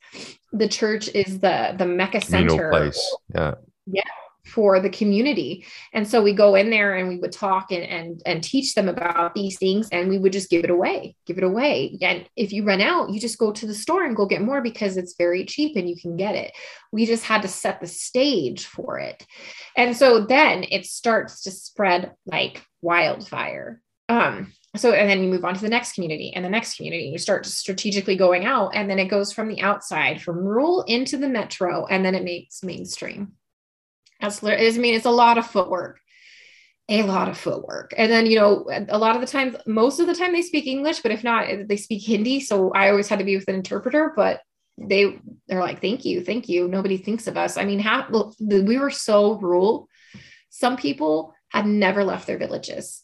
the 0.52 0.68
church 0.68 1.09
is 1.09 1.40
the 1.40 1.74
the 1.76 1.87
mecca 1.87 2.20
center. 2.20 2.70
Place. 2.70 3.16
Yeah. 3.35 3.55
Yeah 3.87 4.02
for 4.46 4.78
the 4.80 4.90
community. 4.90 5.66
And 5.92 6.06
so 6.06 6.22
we 6.22 6.32
go 6.32 6.54
in 6.54 6.70
there 6.70 6.94
and 6.94 7.09
we 7.09 7.16
would 7.18 7.32
talk 7.32 7.72
and, 7.72 7.82
and, 7.82 8.22
and 8.24 8.42
teach 8.42 8.74
them 8.74 8.88
about 8.88 9.35
these 9.35 9.59
things 9.59 9.88
and 9.90 10.09
we 10.09 10.18
would 10.18 10.32
just 10.32 10.50
give 10.50 10.64
it 10.64 10.70
away, 10.70 11.16
give 11.26 11.37
it 11.37 11.44
away. 11.44 11.98
And 12.00 12.28
if 12.37 12.52
you 12.52 12.64
run 12.64 12.80
out, 12.80 13.11
you 13.11 13.18
just 13.18 13.38
go 13.38 13.52
to 13.52 13.66
the 13.66 13.74
store 13.74 14.04
and 14.04 14.14
go 14.14 14.26
get 14.26 14.42
more 14.42 14.62
because 14.62 14.96
it's 14.96 15.16
very 15.16 15.44
cheap 15.44 15.76
and 15.76 15.88
you 15.88 15.96
can 15.96 16.16
get 16.16 16.37
it. 16.37 16.52
We 16.92 17.06
just 17.06 17.24
had 17.24 17.42
to 17.42 17.48
set 17.48 17.80
the 17.80 17.88
stage 17.88 18.66
for 18.66 18.98
it. 18.98 19.26
And 19.76 19.96
so 19.96 20.24
then 20.24 20.64
it 20.70 20.87
starts 20.87 21.42
to 21.42 21.50
spread 21.50 22.12
like 22.24 22.64
wildfire. 22.80 23.82
Um, 24.09 24.52
so 24.76 24.92
and 24.92 25.11
then 25.11 25.22
you 25.22 25.28
move 25.28 25.44
on 25.44 25.54
to 25.54 25.61
the 25.61 25.68
next 25.68 25.94
community 25.94 26.32
and 26.35 26.44
the 26.44 26.50
next 26.50 26.76
community 26.76 27.06
you 27.06 27.18
start 27.18 27.46
strategically 27.46 28.14
going 28.14 28.44
out 28.44 28.74
and 28.74 28.90
then 28.90 28.98
it 28.98 29.06
goes 29.06 29.32
from 29.32 29.48
the 29.48 29.62
outside 29.62 30.20
from 30.20 30.37
rural 30.37 30.82
into 30.82 31.16
the 31.16 31.28
metro 31.28 31.87
and 31.87 32.04
then 32.04 32.14
it 32.14 32.22
makes 32.22 32.62
mainstream 32.62 33.32
that's 34.20 34.42
I 34.42 34.57
mean, 34.79 34.94
it's 34.94 35.07
a 35.07 35.11
lot 35.11 35.38
of 35.38 35.46
footwork, 35.46 36.00
a 36.88 37.02
lot 37.02 37.29
of 37.29 37.38
footwork. 37.38 37.92
And 37.96 38.11
then, 38.11 38.26
you 38.26 38.38
know, 38.38 38.68
a 38.88 38.98
lot 38.98 39.14
of 39.14 39.20
the 39.20 39.26
times, 39.26 39.57
most 39.66 40.00
of 40.00 40.07
the 40.07 40.14
time 40.14 40.33
they 40.33 40.42
speak 40.42 40.66
English, 40.66 41.00
but 41.00 41.12
if 41.12 41.22
not, 41.24 41.46
they 41.68 41.76
speak 41.76 42.02
Hindi. 42.02 42.40
So 42.40 42.72
I 42.72 42.90
always 42.90 43.09
had 43.09 43.18
to 43.18 43.24
be 43.24 43.37
with 43.37 43.48
an 43.48 43.55
interpreter, 43.55 44.12
but 44.16 44.40
they 44.79 45.18
they're 45.48 45.61
like, 45.61 45.81
thank 45.81 46.05
you, 46.05 46.22
thank 46.22 46.48
you. 46.48 46.68
Nobody 46.68 46.96
thinks 46.96 47.26
of 47.26 47.37
us. 47.37 47.57
I 47.57 47.64
mean, 47.64 47.79
half, 47.79 48.11
we 48.40 48.79
were 48.79 48.90
so 48.90 49.35
rural. 49.38 49.88
Some 50.50 50.76
people 50.76 51.35
had 51.48 51.66
never 51.66 52.05
left 52.05 52.26
their 52.26 52.38
villages. 52.38 53.02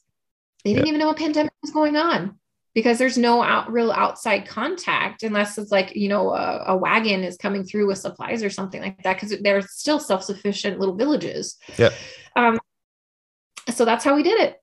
They 0.64 0.75
didn't 0.75 0.87
yeah. 0.87 0.90
even 0.90 1.01
know 1.01 1.11
a 1.11 1.14
pandemic 1.14 1.53
was 1.62 1.72
going 1.72 1.96
on 1.96 2.38
because 2.75 2.99
there's 2.99 3.19
no 3.19 3.43
out, 3.43 3.71
real 3.71 3.93
outside 3.93 4.47
contact 4.47 5.23
unless 5.23 5.59
it's 5.59 5.71
like 5.71 5.95
you 5.95 6.09
know 6.09 6.31
a, 6.31 6.65
a, 6.69 6.77
wagon 6.77 7.23
is 7.23 7.37
coming 7.37 7.65
through 7.65 7.87
with 7.87 7.99
supplies 7.99 8.43
or 8.43 8.51
something 8.51 8.81
like 8.81 9.03
that 9.03 9.21
because 9.21 9.39
they're 9.41 9.63
still 9.63 9.99
self-sufficient 9.99 10.79
little 10.79 10.97
villages. 10.97 11.57
Yeah. 11.77 11.91
Um, 12.37 12.59
so 13.71 13.85
that's 13.85 14.05
how 14.05 14.15
we 14.17 14.23
did 14.23 14.41
it. 14.41 14.57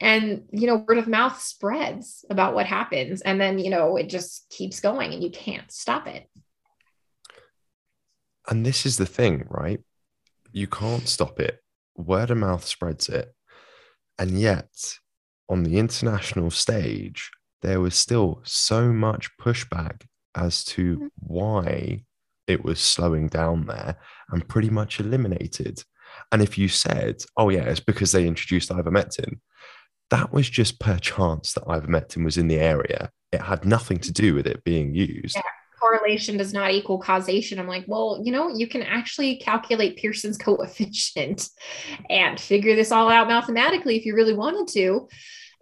And 0.00 0.44
you 0.52 0.66
know 0.66 0.84
word 0.86 0.98
of 0.98 1.08
mouth 1.08 1.40
spreads 1.40 2.24
about 2.28 2.54
what 2.54 2.66
happens 2.66 3.22
and 3.22 3.40
then 3.40 3.58
you 3.58 3.70
know 3.70 3.96
it 3.96 4.08
just 4.08 4.48
keeps 4.50 4.80
going 4.80 5.14
and 5.14 5.22
you 5.22 5.30
can't 5.30 5.70
stop 5.72 6.06
it. 6.06 6.28
And 8.48 8.64
this 8.64 8.86
is 8.86 8.98
the 8.98 9.06
thing 9.06 9.46
right? 9.48 9.80
You 10.52 10.66
can't 10.66 11.08
stop 11.08 11.40
it. 11.40 11.60
Word 11.96 12.30
of 12.30 12.38
mouth 12.38 12.64
spreads 12.64 13.08
it. 13.08 13.34
And 14.18 14.38
yet 14.38 14.98
on 15.48 15.62
the 15.62 15.78
international 15.78 16.50
stage 16.50 17.30
there 17.62 17.80
was 17.80 17.94
still 17.94 18.40
so 18.44 18.92
much 18.92 19.30
pushback 19.38 20.02
as 20.34 20.64
to 20.64 20.96
mm-hmm. 20.96 21.06
why 21.18 22.04
it 22.46 22.64
was 22.64 22.78
slowing 22.78 23.28
down 23.28 23.66
there 23.66 23.96
and 24.30 24.48
pretty 24.48 24.70
much 24.70 25.00
eliminated. 25.00 25.82
And 26.32 26.42
if 26.42 26.56
you 26.56 26.68
said, 26.68 27.22
oh, 27.36 27.48
yeah, 27.48 27.64
it's 27.64 27.80
because 27.80 28.12
they 28.12 28.26
introduced 28.26 28.70
ivermectin, 28.70 29.40
that 30.10 30.32
was 30.32 30.48
just 30.48 30.78
per 30.78 30.98
chance 30.98 31.52
that 31.52 31.64
ivermectin 31.64 32.24
was 32.24 32.38
in 32.38 32.48
the 32.48 32.60
area. 32.60 33.10
It 33.32 33.40
had 33.40 33.64
nothing 33.64 33.98
to 33.98 34.12
do 34.12 34.34
with 34.34 34.46
it 34.46 34.62
being 34.64 34.94
used. 34.94 35.36
Yeah. 35.36 35.42
Correlation 35.78 36.38
does 36.38 36.54
not 36.54 36.70
equal 36.70 36.98
causation. 36.98 37.58
I'm 37.58 37.68
like, 37.68 37.84
well, 37.86 38.20
you 38.24 38.32
know, 38.32 38.48
you 38.48 38.66
can 38.66 38.82
actually 38.82 39.36
calculate 39.36 39.98
Pearson's 39.98 40.38
coefficient 40.42 41.48
and 42.08 42.40
figure 42.40 42.74
this 42.74 42.92
all 42.92 43.10
out 43.10 43.28
mathematically 43.28 43.96
if 43.96 44.06
you 44.06 44.14
really 44.14 44.32
wanted 44.32 44.68
to. 44.74 45.08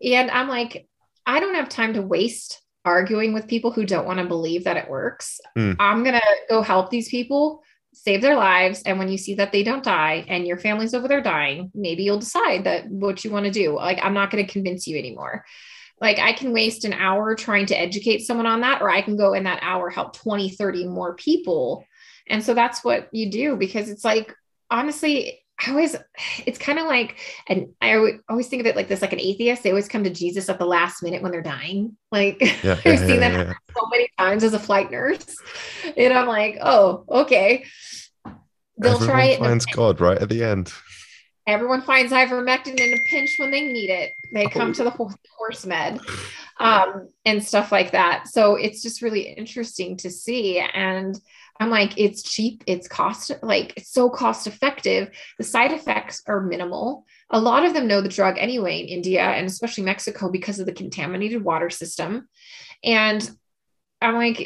And 0.04 0.30
I'm 0.30 0.48
like, 0.48 0.86
I 1.26 1.40
don't 1.40 1.54
have 1.54 1.68
time 1.68 1.94
to 1.94 2.02
waste 2.02 2.60
arguing 2.84 3.32
with 3.32 3.48
people 3.48 3.70
who 3.70 3.86
don't 3.86 4.06
want 4.06 4.18
to 4.18 4.26
believe 4.26 4.64
that 4.64 4.76
it 4.76 4.90
works. 4.90 5.40
Mm. 5.56 5.76
I'm 5.78 6.02
going 6.02 6.14
to 6.14 6.36
go 6.50 6.62
help 6.62 6.90
these 6.90 7.08
people 7.08 7.62
save 7.94 8.20
their 8.20 8.36
lives. 8.36 8.82
And 8.84 8.98
when 8.98 9.08
you 9.08 9.16
see 9.16 9.34
that 9.36 9.52
they 9.52 9.62
don't 9.62 9.84
die 9.84 10.24
and 10.28 10.46
your 10.46 10.58
family's 10.58 10.94
over 10.94 11.08
there 11.08 11.22
dying, 11.22 11.70
maybe 11.74 12.02
you'll 12.02 12.18
decide 12.18 12.64
that 12.64 12.88
what 12.90 13.24
you 13.24 13.30
want 13.30 13.46
to 13.46 13.50
do. 13.50 13.74
Like, 13.76 13.98
I'm 14.02 14.14
not 14.14 14.30
going 14.30 14.44
to 14.44 14.52
convince 14.52 14.86
you 14.86 14.98
anymore. 14.98 15.44
Like, 16.00 16.18
I 16.18 16.32
can 16.32 16.52
waste 16.52 16.84
an 16.84 16.92
hour 16.92 17.34
trying 17.34 17.66
to 17.66 17.80
educate 17.80 18.26
someone 18.26 18.46
on 18.46 18.60
that, 18.62 18.82
or 18.82 18.90
I 18.90 19.00
can 19.00 19.16
go 19.16 19.32
in 19.32 19.44
that 19.44 19.60
hour, 19.62 19.88
help 19.90 20.16
20, 20.16 20.50
30 20.50 20.88
more 20.88 21.14
people. 21.14 21.86
And 22.28 22.42
so 22.42 22.52
that's 22.52 22.84
what 22.84 23.08
you 23.12 23.30
do 23.30 23.56
because 23.56 23.88
it's 23.88 24.04
like, 24.04 24.34
honestly, 24.70 25.43
I 25.60 25.70
always, 25.70 25.96
it's 26.46 26.58
kind 26.58 26.78
of 26.78 26.86
like, 26.86 27.16
and 27.48 27.68
I 27.80 28.18
always 28.28 28.48
think 28.48 28.60
of 28.60 28.66
it 28.66 28.76
like 28.76 28.88
this, 28.88 29.02
like 29.02 29.12
an 29.12 29.20
atheist, 29.20 29.62
they 29.62 29.70
always 29.70 29.88
come 29.88 30.04
to 30.04 30.10
Jesus 30.10 30.48
at 30.48 30.58
the 30.58 30.66
last 30.66 31.02
minute 31.02 31.22
when 31.22 31.32
they're 31.32 31.42
dying. 31.42 31.96
Like 32.14 32.40
yeah, 32.62 32.78
I've 32.84 33.00
seen 33.00 33.20
yeah, 33.20 33.28
that 33.28 33.32
yeah. 33.32 33.52
so 33.76 33.88
many 33.90 34.08
times 34.16 34.44
as 34.44 34.54
a 34.54 34.58
flight 34.60 34.88
nurse. 34.88 35.34
And 35.96 36.12
I'm 36.12 36.28
like, 36.28 36.58
oh, 36.62 37.04
okay. 37.08 37.64
They'll 38.78 38.94
Everyone 38.94 39.08
try 39.08 39.24
it. 39.24 39.40
Finds 39.40 39.66
God 39.66 40.00
right 40.00 40.16
at 40.16 40.28
the 40.28 40.44
end. 40.44 40.72
Everyone 41.48 41.82
finds 41.82 42.12
ivermectin 42.12 42.78
in 42.78 42.94
a 42.94 42.98
pinch 43.10 43.34
when 43.38 43.50
they 43.50 43.62
need 43.62 43.90
it. 43.90 44.12
They 44.32 44.46
come 44.46 44.70
oh. 44.70 44.74
to 44.74 44.84
the 44.84 45.16
horse 45.36 45.66
med 45.66 45.98
um, 46.60 47.08
and 47.24 47.44
stuff 47.44 47.72
like 47.72 47.90
that. 47.90 48.28
So 48.28 48.56
it's 48.56 48.82
just 48.82 49.02
really 49.02 49.22
interesting 49.22 49.96
to 49.98 50.10
see. 50.10 50.58
And 50.58 51.18
I'm 51.60 51.70
like, 51.70 51.96
it's 51.96 52.22
cheap, 52.22 52.64
it's 52.66 52.88
cost, 52.88 53.30
like, 53.42 53.74
it's 53.76 53.90
so 53.90 54.10
cost 54.10 54.46
effective. 54.46 55.10
The 55.38 55.44
side 55.44 55.72
effects 55.72 56.22
are 56.26 56.40
minimal. 56.40 57.06
A 57.30 57.40
lot 57.40 57.64
of 57.64 57.74
them 57.74 57.86
know 57.86 58.00
the 58.00 58.08
drug 58.08 58.36
anyway 58.38 58.80
in 58.80 58.88
India 58.88 59.22
and 59.22 59.46
especially 59.46 59.84
Mexico 59.84 60.30
because 60.30 60.58
of 60.58 60.66
the 60.66 60.72
contaminated 60.72 61.44
water 61.44 61.70
system. 61.70 62.28
And 62.82 63.28
I'm 64.02 64.16
like, 64.16 64.36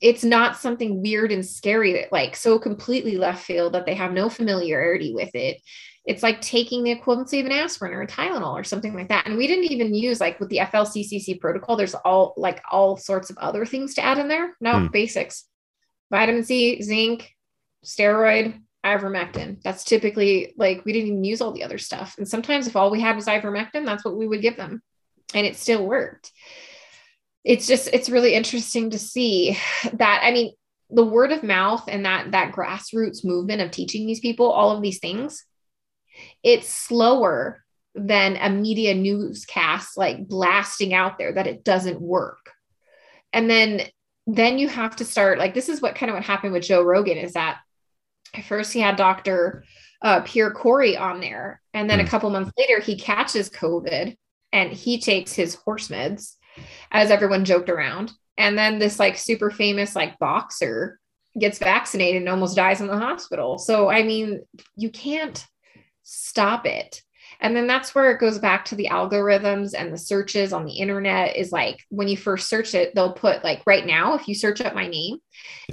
it's 0.00 0.24
not 0.24 0.56
something 0.56 1.00
weird 1.02 1.30
and 1.30 1.46
scary 1.46 1.92
that, 1.94 2.12
like, 2.12 2.34
so 2.34 2.58
completely 2.58 3.16
left 3.16 3.44
field 3.44 3.74
that 3.74 3.86
they 3.86 3.94
have 3.94 4.12
no 4.12 4.28
familiarity 4.28 5.14
with 5.14 5.34
it. 5.34 5.58
It's 6.04 6.22
like 6.22 6.40
taking 6.40 6.82
the 6.82 6.94
equivalency 6.94 7.40
of 7.40 7.46
an 7.46 7.52
aspirin 7.52 7.94
or 7.94 8.02
a 8.02 8.06
Tylenol 8.06 8.54
or 8.54 8.64
something 8.64 8.94
like 8.94 9.08
that. 9.08 9.26
And 9.26 9.36
we 9.36 9.46
didn't 9.46 9.72
even 9.72 9.94
use 9.94 10.20
like 10.20 10.38
with 10.38 10.50
the 10.50 10.58
FLCCC 10.58 11.40
protocol, 11.40 11.76
there's 11.76 11.94
all 11.94 12.34
like 12.36 12.60
all 12.70 12.96
sorts 12.96 13.30
of 13.30 13.38
other 13.38 13.64
things 13.64 13.94
to 13.94 14.04
add 14.04 14.18
in 14.18 14.28
there. 14.28 14.56
No, 14.60 14.80
hmm. 14.80 14.86
basics 14.88 15.44
vitamin 16.10 16.44
C, 16.44 16.82
zinc, 16.82 17.32
steroid, 17.84 18.60
ivermectin. 18.84 19.60
That's 19.62 19.84
typically 19.84 20.54
like 20.56 20.84
we 20.84 20.92
didn't 20.92 21.08
even 21.08 21.24
use 21.24 21.40
all 21.40 21.52
the 21.52 21.64
other 21.64 21.78
stuff. 21.78 22.16
And 22.18 22.28
sometimes 22.28 22.66
if 22.66 22.76
all 22.76 22.90
we 22.90 23.00
had 23.00 23.16
was 23.16 23.26
ivermectin, 23.26 23.84
that's 23.84 24.04
what 24.04 24.16
we 24.16 24.26
would 24.26 24.42
give 24.42 24.56
them. 24.56 24.82
And 25.34 25.46
it 25.46 25.56
still 25.56 25.84
worked. 25.84 26.32
It's 27.44 27.66
just 27.66 27.88
it's 27.92 28.10
really 28.10 28.34
interesting 28.34 28.90
to 28.90 28.98
see 28.98 29.58
that 29.92 30.20
I 30.22 30.32
mean 30.32 30.52
the 30.90 31.04
word 31.04 31.32
of 31.32 31.42
mouth 31.42 31.84
and 31.88 32.04
that 32.04 32.32
that 32.32 32.52
grassroots 32.52 33.24
movement 33.24 33.60
of 33.60 33.70
teaching 33.70 34.06
these 34.06 34.20
people 34.20 34.50
all 34.50 34.70
of 34.70 34.82
these 34.82 35.00
things 35.00 35.44
it's 36.42 36.68
slower 36.68 37.64
than 37.94 38.36
a 38.36 38.50
media 38.50 38.94
newscast 38.94 39.96
like 39.96 40.28
blasting 40.28 40.92
out 40.92 41.18
there 41.18 41.32
that 41.32 41.46
it 41.46 41.64
doesn't 41.64 42.00
work. 42.00 42.50
And 43.32 43.48
then 43.50 43.82
then 44.26 44.58
you 44.58 44.68
have 44.68 44.96
to 44.96 45.04
start 45.04 45.38
like 45.38 45.54
this 45.54 45.68
is 45.68 45.80
what 45.80 45.94
kind 45.94 46.10
of 46.10 46.14
what 46.14 46.24
happened 46.24 46.52
with 46.52 46.64
Joe 46.64 46.82
Rogan 46.82 47.16
is 47.16 47.34
that 47.34 47.58
at 48.34 48.44
first 48.44 48.72
he 48.72 48.80
had 48.80 48.96
Dr. 48.96 49.64
Uh, 50.02 50.20
Pierre 50.22 50.50
Kory 50.50 50.96
on 50.96 51.20
there, 51.20 51.62
and 51.72 51.88
then 51.88 51.98
mm. 51.98 52.02
a 52.02 52.04
hmm. 52.04 52.10
couple 52.10 52.30
months 52.30 52.52
later 52.58 52.80
he 52.80 52.96
catches 52.96 53.48
COVID 53.50 54.16
and 54.52 54.72
he 54.72 55.00
takes 55.00 55.32
his 55.32 55.54
horse 55.54 55.88
meds, 55.88 56.34
as 56.90 57.10
everyone 57.10 57.44
joked 57.44 57.70
around. 57.70 58.12
And 58.36 58.58
then 58.58 58.78
this 58.78 58.98
like 58.98 59.16
super 59.16 59.50
famous 59.50 59.96
like 59.96 60.18
boxer 60.18 60.98
gets 61.38 61.58
vaccinated 61.58 62.22
and 62.22 62.28
almost 62.28 62.56
dies 62.56 62.80
in 62.80 62.86
the 62.86 62.98
hospital. 62.98 63.58
So 63.58 63.90
I 63.90 64.02
mean, 64.02 64.42
you 64.76 64.90
can't 64.90 65.44
stop 66.02 66.66
it. 66.66 67.02
And 67.40 67.54
then 67.54 67.66
that's 67.66 67.94
where 67.94 68.10
it 68.10 68.20
goes 68.20 68.38
back 68.38 68.64
to 68.66 68.74
the 68.74 68.88
algorithms 68.90 69.74
and 69.76 69.92
the 69.92 69.98
searches 69.98 70.52
on 70.52 70.64
the 70.64 70.74
internet 70.78 71.36
is 71.36 71.52
like 71.52 71.84
when 71.88 72.08
you 72.08 72.16
first 72.16 72.48
search 72.48 72.74
it, 72.74 72.94
they'll 72.94 73.12
put 73.12 73.44
like 73.44 73.62
right 73.66 73.86
now, 73.86 74.14
if 74.14 74.28
you 74.28 74.34
search 74.34 74.60
up 74.60 74.74
my 74.74 74.86
name, 74.86 75.18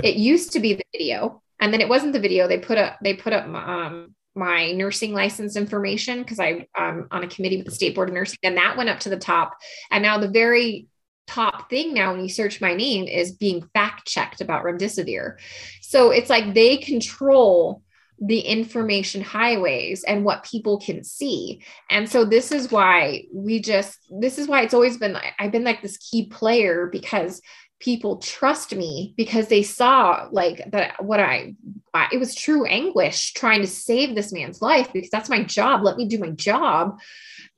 it 0.03 0.15
used 0.15 0.53
to 0.53 0.59
be 0.59 0.73
the 0.73 0.83
video. 0.91 1.41
And 1.59 1.73
then 1.73 1.81
it 1.81 1.89
wasn't 1.89 2.13
the 2.13 2.19
video. 2.19 2.47
They 2.47 2.57
put 2.57 2.77
up, 2.77 2.97
they 3.01 3.13
put 3.13 3.33
up 3.33 3.45
um, 3.45 4.15
my 4.35 4.71
nursing 4.71 5.13
license 5.13 5.55
information 5.55 6.19
because 6.19 6.39
I'm 6.39 6.65
um, 6.77 7.07
on 7.11 7.23
a 7.23 7.27
committee 7.27 7.57
with 7.57 7.67
the 7.67 7.71
state 7.71 7.95
board 7.95 8.09
of 8.09 8.15
nursing 8.15 8.39
and 8.43 8.57
that 8.57 8.77
went 8.77 8.89
up 8.89 8.99
to 9.01 9.09
the 9.09 9.17
top. 9.17 9.55
And 9.91 10.01
now 10.01 10.17
the 10.17 10.27
very 10.27 10.87
top 11.27 11.69
thing 11.69 11.93
now 11.93 12.11
when 12.11 12.21
you 12.21 12.29
search 12.29 12.59
my 12.59 12.73
name 12.73 13.07
is 13.07 13.31
being 13.31 13.67
fact 13.73 14.07
checked 14.07 14.41
about 14.41 14.63
remdesivir. 14.63 15.37
So 15.81 16.11
it's 16.11 16.29
like 16.29 16.53
they 16.53 16.77
control 16.77 17.81
the 18.25 18.39
information 18.39 19.21
highways 19.21 20.03
and 20.05 20.23
what 20.23 20.45
people 20.45 20.79
can 20.79 21.03
see. 21.03 21.61
And 21.89 22.09
so 22.09 22.23
this 22.23 22.53
is 22.53 22.71
why 22.71 23.25
we 23.33 23.59
just 23.59 23.99
this 24.09 24.37
is 24.37 24.47
why 24.47 24.61
it's 24.61 24.73
always 24.73 24.97
been 24.97 25.17
I've 25.39 25.51
been 25.51 25.65
like 25.65 25.81
this 25.81 25.97
key 25.97 26.27
player 26.27 26.87
because 26.89 27.41
people 27.81 28.17
trust 28.17 28.73
me 28.73 29.13
because 29.17 29.49
they 29.49 29.61
saw 29.61 30.29
like 30.31 30.71
that 30.71 31.03
what 31.03 31.19
I, 31.19 31.53
I 31.93 32.07
it 32.13 32.17
was 32.17 32.33
true 32.33 32.65
anguish 32.65 33.33
trying 33.33 33.59
to 33.59 33.67
save 33.67 34.15
this 34.15 34.31
man's 34.31 34.61
life 34.61 34.93
because 34.93 35.09
that's 35.09 35.29
my 35.29 35.43
job. 35.43 35.83
Let 35.83 35.97
me 35.97 36.07
do 36.07 36.17
my 36.17 36.29
job. 36.29 36.99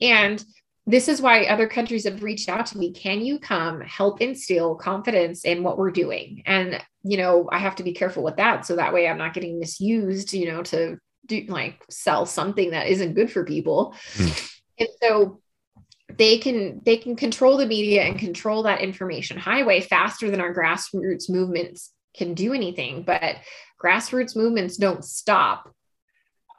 And 0.01 0.43
this 0.88 1.07
is 1.07 1.21
why 1.21 1.45
other 1.45 1.67
countries 1.67 2.03
have 2.05 2.21
reached 2.21 2.47
out 2.47 2.67
to 2.67 2.77
me. 2.77 2.91
Can 2.91 3.21
you 3.21 3.39
come 3.39 3.81
help 3.81 4.21
instill 4.21 4.75
confidence 4.75 5.43
in 5.43 5.63
what 5.63 5.77
we're 5.77 5.91
doing? 5.91 6.43
And 6.45 6.81
you 7.07 7.17
know 7.17 7.47
i 7.51 7.59
have 7.59 7.75
to 7.75 7.83
be 7.83 7.93
careful 7.93 8.23
with 8.23 8.38
that. 8.38 8.65
So 8.65 8.75
that 8.75 8.93
way 8.93 9.07
i'm 9.07 9.17
not 9.17 9.33
getting 9.33 9.59
misused 9.59 10.33
you 10.33 10.51
know 10.51 10.63
to 10.63 10.97
do 11.25 11.45
like 11.47 11.83
sell 11.89 12.25
something 12.25 12.71
that 12.71 12.88
isn't 12.88 13.15
good 13.15 13.31
for 13.31 13.43
people. 13.43 13.95
Mm. 14.13 14.51
and 14.79 14.89
so 15.01 15.41
they 16.17 16.38
can 16.38 16.81
they 16.86 16.97
can 16.97 17.15
control 17.15 17.57
the 17.57 17.65
media 17.65 18.03
and 18.03 18.19
control 18.19 18.63
that 18.63 18.81
information 18.81 19.38
highway 19.38 19.81
faster 19.81 20.29
than 20.29 20.41
our 20.41 20.53
grassroots 20.53 21.29
movements 21.29 21.91
can 22.15 22.33
do 22.33 22.53
anything. 22.53 23.03
But 23.03 23.38
grassroots 23.83 24.36
movements 24.36 24.77
don't 24.77 25.03
stop 25.03 25.74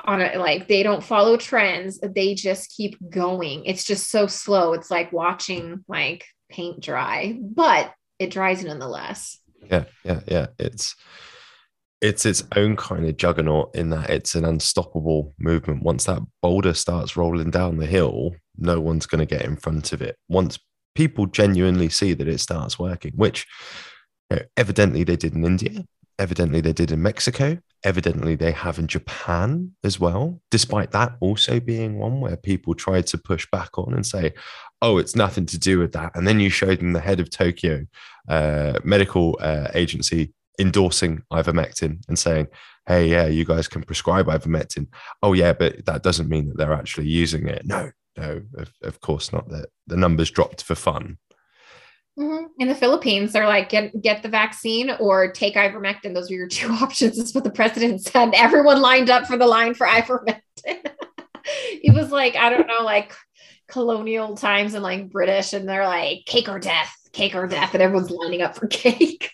on 0.04 0.20
it 0.20 0.38
like 0.38 0.68
they 0.68 0.82
don't 0.82 1.02
follow 1.02 1.36
trends 1.36 1.98
they 1.98 2.34
just 2.34 2.70
keep 2.70 2.96
going. 3.10 3.64
It's 3.64 3.84
just 3.84 4.10
so 4.10 4.26
slow. 4.26 4.72
It's 4.72 4.90
like 4.90 5.12
watching 5.12 5.84
like 5.88 6.24
paint 6.48 6.80
dry 6.80 7.38
but 7.40 7.92
it 8.18 8.30
dries 8.30 8.64
nonetheless. 8.64 9.38
Yeah 9.70 9.84
yeah 10.04 10.20
yeah. 10.26 10.46
It's 10.58 10.94
it's 12.02 12.26
its 12.26 12.44
own 12.54 12.76
kind 12.76 13.06
of 13.06 13.16
juggernaut 13.16 13.74
in 13.74 13.90
that 13.90 14.10
it's 14.10 14.34
an 14.34 14.44
unstoppable 14.44 15.34
movement. 15.38 15.82
Once 15.82 16.04
that 16.04 16.20
boulder 16.42 16.74
starts 16.74 17.16
rolling 17.16 17.50
down 17.50 17.78
the 17.78 17.86
hill 17.86 18.36
no 18.58 18.80
one's 18.80 19.04
going 19.04 19.18
to 19.18 19.26
get 19.26 19.44
in 19.44 19.54
front 19.54 19.92
of 19.92 20.00
it. 20.00 20.16
Once 20.28 20.58
people 20.96 21.26
genuinely 21.26 21.88
see 21.90 22.14
that 22.14 22.26
it 22.26 22.40
starts 22.40 22.78
working 22.78 23.12
which 23.14 23.46
you 24.30 24.36
know, 24.36 24.42
evidently 24.56 25.04
they 25.04 25.14
did 25.14 25.34
in 25.34 25.44
india 25.44 25.84
evidently 26.18 26.60
they 26.60 26.72
did 26.72 26.90
in 26.90 27.02
mexico 27.02 27.58
evidently 27.86 28.34
they 28.34 28.50
have 28.50 28.80
in 28.80 28.88
Japan 28.88 29.70
as 29.84 30.00
well, 30.00 30.40
despite 30.50 30.90
that 30.90 31.16
also 31.20 31.60
being 31.60 31.98
one 31.98 32.20
where 32.20 32.36
people 32.36 32.74
tried 32.74 33.06
to 33.06 33.16
push 33.16 33.46
back 33.52 33.78
on 33.78 33.94
and 33.94 34.04
say, 34.04 34.34
oh, 34.82 34.98
it's 34.98 35.14
nothing 35.14 35.46
to 35.46 35.58
do 35.58 35.78
with 35.78 35.92
that. 35.92 36.10
And 36.16 36.26
then 36.26 36.40
you 36.40 36.50
showed 36.50 36.80
them 36.80 36.92
the 36.92 37.00
head 37.00 37.20
of 37.20 37.30
Tokyo 37.30 37.86
uh, 38.28 38.80
medical 38.82 39.38
uh, 39.40 39.68
agency 39.72 40.32
endorsing 40.58 41.22
ivermectin 41.32 42.00
and 42.08 42.18
saying, 42.18 42.48
hey, 42.88 43.08
yeah, 43.08 43.26
you 43.26 43.44
guys 43.44 43.68
can 43.68 43.84
prescribe 43.84 44.26
ivermectin. 44.26 44.88
Oh, 45.22 45.32
yeah, 45.32 45.52
but 45.52 45.86
that 45.86 46.02
doesn't 46.02 46.28
mean 46.28 46.48
that 46.48 46.56
they're 46.56 46.72
actually 46.72 47.06
using 47.06 47.46
it. 47.46 47.64
No, 47.64 47.92
no, 48.16 48.42
of, 48.56 48.72
of 48.82 49.00
course 49.00 49.32
not. 49.32 49.48
The, 49.48 49.66
the 49.86 49.96
numbers 49.96 50.32
dropped 50.32 50.64
for 50.64 50.74
fun. 50.74 51.18
Mm-hmm. 52.18 52.46
In 52.58 52.68
the 52.68 52.74
Philippines, 52.74 53.32
they're 53.32 53.46
like, 53.46 53.68
get 53.68 54.00
get 54.00 54.22
the 54.22 54.28
vaccine 54.28 54.90
or 54.98 55.30
take 55.30 55.54
ivermectin. 55.54 56.14
Those 56.14 56.30
are 56.30 56.34
your 56.34 56.48
two 56.48 56.68
options. 56.82 57.18
Is 57.18 57.34
what 57.34 57.44
the 57.44 57.50
president 57.50 58.02
said. 58.02 58.32
Everyone 58.34 58.80
lined 58.80 59.10
up 59.10 59.26
for 59.26 59.36
the 59.36 59.46
line 59.46 59.74
for 59.74 59.86
ivermectin. 59.86 60.40
he 61.82 61.90
was 61.90 62.10
like, 62.10 62.34
I 62.36 62.48
don't 62.48 62.66
know, 62.66 62.82
like 62.82 63.14
colonial 63.68 64.34
times 64.36 64.74
and 64.74 64.82
like 64.82 65.10
British, 65.10 65.52
and 65.52 65.68
they're 65.68 65.86
like, 65.86 66.24
cake 66.24 66.48
or 66.48 66.58
death, 66.58 66.94
cake 67.12 67.34
or 67.34 67.46
death, 67.46 67.74
and 67.74 67.82
everyone's 67.82 68.10
lining 68.10 68.40
up 68.40 68.56
for 68.56 68.66
cake. 68.68 69.30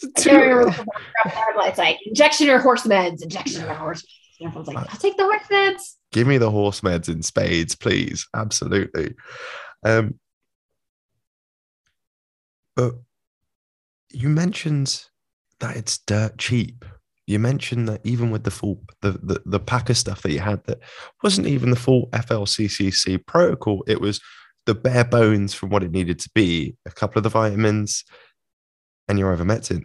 It's 0.00 1.78
like 1.78 1.98
injection 2.04 2.48
or 2.48 2.58
horse 2.58 2.82
meds, 2.82 3.22
injection 3.22 3.64
or 3.64 3.74
horse 3.74 4.02
meds. 4.02 4.40
And 4.40 4.48
everyone's 4.48 4.68
like, 4.68 4.92
I'll 4.92 4.98
take 4.98 5.16
the 5.16 5.24
horse 5.24 5.46
meds. 5.50 5.94
Give 6.10 6.26
me 6.26 6.38
the 6.38 6.50
horse 6.50 6.80
meds 6.80 7.08
in 7.08 7.22
spades, 7.22 7.76
please. 7.76 8.26
Absolutely. 8.34 9.14
Um, 9.84 10.18
but 12.78 12.94
you 14.10 14.28
mentioned 14.28 15.04
that 15.58 15.76
it's 15.76 15.98
dirt 15.98 16.38
cheap. 16.38 16.84
You 17.26 17.40
mentioned 17.40 17.88
that 17.88 18.00
even 18.04 18.30
with 18.30 18.44
the 18.44 18.52
full 18.52 18.80
the, 19.02 19.18
the 19.20 19.42
the 19.44 19.58
pack 19.58 19.90
of 19.90 19.98
stuff 19.98 20.22
that 20.22 20.30
you 20.30 20.38
had 20.38 20.64
that 20.66 20.78
wasn't 21.24 21.48
even 21.48 21.70
the 21.70 21.76
full 21.76 22.08
FLCCC 22.10 23.26
protocol. 23.26 23.82
It 23.88 24.00
was 24.00 24.20
the 24.64 24.76
bare 24.76 25.04
bones 25.04 25.54
from 25.54 25.70
what 25.70 25.82
it 25.82 25.90
needed 25.90 26.20
to 26.20 26.30
be. 26.36 26.76
A 26.86 26.92
couple 26.92 27.18
of 27.18 27.24
the 27.24 27.30
vitamins 27.30 28.04
and 29.08 29.18
your 29.18 29.36
ivermectin, 29.36 29.82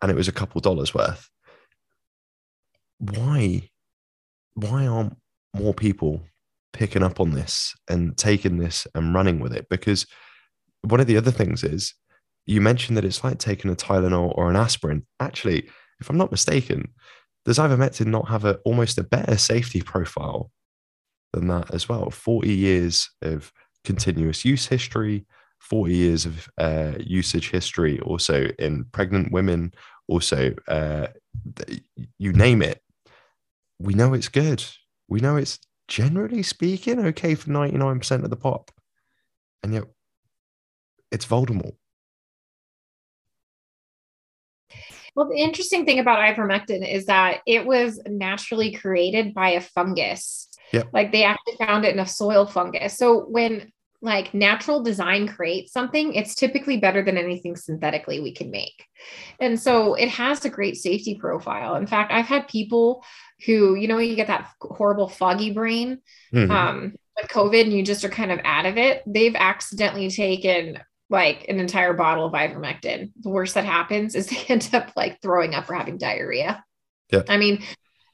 and 0.00 0.10
it 0.10 0.16
was 0.16 0.26
a 0.26 0.32
couple 0.32 0.62
dollars 0.62 0.94
worth. 0.94 1.28
Why? 3.00 3.68
Why 4.54 4.86
aren't 4.86 5.18
more 5.54 5.74
people 5.74 6.22
picking 6.72 7.02
up 7.02 7.20
on 7.20 7.32
this 7.32 7.74
and 7.86 8.16
taking 8.16 8.56
this 8.56 8.86
and 8.94 9.14
running 9.14 9.40
with 9.40 9.52
it? 9.52 9.66
Because 9.68 10.06
one 10.80 11.00
of 11.00 11.06
the 11.06 11.18
other 11.18 11.30
things 11.30 11.62
is 11.62 11.94
you 12.46 12.60
mentioned 12.60 12.96
that 12.96 13.04
it's 13.04 13.24
like 13.24 13.38
taking 13.38 13.70
a 13.70 13.74
Tylenol 13.74 14.36
or 14.36 14.50
an 14.50 14.56
aspirin. 14.56 15.06
Actually, 15.20 15.68
if 16.00 16.10
I'm 16.10 16.18
not 16.18 16.30
mistaken, 16.30 16.92
does 17.44 17.58
ivermectin 17.58 18.06
not 18.06 18.28
have 18.28 18.44
a 18.44 18.56
almost 18.64 18.98
a 18.98 19.04
better 19.04 19.36
safety 19.36 19.80
profile 19.80 20.50
than 21.32 21.48
that 21.48 21.72
as 21.72 21.88
well? 21.88 22.10
40 22.10 22.52
years 22.52 23.10
of 23.22 23.52
continuous 23.84 24.44
use 24.44 24.66
history, 24.66 25.26
40 25.60 25.94
years 25.94 26.26
of 26.26 26.48
uh, 26.58 26.92
usage 26.98 27.50
history, 27.50 28.00
also 28.00 28.48
in 28.58 28.84
pregnant 28.92 29.32
women, 29.32 29.72
also 30.08 30.54
uh, 30.68 31.06
you 32.18 32.32
name 32.32 32.62
it. 32.62 32.80
We 33.78 33.94
know 33.94 34.14
it's 34.14 34.28
good. 34.28 34.64
We 35.08 35.20
know 35.20 35.36
it's 35.36 35.58
generally 35.88 36.42
speaking 36.42 36.98
okay 37.06 37.34
for 37.34 37.50
99% 37.50 38.24
of 38.24 38.30
the 38.30 38.36
pop. 38.36 38.70
And 39.62 39.74
yet 39.74 39.84
it's 41.10 41.26
Voldemort. 41.26 41.74
Well, 45.14 45.28
the 45.28 45.36
interesting 45.36 45.84
thing 45.84 45.98
about 45.98 46.18
ivermectin 46.18 46.88
is 46.88 47.06
that 47.06 47.40
it 47.46 47.66
was 47.66 48.00
naturally 48.06 48.72
created 48.72 49.34
by 49.34 49.50
a 49.50 49.60
fungus. 49.60 50.48
Yep. 50.72 50.88
Like 50.92 51.12
they 51.12 51.24
actually 51.24 51.56
found 51.56 51.84
it 51.84 51.94
in 51.94 52.00
a 52.00 52.06
soil 52.06 52.46
fungus. 52.46 52.98
So 52.98 53.20
when 53.26 53.72
like 54.04 54.34
natural 54.34 54.82
design 54.82 55.26
creates 55.26 55.72
something, 55.72 56.12
it's 56.14 56.34
typically 56.34 56.76
better 56.76 57.02
than 57.02 57.16
anything 57.16 57.56
synthetically 57.56 58.20
we 58.20 58.32
can 58.32 58.50
make. 58.50 58.84
And 59.40 59.58
so 59.58 59.94
it 59.94 60.10
has 60.10 60.44
a 60.44 60.50
great 60.50 60.76
safety 60.76 61.14
profile. 61.14 61.76
In 61.76 61.86
fact, 61.86 62.12
I've 62.12 62.26
had 62.26 62.46
people 62.46 63.02
who, 63.46 63.74
you 63.76 63.88
know, 63.88 63.98
you 63.98 64.14
get 64.14 64.26
that 64.26 64.50
horrible 64.60 65.08
foggy 65.08 65.52
brain 65.52 66.02
mm-hmm. 66.32 66.50
um, 66.50 66.94
with 67.16 67.30
COVID 67.30 67.62
and 67.62 67.72
you 67.72 67.82
just 67.82 68.04
are 68.04 68.10
kind 68.10 68.30
of 68.30 68.40
out 68.44 68.66
of 68.66 68.76
it. 68.76 69.02
They've 69.06 69.34
accidentally 69.34 70.10
taken 70.10 70.80
like 71.14 71.46
an 71.48 71.58
entire 71.58 71.94
bottle 71.94 72.26
of 72.26 72.32
ivermectin. 72.32 73.12
The 73.20 73.30
worst 73.30 73.54
that 73.54 73.64
happens 73.64 74.14
is 74.14 74.26
they 74.28 74.44
end 74.48 74.68
up 74.74 74.90
like 74.96 75.22
throwing 75.22 75.54
up 75.54 75.70
or 75.70 75.74
having 75.74 75.96
diarrhea. 75.96 76.62
Yeah. 77.10 77.22
I 77.28 77.38
mean, 77.38 77.62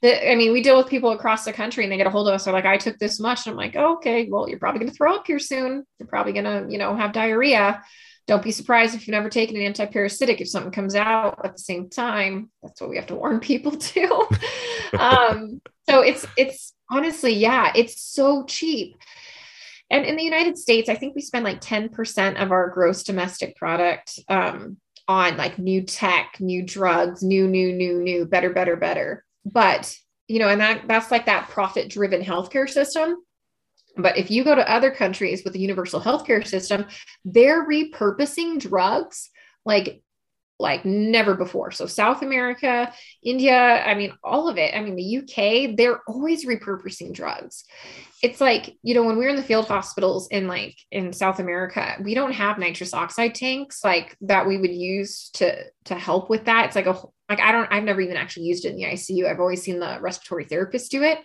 the, 0.03 0.31
I 0.31 0.37
mean, 0.37 0.53
we 0.53 0.63
deal 0.63 0.77
with 0.77 0.89
people 0.89 1.11
across 1.11 1.45
the 1.45 1.53
country 1.53 1.85
and 1.85 1.93
they 1.93 1.97
get 1.97 2.07
a 2.07 2.11
hold 2.11 2.29
of 2.29 2.35
us. 2.35 2.45
They're 2.45 2.55
like, 2.55 2.65
I 2.65 2.77
took 2.77 2.99
this 2.99 3.19
much. 3.19 3.47
And 3.47 3.53
I'm 3.53 3.57
like, 3.57 3.75
oh, 3.77 3.97
okay, 3.97 4.29
well, 4.31 4.49
you're 4.49 4.59
probably 4.59 4.81
going 4.81 4.91
to 4.91 4.97
throw 4.97 5.15
up 5.15 5.27
here 5.27 5.39
soon. 5.39 5.85
You're 5.99 6.07
probably 6.07 6.33
going 6.33 6.45
to, 6.45 6.67
you 6.71 6.79
know, 6.79 6.95
have 6.95 7.13
diarrhea. 7.13 7.83
Don't 8.27 8.43
be 8.43 8.53
surprised 8.53 8.95
if 8.95 9.07
you've 9.07 9.13
never 9.13 9.29
taken 9.29 9.57
an 9.57 9.73
antiparasitic. 9.73 10.41
If 10.41 10.49
something 10.49 10.73
comes 10.73 10.95
out 10.95 11.41
at 11.45 11.57
the 11.57 11.63
same 11.63 11.91
time, 11.91 12.51
that's 12.63 12.81
what 12.81 12.91
we 12.91 12.97
have 12.97 13.07
to 13.07 13.15
warn 13.17 13.41
people 13.51 13.73
to. 13.73 14.29
um, 14.99 15.61
so 15.89 16.01
it's, 16.01 16.27
it's, 16.37 16.75
Honestly, 16.93 17.33
yeah, 17.33 17.71
it's 17.77 18.03
so 18.03 18.45
cheap. 18.47 18.97
And 19.91 20.05
in 20.05 20.17
the 20.17 20.23
United 20.25 20.57
States, 20.57 20.89
I 20.89 20.95
think 20.95 21.15
we 21.15 21.21
spend 21.21 21.45
like 21.45 21.61
10% 21.61 22.41
of 22.41 22.53
our 22.53 22.69
gross 22.71 23.03
domestic 23.03 23.57
product 23.57 24.19
um, 24.29 24.77
on 25.09 25.37
like 25.37 25.59
new 25.59 25.83
tech, 25.83 26.37
new 26.39 26.65
drugs, 26.65 27.23
new, 27.23 27.49
new, 27.49 27.73
new, 27.73 28.01
new, 28.01 28.25
better, 28.25 28.51
better, 28.51 28.77
better. 28.77 29.25
But, 29.45 29.95
you 30.29 30.39
know, 30.39 30.49
and 30.49 30.61
that 30.61 30.87
that's 30.87 31.11
like 31.11 31.27
that 31.27 31.49
profit 31.49 31.89
driven 31.89 32.23
healthcare 32.23 32.69
system. 32.69 33.17
But 33.97 34.17
if 34.17 34.31
you 34.31 34.45
go 34.45 34.55
to 34.55 34.71
other 34.71 34.93
countries 34.93 35.43
with 35.45 35.57
a 35.57 35.59
universal 35.59 36.01
healthcare 36.01 36.47
system, 36.47 36.87
they're 37.25 37.67
repurposing 37.69 38.61
drugs 38.61 39.31
like 39.65 40.03
like 40.61 40.85
never 40.85 41.35
before. 41.35 41.71
So 41.71 41.87
South 41.87 42.23
America, 42.23 42.93
India, 43.23 43.83
I 43.85 43.95
mean, 43.95 44.13
all 44.23 44.49
of 44.49 44.59
it. 44.59 44.75
I 44.75 44.81
mean, 44.81 44.97
the 44.97 45.19
UK, 45.19 45.77
they're 45.77 46.01
always 46.07 46.45
repurposing 46.45 47.15
drugs. 47.15 47.65
It's 48.23 48.41
like, 48.41 48.77
you 48.83 48.95
know, 48.95 49.03
when 49.03 49.17
we 49.17 49.25
are 49.25 49.31
in 49.31 49.37
the 49.37 49.43
field 49.43 49.67
hospitals 49.67 50.29
in 50.29 50.47
like 50.47 50.77
in 50.91 51.13
South 51.13 51.39
America, 51.39 51.97
we 52.03 52.15
don't 52.15 52.33
have 52.33 52.59
nitrous 52.59 52.93
oxide 52.93 53.35
tanks 53.35 53.83
like 53.83 54.17
that 54.21 54.47
we 54.47 54.59
would 54.59 54.75
use 54.75 55.31
to 55.35 55.65
to 55.87 55.95
help 55.95 56.29
with 56.29 56.45
that. 56.45 56.67
It's 56.67 56.77
like 56.77 56.87
a 56.87 57.01
like 57.29 57.41
I 57.41 57.53
don't 57.53 57.73
I've 57.73 57.85
never 57.85 58.03
even 58.03 58.19
actually 58.19 58.45
used 58.45 58.67
it 58.67 58.71
in 58.71 58.77
the 58.77 58.85
ICU. 58.85 59.27
I've 59.27 59.41
always 59.41 59.63
seen 59.63 59.81
the 59.81 59.99
respiratory 60.01 60.45
therapist 60.45 60.91
do 60.91 61.03
it. 61.03 61.19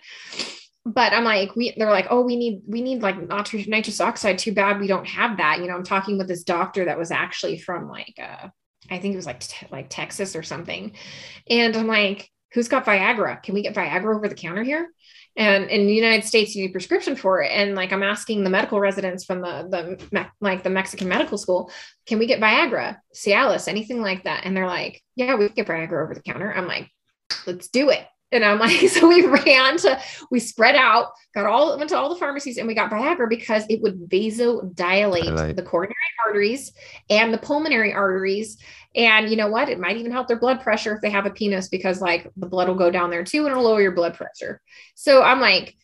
But 0.86 1.12
I'm 1.12 1.24
like, 1.24 1.54
we 1.56 1.74
they're 1.76 1.90
like, 1.90 2.06
oh, 2.10 2.22
we 2.22 2.36
need 2.36 2.62
we 2.66 2.80
need 2.80 3.02
like 3.02 3.16
nitrous 3.18 4.00
oxide. 4.00 4.38
Too 4.38 4.54
bad 4.54 4.80
we 4.80 4.86
don't 4.86 5.06
have 5.06 5.36
that. 5.36 5.58
You 5.60 5.66
know, 5.66 5.74
I'm 5.74 5.84
talking 5.84 6.16
with 6.16 6.28
this 6.28 6.44
doctor 6.44 6.86
that 6.86 6.98
was 6.98 7.10
actually 7.10 7.58
from 7.58 7.90
like 7.90 8.14
uh 8.22 8.48
I 8.90 8.98
think 8.98 9.14
it 9.14 9.16
was 9.16 9.26
like 9.26 9.40
te- 9.40 9.66
like 9.70 9.86
Texas 9.88 10.36
or 10.36 10.42
something. 10.42 10.92
And 11.48 11.76
I'm 11.76 11.86
like, 11.86 12.30
who's 12.52 12.68
got 12.68 12.84
Viagra? 12.84 13.42
Can 13.42 13.54
we 13.54 13.62
get 13.62 13.74
Viagra 13.74 14.16
over 14.16 14.28
the 14.28 14.34
counter 14.34 14.62
here? 14.62 14.88
And 15.36 15.68
in 15.68 15.86
the 15.86 15.92
United 15.92 16.24
States, 16.24 16.54
you 16.54 16.62
need 16.62 16.72
prescription 16.72 17.14
for 17.14 17.42
it. 17.42 17.50
And 17.52 17.74
like 17.74 17.92
I'm 17.92 18.02
asking 18.02 18.42
the 18.42 18.50
medical 18.50 18.80
residents 18.80 19.24
from 19.24 19.42
the 19.42 19.98
the 20.10 20.28
like 20.40 20.62
the 20.62 20.70
Mexican 20.70 21.08
medical 21.08 21.36
school, 21.36 21.70
can 22.06 22.18
we 22.18 22.26
get 22.26 22.40
Viagra, 22.40 22.96
Cialis, 23.14 23.68
anything 23.68 24.00
like 24.00 24.24
that? 24.24 24.44
And 24.44 24.56
they're 24.56 24.66
like, 24.66 25.02
yeah, 25.14 25.34
we 25.34 25.48
can 25.48 25.54
get 25.54 25.66
Viagra 25.66 26.02
over 26.02 26.14
the 26.14 26.22
counter. 26.22 26.52
I'm 26.52 26.66
like, 26.66 26.88
let's 27.46 27.68
do 27.68 27.90
it. 27.90 28.06
And 28.32 28.44
I'm 28.44 28.58
like, 28.58 28.88
so 28.88 29.08
we 29.08 29.24
ran 29.24 29.76
to, 29.78 30.00
we 30.30 30.40
spread 30.40 30.76
out, 30.76 31.12
got 31.34 31.46
all, 31.46 31.76
went 31.76 31.90
to 31.90 31.96
all 31.96 32.08
the 32.08 32.18
pharmacies 32.18 32.58
and 32.58 32.66
we 32.66 32.74
got 32.74 32.90
Viagra 32.90 33.28
because 33.28 33.64
it 33.68 33.80
would 33.82 34.08
vasodilate 34.08 35.34
like. 35.34 35.56
the 35.56 35.62
coronary 35.62 35.94
arteries 36.26 36.72
and 37.08 37.32
the 37.32 37.38
pulmonary 37.38 37.92
arteries. 37.92 38.58
And 38.94 39.28
you 39.28 39.36
know 39.36 39.48
what? 39.48 39.68
It 39.68 39.78
might 39.78 39.98
even 39.98 40.12
help 40.12 40.26
their 40.26 40.38
blood 40.38 40.60
pressure 40.60 40.94
if 40.94 41.02
they 41.02 41.10
have 41.10 41.26
a 41.26 41.30
penis 41.30 41.68
because 41.68 42.00
like 42.00 42.30
the 42.36 42.46
blood 42.46 42.68
will 42.68 42.74
go 42.74 42.90
down 42.90 43.10
there 43.10 43.24
too 43.24 43.44
and 43.44 43.50
it'll 43.50 43.64
lower 43.64 43.82
your 43.82 43.92
blood 43.92 44.14
pressure. 44.14 44.60
So 44.94 45.22
I'm 45.22 45.40
like, 45.40 45.76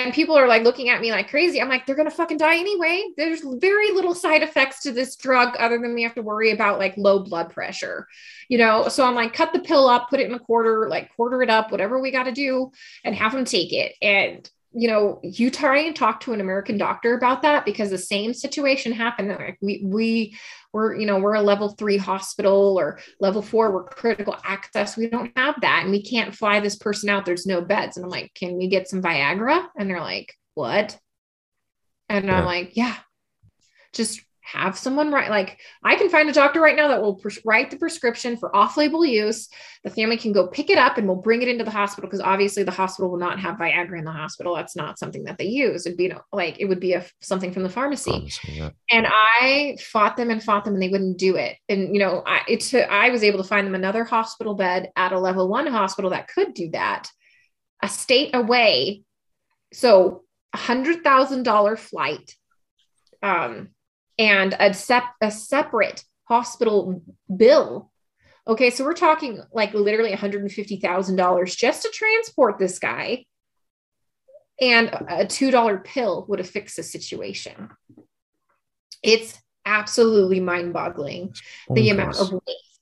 and 0.00 0.14
people 0.14 0.34
are 0.36 0.48
like 0.48 0.62
looking 0.62 0.88
at 0.88 1.00
me 1.00 1.10
like 1.10 1.28
crazy. 1.28 1.60
I'm 1.60 1.68
like, 1.68 1.84
they're 1.84 1.94
gonna 1.94 2.10
fucking 2.10 2.38
die 2.38 2.56
anyway. 2.56 3.04
There's 3.16 3.42
very 3.42 3.92
little 3.92 4.14
side 4.14 4.42
effects 4.42 4.80
to 4.82 4.92
this 4.92 5.14
drug 5.14 5.54
other 5.58 5.78
than 5.78 5.94
we 5.94 6.02
have 6.02 6.14
to 6.14 6.22
worry 6.22 6.52
about 6.52 6.78
like 6.78 6.96
low 6.96 7.18
blood 7.20 7.50
pressure, 7.50 8.08
you 8.48 8.56
know. 8.56 8.88
So 8.88 9.04
I'm 9.04 9.14
like, 9.14 9.34
cut 9.34 9.52
the 9.52 9.60
pill 9.60 9.88
up, 9.88 10.08
put 10.08 10.20
it 10.20 10.26
in 10.26 10.34
a 10.34 10.38
quarter, 10.38 10.88
like 10.88 11.14
quarter 11.14 11.42
it 11.42 11.50
up, 11.50 11.70
whatever 11.70 12.00
we 12.00 12.10
got 12.10 12.24
to 12.24 12.32
do, 12.32 12.72
and 13.04 13.14
have 13.14 13.32
them 13.32 13.44
take 13.44 13.72
it. 13.72 13.94
And 14.00 14.48
you 14.72 14.88
know, 14.88 15.20
you 15.22 15.50
try 15.50 15.78
and 15.78 15.96
talk 15.96 16.20
to 16.20 16.32
an 16.32 16.40
American 16.40 16.78
doctor 16.78 17.14
about 17.14 17.42
that 17.42 17.64
because 17.64 17.90
the 17.90 17.98
same 17.98 18.32
situation 18.32 18.92
happened. 18.92 19.28
Like 19.28 19.58
we 19.60 19.82
we 19.84 20.38
we're 20.72 20.94
you 20.94 21.06
know 21.06 21.18
we're 21.18 21.34
a 21.34 21.42
level 21.42 21.70
three 21.70 21.96
hospital 21.96 22.78
or 22.78 22.98
level 23.20 23.42
four 23.42 23.72
we're 23.72 23.84
critical 23.84 24.36
access. 24.44 24.96
We 24.96 25.08
don't 25.08 25.32
have 25.36 25.60
that 25.60 25.82
and 25.82 25.90
we 25.90 26.02
can't 26.02 26.34
fly 26.34 26.60
this 26.60 26.76
person 26.76 27.08
out. 27.08 27.24
There's 27.24 27.46
no 27.46 27.60
beds. 27.60 27.96
And 27.96 28.04
i'm 28.04 28.10
like 28.10 28.32
can 28.34 28.56
we 28.56 28.68
get 28.68 28.88
some 28.88 29.02
viagra? 29.02 29.66
And 29.76 29.88
they're 29.88 30.00
like 30.00 30.34
what? 30.54 30.98
And 32.08 32.26
yeah. 32.26 32.38
i'm 32.38 32.44
like 32.44 32.76
yeah. 32.76 32.96
Just 33.92 34.20
have 34.52 34.76
someone 34.76 35.10
write 35.10 35.30
like 35.30 35.60
i 35.84 35.94
can 35.94 36.08
find 36.08 36.28
a 36.28 36.32
doctor 36.32 36.60
right 36.60 36.76
now 36.76 36.88
that 36.88 37.00
will 37.00 37.14
pres- 37.14 37.40
write 37.44 37.70
the 37.70 37.76
prescription 37.76 38.36
for 38.36 38.54
off-label 38.54 39.04
use. 39.04 39.48
The 39.84 39.90
family 39.90 40.16
can 40.16 40.32
go 40.32 40.48
pick 40.48 40.70
it 40.70 40.78
up 40.78 40.98
and 40.98 41.06
we'll 41.06 41.16
bring 41.16 41.42
it 41.42 41.48
into 41.48 41.64
the 41.64 41.70
hospital 41.70 42.08
because 42.08 42.20
obviously 42.20 42.62
the 42.62 42.70
hospital 42.70 43.10
will 43.10 43.18
not 43.18 43.40
have 43.40 43.56
viagra 43.56 43.98
in 43.98 44.04
the 44.04 44.12
hospital. 44.12 44.54
That's 44.54 44.76
not 44.76 44.98
something 44.98 45.24
that 45.24 45.38
they 45.38 45.46
use. 45.46 45.86
It'd 45.86 45.96
be 45.96 46.12
like 46.32 46.60
it 46.60 46.66
would 46.66 46.80
be 46.80 46.92
a 46.92 47.04
something 47.20 47.52
from 47.52 47.62
the 47.62 47.70
pharmacy, 47.70 48.10
pharmacy 48.10 48.52
yeah. 48.52 48.70
and 48.90 49.06
i 49.08 49.76
fought 49.80 50.16
them 50.16 50.30
and 50.30 50.42
fought 50.42 50.64
them 50.64 50.74
and 50.74 50.82
they 50.82 50.88
wouldn't 50.88 51.18
do 51.18 51.36
it. 51.36 51.56
And 51.68 51.94
you 51.94 52.00
know 52.00 52.22
i 52.26 52.42
it 52.48 52.74
i 52.90 53.10
was 53.10 53.22
able 53.22 53.38
to 53.38 53.48
find 53.48 53.66
them 53.66 53.74
another 53.74 54.04
hospital 54.04 54.54
bed 54.54 54.90
at 54.96 55.12
a 55.12 55.18
level 55.18 55.48
one 55.48 55.66
hospital 55.66 56.10
that 56.10 56.28
could 56.28 56.54
do 56.54 56.70
that 56.70 57.08
a 57.82 57.88
state 57.88 58.34
away. 58.34 59.02
So 59.72 60.24
a 60.52 60.58
hundred 60.58 61.02
thousand 61.02 61.44
dollar 61.44 61.76
flight 61.76 62.34
um 63.22 63.68
and 64.18 64.54
a, 64.58 64.74
sep- 64.74 65.14
a 65.20 65.30
separate 65.30 66.04
hospital 66.24 67.02
bill. 67.34 67.90
Okay, 68.46 68.70
so 68.70 68.84
we're 68.84 68.94
talking 68.94 69.40
like 69.52 69.74
literally 69.74 70.12
$150,000 70.12 71.56
just 71.56 71.82
to 71.82 71.88
transport 71.90 72.58
this 72.58 72.78
guy. 72.78 73.24
And 74.60 74.88
a 74.88 75.24
$2 75.24 75.84
pill 75.84 76.26
would 76.28 76.38
have 76.38 76.50
fixed 76.50 76.76
the 76.76 76.82
situation. 76.82 77.70
It's 79.02 79.38
absolutely 79.64 80.40
mind 80.40 80.72
boggling 80.72 81.34
the 81.70 81.90
amount 81.90 82.18
of 82.18 82.32
waste 82.32 82.80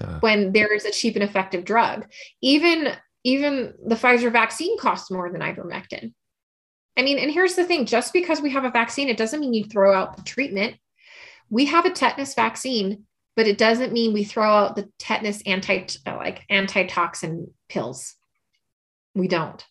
yeah. 0.00 0.18
when 0.20 0.52
there 0.52 0.72
is 0.72 0.84
a 0.84 0.90
cheap 0.90 1.14
and 1.14 1.22
effective 1.22 1.64
drug. 1.64 2.06
Even 2.40 2.96
even 3.24 3.74
the 3.86 3.94
Pfizer 3.94 4.32
vaccine 4.32 4.76
costs 4.78 5.10
more 5.10 5.30
than 5.30 5.42
ivermectin. 5.42 6.12
I 6.96 7.02
mean, 7.02 7.18
and 7.18 7.30
here's 7.30 7.54
the 7.54 7.64
thing 7.64 7.86
just 7.86 8.12
because 8.12 8.40
we 8.40 8.50
have 8.50 8.64
a 8.64 8.70
vaccine, 8.70 9.08
it 9.08 9.16
doesn't 9.16 9.40
mean 9.40 9.54
you 9.54 9.64
throw 9.64 9.94
out 9.94 10.16
the 10.16 10.22
treatment. 10.22 10.76
We 11.50 11.66
have 11.66 11.86
a 11.86 11.90
tetanus 11.90 12.34
vaccine, 12.34 13.04
but 13.36 13.46
it 13.46 13.58
doesn't 13.58 13.92
mean 13.92 14.12
we 14.12 14.24
throw 14.24 14.50
out 14.50 14.76
the 14.76 14.88
tetanus 14.98 15.42
anti 15.46 15.86
like 16.06 16.42
antitoxin 16.50 17.52
pills. 17.68 18.14
We 19.14 19.28
don't. 19.28 19.64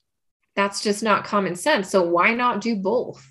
That's 0.56 0.82
just 0.82 1.04
not 1.04 1.26
common 1.26 1.56
sense. 1.56 1.90
So 1.90 2.04
why 2.04 2.34
not 2.34 2.62
do 2.62 2.76
both? 2.76 3.28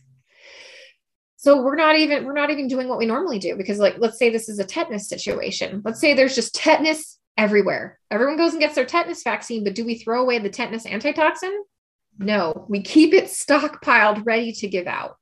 So 1.37 1.63
we're 1.63 1.77
not 1.77 1.97
even 1.97 2.27
we're 2.27 2.35
not 2.35 2.51
even 2.51 2.69
doing 2.69 2.89
what 2.89 2.99
we 2.99 3.07
normally 3.07 3.39
do 3.39 3.57
because 3.57 3.79
like 3.79 3.97
let's 3.99 4.19
say 4.19 4.31
this 4.31 4.49
is 4.49 4.59
a 4.59 4.65
tetanus 4.65 5.09
situation. 5.09 5.83
Let's 5.85 6.01
say 6.01 6.15
there's 6.15 6.35
just 6.35 6.55
tetanus 6.55 7.19
everywhere. 7.37 7.99
Everyone 8.11 8.37
goes 8.37 8.53
and 8.53 8.61
gets 8.61 8.75
their 8.75 8.85
tetanus 8.85 9.23
vaccine, 9.23 9.65
but 9.65 9.75
do 9.75 9.85
we 9.85 9.97
throw 9.99 10.23
away 10.23 10.39
the 10.39 10.51
tetanus 10.51 10.87
antitoxin? 10.87 11.65
No, 12.19 12.67
we 12.69 12.83
keep 12.83 13.15
it 13.15 13.25
stockpiled, 13.25 14.27
ready 14.27 14.53
to 14.53 14.69
give 14.69 14.87
out. 14.87 15.17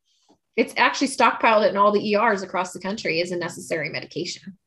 It's 0.56 0.74
actually 0.76 1.08
stockpiled 1.08 1.68
in 1.68 1.76
all 1.76 1.92
the 1.92 2.14
ERs 2.14 2.42
across 2.42 2.72
the 2.72 2.80
country 2.80 3.20
as 3.20 3.30
a 3.30 3.36
necessary 3.36 3.90
medication. 3.90 4.58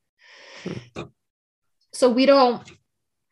So 1.93 2.09
we 2.09 2.25
don't, 2.25 2.61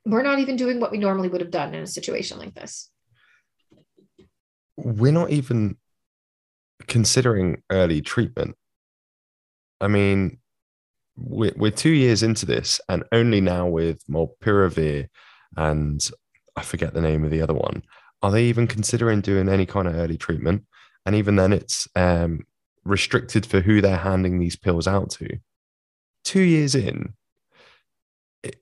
we're 0.05 0.23
not 0.23 0.39
even 0.39 0.57
doing 0.57 0.79
what 0.79 0.91
we 0.91 0.97
normally 0.97 1.29
would 1.29 1.41
have 1.41 1.51
done 1.51 1.73
in 1.73 1.83
a 1.83 1.87
situation 1.87 2.37
like 2.37 2.53
this. 2.53 2.89
We're 4.75 5.13
not 5.13 5.29
even 5.29 5.77
considering 6.87 7.63
early 7.69 8.01
treatment. 8.01 8.55
I 9.79 9.87
mean, 9.87 10.39
we're, 11.15 11.53
we're 11.55 11.71
two 11.71 11.91
years 11.91 12.23
into 12.23 12.45
this, 12.45 12.81
and 12.89 13.03
only 13.11 13.39
now 13.39 13.67
with 13.67 14.05
molnupiravir 14.07 15.07
and 15.55 16.09
I 16.55 16.61
forget 16.61 16.93
the 16.93 17.01
name 17.01 17.23
of 17.23 17.31
the 17.31 17.41
other 17.41 17.53
one, 17.53 17.83
are 18.22 18.32
they 18.32 18.45
even 18.45 18.67
considering 18.67 19.22
doing 19.22 19.49
any 19.49 19.65
kind 19.65 19.88
of 19.88 19.95
early 19.95 20.17
treatment? 20.17 20.63
And 21.05 21.15
even 21.15 21.36
then, 21.36 21.53
it's 21.53 21.88
um, 21.95 22.45
restricted 22.84 23.45
for 23.45 23.61
who 23.61 23.82
they're 23.82 23.97
handing 23.97 24.39
these 24.39 24.55
pills 24.55 24.88
out 24.88 25.09
to. 25.11 25.39
Two 26.24 26.41
years 26.41 26.76
in, 26.76 27.13
it 28.43 28.61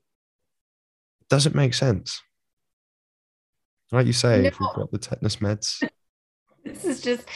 doesn't 1.28 1.54
make 1.54 1.74
sense. 1.74 2.22
Like 3.90 4.06
you 4.06 4.12
say, 4.12 4.42
no. 4.42 4.48
if 4.48 4.60
you've 4.60 4.74
got 4.74 4.90
the 4.90 4.98
tetanus 4.98 5.36
meds. 5.36 5.82
this 6.64 6.84
is 6.84 7.00
just, 7.00 7.26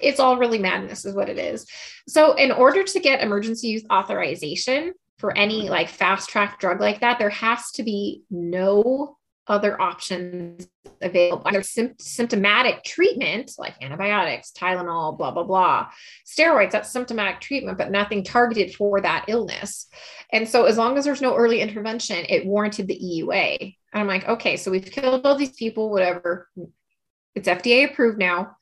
it's 0.00 0.20
all 0.20 0.36
really 0.36 0.58
madness, 0.58 1.04
is 1.04 1.14
what 1.14 1.28
it 1.28 1.38
is. 1.38 1.66
So, 2.06 2.34
in 2.34 2.52
order 2.52 2.84
to 2.84 3.00
get 3.00 3.22
emergency 3.22 3.68
use 3.68 3.84
authorization 3.90 4.92
for 5.18 5.36
any 5.36 5.68
like 5.68 5.88
fast 5.88 6.28
track 6.28 6.60
drug 6.60 6.80
like 6.80 7.00
that, 7.00 7.18
there 7.18 7.30
has 7.30 7.70
to 7.72 7.82
be 7.82 8.22
no 8.30 9.16
other 9.48 9.80
options 9.80 10.68
available. 11.00 11.62
Sim- 11.62 11.94
symptomatic 11.98 12.84
treatment 12.84 13.52
like 13.58 13.74
antibiotics, 13.82 14.52
Tylenol, 14.52 15.18
blah, 15.18 15.30
blah, 15.30 15.42
blah. 15.42 15.88
Steroids, 16.26 16.70
that's 16.70 16.92
symptomatic 16.92 17.40
treatment, 17.40 17.78
but 17.78 17.90
nothing 17.90 18.22
targeted 18.22 18.74
for 18.74 19.00
that 19.00 19.24
illness. 19.28 19.88
And 20.32 20.48
so, 20.48 20.64
as 20.64 20.78
long 20.78 20.96
as 20.96 21.04
there's 21.04 21.22
no 21.22 21.36
early 21.36 21.60
intervention, 21.60 22.24
it 22.28 22.46
warranted 22.46 22.86
the 22.86 22.98
EUA. 22.98 23.76
And 23.92 24.00
I'm 24.00 24.06
like, 24.06 24.28
okay, 24.28 24.56
so 24.56 24.70
we've 24.70 24.90
killed 24.90 25.26
all 25.26 25.36
these 25.36 25.52
people, 25.52 25.90
whatever. 25.90 26.48
It's 27.34 27.48
FDA 27.48 27.90
approved 27.90 28.18
now. 28.18 28.56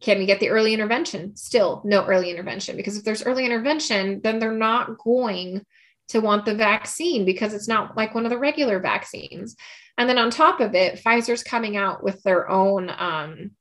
Can 0.00 0.18
we 0.18 0.26
get 0.26 0.40
the 0.40 0.50
early 0.50 0.74
intervention? 0.74 1.36
Still 1.36 1.82
no 1.84 2.04
early 2.04 2.30
intervention 2.30 2.76
because 2.76 2.96
if 2.96 3.04
there's 3.04 3.24
early 3.24 3.46
intervention, 3.46 4.20
then 4.22 4.38
they're 4.38 4.52
not 4.52 4.98
going 4.98 5.64
to 6.08 6.20
want 6.20 6.44
the 6.44 6.54
vaccine 6.54 7.24
because 7.24 7.54
it's 7.54 7.68
not 7.68 7.96
like 7.96 8.14
one 8.14 8.24
of 8.26 8.30
the 8.30 8.38
regular 8.38 8.78
vaccines. 8.80 9.56
And 9.96 10.08
then 10.08 10.18
on 10.18 10.30
top 10.30 10.60
of 10.60 10.74
it, 10.74 11.00
Pfizer's 11.02 11.42
coming 11.42 11.76
out 11.76 12.02
with 12.02 12.22
their 12.22 12.50
own 12.50 12.90
um, 12.98 13.52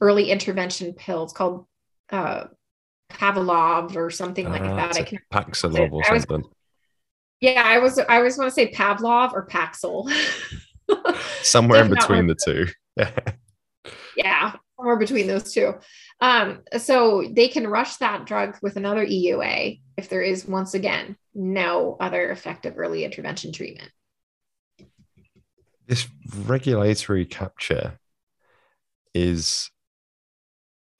early 0.00 0.30
intervention 0.30 0.92
pills 0.94 1.32
called 1.32 1.66
uh, 2.10 2.44
Pavlov 3.10 3.96
or 3.96 4.10
something 4.10 4.48
like 4.48 4.60
Ah, 4.62 4.76
that. 4.76 4.96
I 4.98 5.02
can 5.02 5.18
Paxilov 5.32 5.92
or 5.92 6.02
I 6.08 6.12
was- 6.14 6.24
something. 6.24 6.44
yeah, 7.40 7.62
I 7.64 7.78
was 7.78 7.98
I 7.98 8.16
always 8.16 8.36
want 8.36 8.48
to 8.48 8.54
say 8.54 8.70
Pavlov 8.72 9.32
or 9.32 9.46
Paxil. 9.46 10.10
Somewhere 11.42 11.84
in 11.84 11.90
between 11.90 12.26
the 12.26 12.34
two. 12.34 12.66
Yeah. 12.96 13.10
yeah, 14.16 14.52
somewhere 14.76 14.96
between 14.96 15.26
those 15.26 15.52
two. 15.52 15.74
Um, 16.20 16.60
so 16.78 17.24
they 17.30 17.46
can 17.48 17.66
rush 17.68 17.96
that 17.96 18.24
drug 18.26 18.56
with 18.62 18.76
another 18.76 19.06
EUA 19.06 19.80
if 19.96 20.08
there 20.08 20.22
is 20.22 20.46
once 20.46 20.74
again 20.74 21.16
no 21.38 21.96
other 22.00 22.30
effective 22.30 22.74
early 22.76 23.04
intervention 23.04 23.52
treatment. 23.52 23.90
this 25.86 26.06
regulatory 26.44 27.24
capture 27.24 27.98
is 29.14 29.70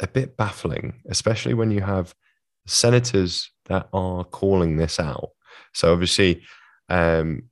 a 0.01 0.07
bit 0.07 0.37
baffling, 0.37 0.95
especially 1.09 1.55
when 1.55 1.71
you 1.71 1.83
have 1.83 2.15
senators 2.67 3.51
that 3.67 3.89
are 3.93 4.25
calling 4.25 4.77
this 4.77 4.99
out. 4.99 5.31
So 5.75 5.93
obviously, 5.93 6.43
um, 6.89 7.43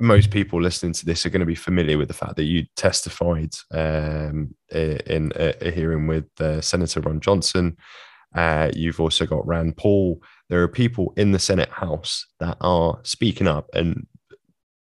most 0.00 0.30
people 0.30 0.62
listening 0.62 0.92
to 0.94 1.04
this 1.04 1.26
are 1.26 1.30
going 1.30 1.40
to 1.40 1.46
be 1.46 1.54
familiar 1.54 1.98
with 1.98 2.08
the 2.08 2.14
fact 2.14 2.36
that 2.36 2.44
you 2.44 2.64
testified 2.76 3.54
um, 3.72 4.54
in 4.70 5.32
a, 5.36 5.70
hearing 5.70 6.06
with 6.06 6.28
uh, 6.40 6.60
Senator 6.60 7.00
Ron 7.00 7.20
Johnson. 7.20 7.76
Uh, 8.34 8.70
you've 8.74 9.00
also 9.00 9.26
got 9.26 9.46
Rand 9.46 9.76
Paul. 9.76 10.22
There 10.48 10.62
are 10.62 10.68
people 10.68 11.12
in 11.16 11.32
the 11.32 11.38
Senate 11.38 11.70
House 11.70 12.26
that 12.40 12.56
are 12.60 13.00
speaking 13.02 13.46
up 13.46 13.68
and 13.74 14.06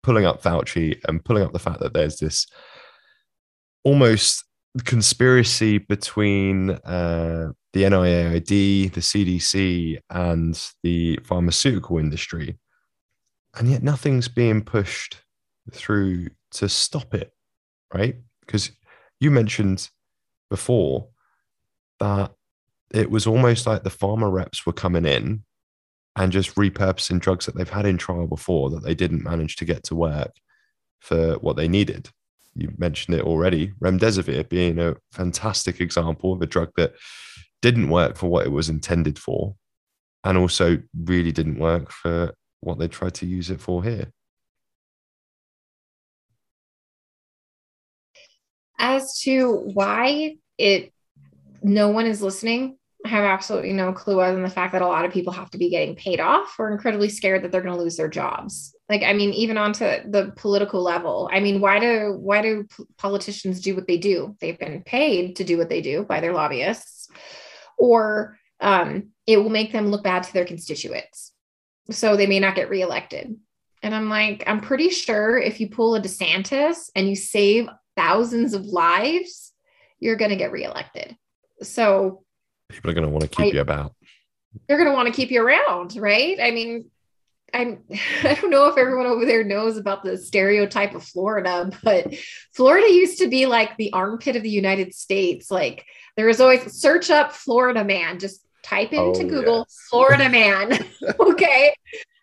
pulling 0.02 0.24
up 0.24 0.42
Fauci 0.42 0.98
and 1.06 1.24
pulling 1.24 1.42
up 1.42 1.52
the 1.52 1.58
fact 1.58 1.80
that 1.80 1.92
there's 1.92 2.18
this 2.18 2.46
almost 3.84 4.44
conspiracy 4.84 5.78
between 5.78 6.70
uh, 6.70 7.52
the 7.72 7.82
NIAID, 7.82 8.92
the 8.92 9.00
CDC, 9.00 9.98
and 10.10 10.70
the 10.82 11.18
pharmaceutical 11.24 11.98
industry. 11.98 12.58
And 13.56 13.68
yet 13.68 13.82
nothing's 13.82 14.28
being 14.28 14.62
pushed 14.62 15.22
through 15.72 16.28
to 16.52 16.68
stop 16.68 17.14
it, 17.14 17.32
right? 17.92 18.16
Because 18.40 18.70
you 19.18 19.30
mentioned 19.30 19.88
before 20.48 21.08
that 21.98 22.32
it 22.92 23.10
was 23.10 23.26
almost 23.26 23.66
like 23.66 23.82
the 23.82 23.90
pharma 23.90 24.32
reps 24.32 24.66
were 24.66 24.72
coming 24.72 25.04
in 25.04 25.44
and 26.20 26.32
just 26.32 26.54
repurposing 26.54 27.18
drugs 27.18 27.46
that 27.46 27.54
they've 27.54 27.70
had 27.70 27.86
in 27.86 27.96
trial 27.96 28.26
before 28.26 28.68
that 28.68 28.82
they 28.82 28.94
didn't 28.94 29.24
manage 29.24 29.56
to 29.56 29.64
get 29.64 29.82
to 29.82 29.94
work 29.94 30.32
for 31.00 31.36
what 31.38 31.56
they 31.56 31.66
needed. 31.66 32.10
You 32.54 32.74
mentioned 32.76 33.16
it 33.16 33.24
already, 33.24 33.72
remdesivir 33.80 34.46
being 34.46 34.78
a 34.78 34.96
fantastic 35.12 35.80
example 35.80 36.34
of 36.34 36.42
a 36.42 36.46
drug 36.46 36.72
that 36.76 36.92
didn't 37.62 37.88
work 37.88 38.18
for 38.18 38.26
what 38.26 38.44
it 38.44 38.50
was 38.50 38.68
intended 38.68 39.18
for, 39.18 39.54
and 40.22 40.36
also 40.36 40.76
really 40.94 41.32
didn't 41.32 41.58
work 41.58 41.90
for 41.90 42.34
what 42.60 42.78
they 42.78 42.88
tried 42.88 43.14
to 43.14 43.26
use 43.26 43.48
it 43.48 43.62
for 43.62 43.82
here. 43.82 44.12
As 48.78 49.18
to 49.22 49.52
why 49.72 50.36
it 50.58 50.92
no 51.62 51.88
one 51.88 52.04
is 52.04 52.20
listening, 52.20 52.76
I 53.04 53.08
have 53.08 53.24
absolutely 53.24 53.72
no 53.72 53.92
clue 53.92 54.20
other 54.20 54.34
than 54.34 54.42
the 54.42 54.50
fact 54.50 54.72
that 54.72 54.82
a 54.82 54.86
lot 54.86 55.06
of 55.06 55.12
people 55.12 55.32
have 55.32 55.50
to 55.50 55.58
be 55.58 55.70
getting 55.70 55.96
paid 55.96 56.20
off 56.20 56.56
or 56.58 56.70
incredibly 56.70 57.08
scared 57.08 57.42
that 57.42 57.50
they're 57.50 57.62
going 57.62 57.74
to 57.74 57.82
lose 57.82 57.96
their 57.96 58.08
jobs. 58.08 58.74
Like, 58.90 59.02
I 59.02 59.14
mean, 59.14 59.32
even 59.32 59.56
onto 59.56 59.84
the 59.84 60.32
political 60.36 60.82
level. 60.82 61.30
I 61.32 61.40
mean, 61.40 61.60
why 61.60 61.78
do 61.78 62.16
why 62.20 62.42
do 62.42 62.66
politicians 62.98 63.60
do 63.60 63.74
what 63.74 63.86
they 63.86 63.96
do? 63.96 64.36
They've 64.40 64.58
been 64.58 64.82
paid 64.82 65.36
to 65.36 65.44
do 65.44 65.56
what 65.56 65.70
they 65.70 65.80
do 65.80 66.04
by 66.04 66.20
their 66.20 66.34
lobbyists, 66.34 67.08
or 67.78 68.36
um, 68.60 69.10
it 69.26 69.38
will 69.38 69.48
make 69.48 69.72
them 69.72 69.88
look 69.88 70.04
bad 70.04 70.24
to 70.24 70.32
their 70.34 70.44
constituents, 70.44 71.32
so 71.90 72.16
they 72.16 72.26
may 72.26 72.40
not 72.40 72.54
get 72.54 72.68
reelected. 72.68 73.34
And 73.82 73.94
I'm 73.94 74.10
like, 74.10 74.44
I'm 74.46 74.60
pretty 74.60 74.90
sure 74.90 75.38
if 75.38 75.58
you 75.58 75.70
pull 75.70 75.94
a 75.94 76.02
DeSantis 76.02 76.90
and 76.94 77.08
you 77.08 77.16
save 77.16 77.68
thousands 77.96 78.52
of 78.52 78.66
lives, 78.66 79.52
you're 80.00 80.16
going 80.16 80.30
to 80.30 80.36
get 80.36 80.52
reelected. 80.52 81.16
So 81.62 82.24
People 82.70 82.90
are 82.90 82.94
going 82.94 83.06
to 83.06 83.10
want 83.10 83.22
to 83.22 83.28
keep 83.28 83.46
I- 83.46 83.56
you 83.56 83.60
about. 83.60 83.94
they're 84.68 84.78
going 84.78 84.88
to 84.90 84.94
want 84.94 85.06
to 85.08 85.14
keep 85.14 85.30
you 85.30 85.42
around, 85.42 85.96
right? 85.96 86.38
I 86.40 86.50
mean, 86.50 86.90
I'm 87.52 87.82
I 88.22 88.34
don't 88.40 88.50
know 88.50 88.66
if 88.68 88.76
everyone 88.78 89.06
over 89.06 89.24
there 89.24 89.44
knows 89.44 89.76
about 89.76 90.02
the 90.04 90.16
stereotype 90.16 90.94
of 90.94 91.04
Florida, 91.04 91.70
but 91.82 92.14
Florida 92.54 92.86
used 92.92 93.18
to 93.18 93.28
be 93.28 93.46
like 93.46 93.76
the 93.76 93.92
armpit 93.92 94.36
of 94.36 94.42
the 94.42 94.50
United 94.50 94.94
States. 94.94 95.50
Like 95.50 95.84
there 96.16 96.26
was 96.26 96.40
always 96.40 96.72
search 96.72 97.10
up 97.10 97.32
Florida 97.32 97.84
man, 97.84 98.18
just 98.18 98.44
type 98.62 98.92
into 98.92 99.24
Oh, 99.24 99.28
Google 99.28 99.58
yes. 99.58 99.76
Florida 99.90 100.28
man. 100.28 100.78
okay. 101.20 101.74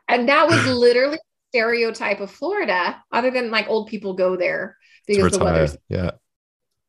And 0.07 0.29
that 0.29 0.47
was 0.47 0.65
literally 0.67 1.17
stereotype 1.51 2.19
of 2.21 2.31
Florida, 2.31 3.01
other 3.11 3.31
than 3.31 3.51
like 3.51 3.67
old 3.67 3.87
people 3.87 4.13
go 4.13 4.35
there 4.37 4.77
because 5.07 5.31
the 5.33 5.43
weather's 5.43 5.77
Yeah. 5.89 6.11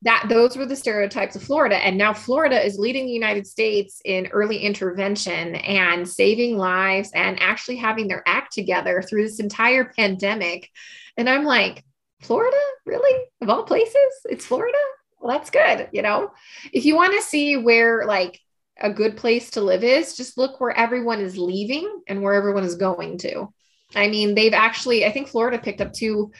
That 0.03 0.27
those 0.29 0.57
were 0.57 0.67
the 0.67 0.77
stereotypes 0.77 1.35
of 1.35 1.43
Florida. 1.43 1.77
And 1.77 1.99
now 1.99 2.13
Florida 2.13 2.65
is 2.65 2.79
leading 2.79 3.07
the 3.07 3.13
United 3.13 3.47
States 3.47 4.01
in 4.05 4.29
early 4.29 4.59
intervention 4.59 5.57
and 5.57 6.09
saving 6.09 6.57
lives 6.57 7.11
and 7.15 7.41
actually 7.41 7.77
having 7.77 8.07
their 8.07 8.23
act 8.27 8.53
together 8.53 9.03
through 9.03 9.25
this 9.25 9.41
entire 9.41 9.93
pandemic. 9.97 10.71
And 11.17 11.29
I'm 11.29 11.45
like, 11.45 11.85
Florida, 12.21 12.57
really? 12.87 13.27
Of 13.41 13.49
all 13.49 13.65
places, 13.65 13.95
it's 14.27 14.47
Florida? 14.47 14.79
Well, 15.21 15.37
that's 15.37 15.51
good. 15.51 15.89
You 15.93 16.03
know, 16.03 16.31
if 16.73 16.85
you 16.85 16.95
want 16.95 17.15
to 17.15 17.23
see 17.23 17.57
where 17.57 18.07
like 18.07 18.41
a 18.81 18.93
good 18.93 19.17
place 19.17 19.51
to 19.51 19.61
live 19.61 19.83
is, 19.83 20.17
just 20.17 20.39
look 20.39 20.61
where 20.61 20.77
everyone 20.77 21.21
is 21.21 21.37
leaving 21.37 22.03
and 22.07 22.23
where 22.23 22.35
everyone 22.35 22.63
is 22.63 22.77
going 22.77 23.19
to. 23.19 23.49
I 23.97 24.09
mean, 24.09 24.37
they've 24.37 24.53
actually, 24.53 25.05
I 25.05 25.11
think 25.11 25.27
Florida 25.27 25.59
picked 25.59 25.81
up 25.81 25.93
two 25.93 26.31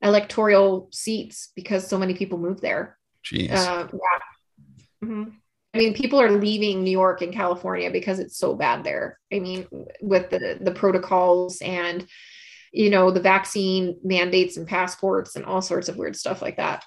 electoral 0.00 0.88
seats 0.92 1.50
because 1.56 1.88
so 1.88 1.98
many 1.98 2.14
people 2.14 2.38
moved 2.38 2.62
there. 2.62 2.98
Jeez. 3.24 3.50
Uh, 3.52 3.88
yeah. 3.92 5.08
Mhm. 5.08 5.32
I 5.72 5.78
mean, 5.78 5.94
people 5.94 6.20
are 6.20 6.32
leaving 6.32 6.82
New 6.82 6.90
York 6.90 7.22
and 7.22 7.32
California 7.32 7.90
because 7.90 8.18
it's 8.18 8.36
so 8.36 8.54
bad 8.56 8.82
there. 8.82 9.18
I 9.32 9.38
mean, 9.38 9.66
with 10.00 10.30
the 10.30 10.58
the 10.60 10.72
protocols 10.72 11.60
and 11.62 12.06
you 12.72 12.90
know 12.90 13.10
the 13.10 13.20
vaccine 13.20 13.98
mandates 14.02 14.56
and 14.56 14.66
passports 14.66 15.36
and 15.36 15.44
all 15.44 15.62
sorts 15.62 15.88
of 15.88 15.96
weird 15.96 16.16
stuff 16.16 16.42
like 16.42 16.56
that. 16.56 16.84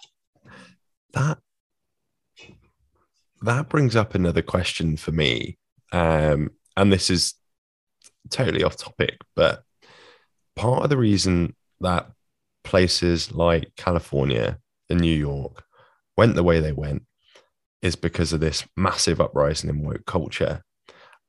that 1.13 1.37
that 3.41 3.69
brings 3.69 3.95
up 3.95 4.15
another 4.15 4.41
question 4.41 4.95
for 4.95 5.11
me 5.11 5.57
um 5.91 6.49
and 6.77 6.91
this 6.91 7.09
is 7.09 7.33
totally 8.29 8.63
off 8.63 8.77
topic 8.77 9.17
but 9.35 9.63
part 10.55 10.83
of 10.83 10.89
the 10.89 10.97
reason 10.97 11.53
that 11.81 12.09
places 12.63 13.33
like 13.33 13.69
california 13.75 14.57
and 14.89 15.01
new 15.01 15.13
york 15.13 15.63
went 16.17 16.35
the 16.35 16.43
way 16.43 16.59
they 16.59 16.71
went 16.71 17.03
is 17.81 17.95
because 17.95 18.33
of 18.33 18.39
this 18.39 18.65
massive 18.77 19.19
uprising 19.19 19.69
in 19.69 19.83
woke 19.83 20.05
culture 20.05 20.63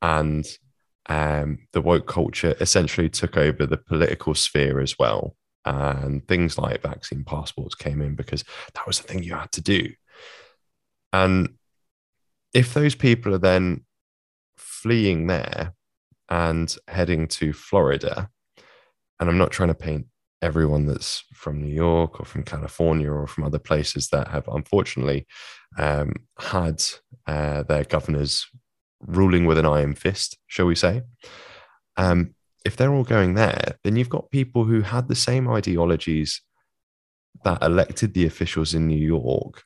and 0.03 0.47
um, 1.07 1.67
the 1.73 1.81
woke 1.81 2.07
culture 2.07 2.55
essentially 2.61 3.09
took 3.09 3.37
over 3.37 3.67
the 3.67 3.77
political 3.77 4.35
sphere 4.35 4.81
as 4.81 4.99
well 4.99 5.37
and 5.65 6.27
things 6.29 6.59
like 6.59 6.83
vaccine 6.83 7.25
passports 7.25 7.75
came 7.75 8.01
in 8.01 8.15
because 8.15 8.45
that 8.75 8.87
was 8.87 9.01
the 9.01 9.09
thing 9.09 9.23
you 9.23 9.35
had 9.35 9.51
to 9.53 9.63
do. 9.63 9.91
And 11.13 11.55
if 12.53 12.75
those 12.75 12.95
people 12.95 13.35
are 13.35 13.39
then 13.39 13.85
fleeing 14.57 15.27
there 15.27 15.75
and 16.29 16.75
heading 16.89 17.29
to 17.29 17.53
Florida, 17.53 18.31
and 19.19 19.29
I'm 19.29 19.39
not 19.39 19.53
trying 19.53 19.69
to 19.69 19.75
paint 19.75 20.07
everyone 20.45 20.85
that's 20.85 21.25
from 21.33 21.63
New 21.63 21.75
York 21.75 22.21
or 22.21 22.27
from 22.27 22.43
California 22.43 23.11
or 23.11 23.27
from 23.27 23.45
other 23.45 23.59
places 23.59 24.09
that 24.09 24.29
have 24.29 24.47
unfortunately 24.49 25.27
um, 25.79 26.13
had 26.39 26.83
uh, 27.27 27.63
their 27.63 27.85
governors 27.85 28.47
ruling 29.01 29.47
with 29.47 29.57
an 29.57 29.65
iron 29.65 29.95
fist, 29.95 30.39
shall 30.47 30.67
we 30.67 30.75
say. 30.75 31.03
Um, 31.97 32.35
if 32.65 32.77
they're 32.77 32.93
all 32.93 33.05
going 33.05 33.35
there, 33.35 33.79
then 33.85 33.97
you've 33.97 34.11
got 34.11 34.31
people 34.31 34.65
who 34.65 34.83
had 34.83 35.09
the 35.09 35.15
same 35.15 35.49
ideologies 35.49 36.43
that 37.45 37.63
elected 37.63 38.13
the 38.13 38.27
officials 38.27 38.75
in 38.75 38.87
New 38.87 38.99
York, 38.99 39.63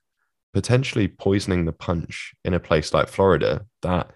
potentially 0.55 1.09
poisoning 1.09 1.65
the 1.65 1.73
punch 1.73 2.35
in 2.45 2.55
a 2.55 2.61
place 2.61 2.95
like 2.95 3.09
Florida. 3.09 3.67
That 3.83 4.13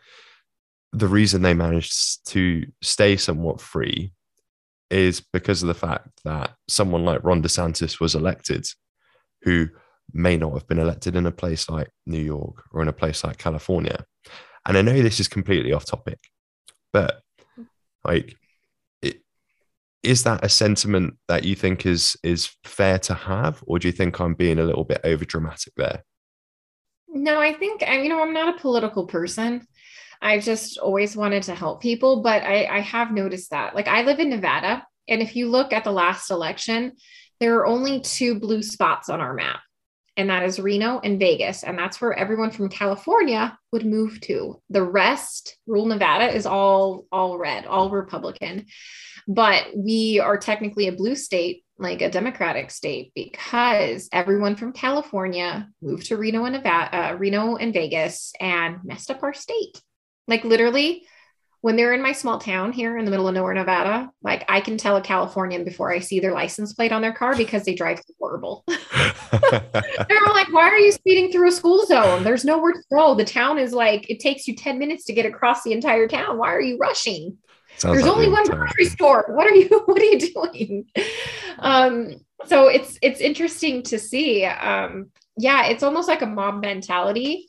the 0.92 1.08
reason 1.08 1.42
they 1.42 1.54
managed 1.54 2.26
to 2.28 2.66
stay 2.82 3.16
somewhat 3.16 3.60
free 3.60 4.12
is 4.93 5.22
because 5.32 5.62
of 5.62 5.68
the 5.68 5.74
fact 5.74 6.09
that 6.24 6.55
someone 6.68 7.05
like 7.05 7.24
Ron 7.24 7.43
DeSantis 7.43 7.99
was 7.99 8.14
elected, 8.14 8.66
who 9.43 9.68
may 10.12 10.36
not 10.36 10.53
have 10.53 10.68
been 10.68 10.78
elected 10.78 11.16
in 11.16 11.26
a 11.26 11.32
place 11.32 11.70
like 11.70 11.88
New 12.07 12.20
York 12.20 12.62
or 12.72 12.82
in 12.82 12.88
a 12.88 12.93
place 12.93 13.24
like 13.24 13.38
California. 13.38 14.05
And 14.66 14.76
I 14.76 14.82
know 14.82 15.01
this 15.01 15.18
is 15.18 15.28
completely 15.28 15.72
off 15.72 15.86
topic, 15.86 16.18
but 16.93 17.22
like, 18.05 18.36
is 20.03 20.24
that 20.24 20.45
a 20.45 20.49
sentiment 20.49 21.14
that 21.28 21.45
you 21.45 21.55
think 21.55 21.86
is 21.86 22.16
is 22.22 22.51
fair 22.64 22.99
to 22.99 23.14
have, 23.14 23.62
or 23.66 23.78
do 23.78 23.88
you 23.88 23.93
think 23.93 24.20
I'm 24.20 24.34
being 24.34 24.59
a 24.59 24.64
little 24.64 24.84
bit 24.84 25.01
over 25.05 25.24
dramatic 25.24 25.72
there? 25.76 26.03
No, 27.09 27.40
I 27.40 27.55
think 27.55 27.82
you 27.82 28.09
know 28.09 28.20
I'm 28.20 28.32
not 28.32 28.57
a 28.57 28.61
political 28.61 29.07
person. 29.07 29.66
I 30.22 30.38
just 30.38 30.78
always 30.78 31.16
wanted 31.16 31.42
to 31.44 31.54
help 31.54 31.82
people, 31.82 32.22
but 32.22 32.44
I, 32.44 32.66
I 32.66 32.80
have 32.80 33.10
noticed 33.10 33.50
that. 33.50 33.74
Like 33.74 33.88
I 33.88 34.02
live 34.02 34.20
in 34.20 34.30
Nevada, 34.30 34.86
and 35.08 35.20
if 35.20 35.34
you 35.34 35.50
look 35.50 35.72
at 35.72 35.82
the 35.82 35.90
last 35.90 36.30
election, 36.30 36.92
there 37.40 37.56
are 37.56 37.66
only 37.66 38.00
two 38.00 38.38
blue 38.38 38.62
spots 38.62 39.08
on 39.08 39.20
our 39.20 39.34
map, 39.34 39.60
and 40.16 40.30
that 40.30 40.44
is 40.44 40.60
Reno 40.60 41.00
and 41.00 41.18
Vegas. 41.18 41.64
And 41.64 41.76
that's 41.76 42.00
where 42.00 42.12
everyone 42.12 42.52
from 42.52 42.68
California 42.68 43.58
would 43.72 43.84
move 43.84 44.20
to. 44.22 44.62
The 44.70 44.84
rest, 44.84 45.58
rural 45.66 45.86
Nevada, 45.86 46.32
is 46.32 46.46
all 46.46 47.04
all 47.10 47.36
red, 47.36 47.66
all 47.66 47.90
Republican. 47.90 48.66
But 49.26 49.66
we 49.76 50.20
are 50.20 50.38
technically 50.38 50.86
a 50.86 50.92
blue 50.92 51.16
state, 51.16 51.64
like 51.78 52.00
a 52.00 52.10
Democratic 52.10 52.70
state, 52.70 53.12
because 53.14 54.08
everyone 54.12 54.54
from 54.54 54.72
California 54.72 55.68
moved 55.80 56.06
to 56.06 56.16
Reno 56.16 56.44
and 56.44 56.54
Nevada, 56.54 56.96
uh, 56.96 57.16
Reno 57.16 57.56
and 57.56 57.72
Vegas, 57.72 58.32
and 58.40 58.78
messed 58.84 59.10
up 59.10 59.22
our 59.24 59.34
state. 59.34 59.80
Like 60.28 60.44
literally, 60.44 61.06
when 61.62 61.76
they're 61.76 61.94
in 61.94 62.02
my 62.02 62.12
small 62.12 62.38
town 62.38 62.72
here 62.72 62.98
in 62.98 63.04
the 63.04 63.10
middle 63.10 63.28
of 63.28 63.34
nowhere, 63.34 63.54
Nevada, 63.54 64.10
like 64.20 64.44
I 64.48 64.60
can 64.60 64.76
tell 64.76 64.96
a 64.96 65.00
Californian 65.00 65.64
before 65.64 65.92
I 65.92 66.00
see 66.00 66.18
their 66.18 66.32
license 66.32 66.72
plate 66.72 66.90
on 66.90 67.02
their 67.02 67.12
car 67.12 67.36
because 67.36 67.64
they 67.64 67.74
drive 67.74 68.02
horrible. 68.18 68.64
they're 69.40 70.26
like, 70.32 70.52
why 70.52 70.68
are 70.68 70.78
you 70.78 70.90
speeding 70.90 71.30
through 71.30 71.48
a 71.48 71.52
school 71.52 71.86
zone? 71.86 72.24
There's 72.24 72.44
nowhere 72.44 72.72
to 72.72 72.82
go. 72.90 73.14
The 73.14 73.24
town 73.24 73.58
is 73.58 73.72
like, 73.72 74.10
it 74.10 74.18
takes 74.18 74.48
you 74.48 74.56
10 74.56 74.76
minutes 74.76 75.04
to 75.04 75.12
get 75.12 75.24
across 75.24 75.62
the 75.62 75.72
entire 75.72 76.08
town. 76.08 76.36
Why 76.36 76.52
are 76.52 76.60
you 76.60 76.78
rushing? 76.78 77.38
Sounds 77.76 77.94
There's 77.94 78.06
like 78.06 78.16
only 78.16 78.28
one 78.28 78.44
grocery 78.44 78.86
store. 78.86 79.26
What 79.28 79.46
are 79.46 79.54
you, 79.54 79.68
what 79.84 80.02
are 80.02 80.04
you 80.04 80.18
doing? 80.18 80.86
Um, 81.60 82.16
so 82.44 82.66
it's, 82.66 82.98
it's 83.02 83.20
interesting 83.20 83.84
to 83.84 84.00
see. 84.00 84.44
Um, 84.44 85.12
yeah, 85.38 85.66
it's 85.66 85.84
almost 85.84 86.08
like 86.08 86.22
a 86.22 86.26
mob 86.26 86.60
mentality 86.60 87.48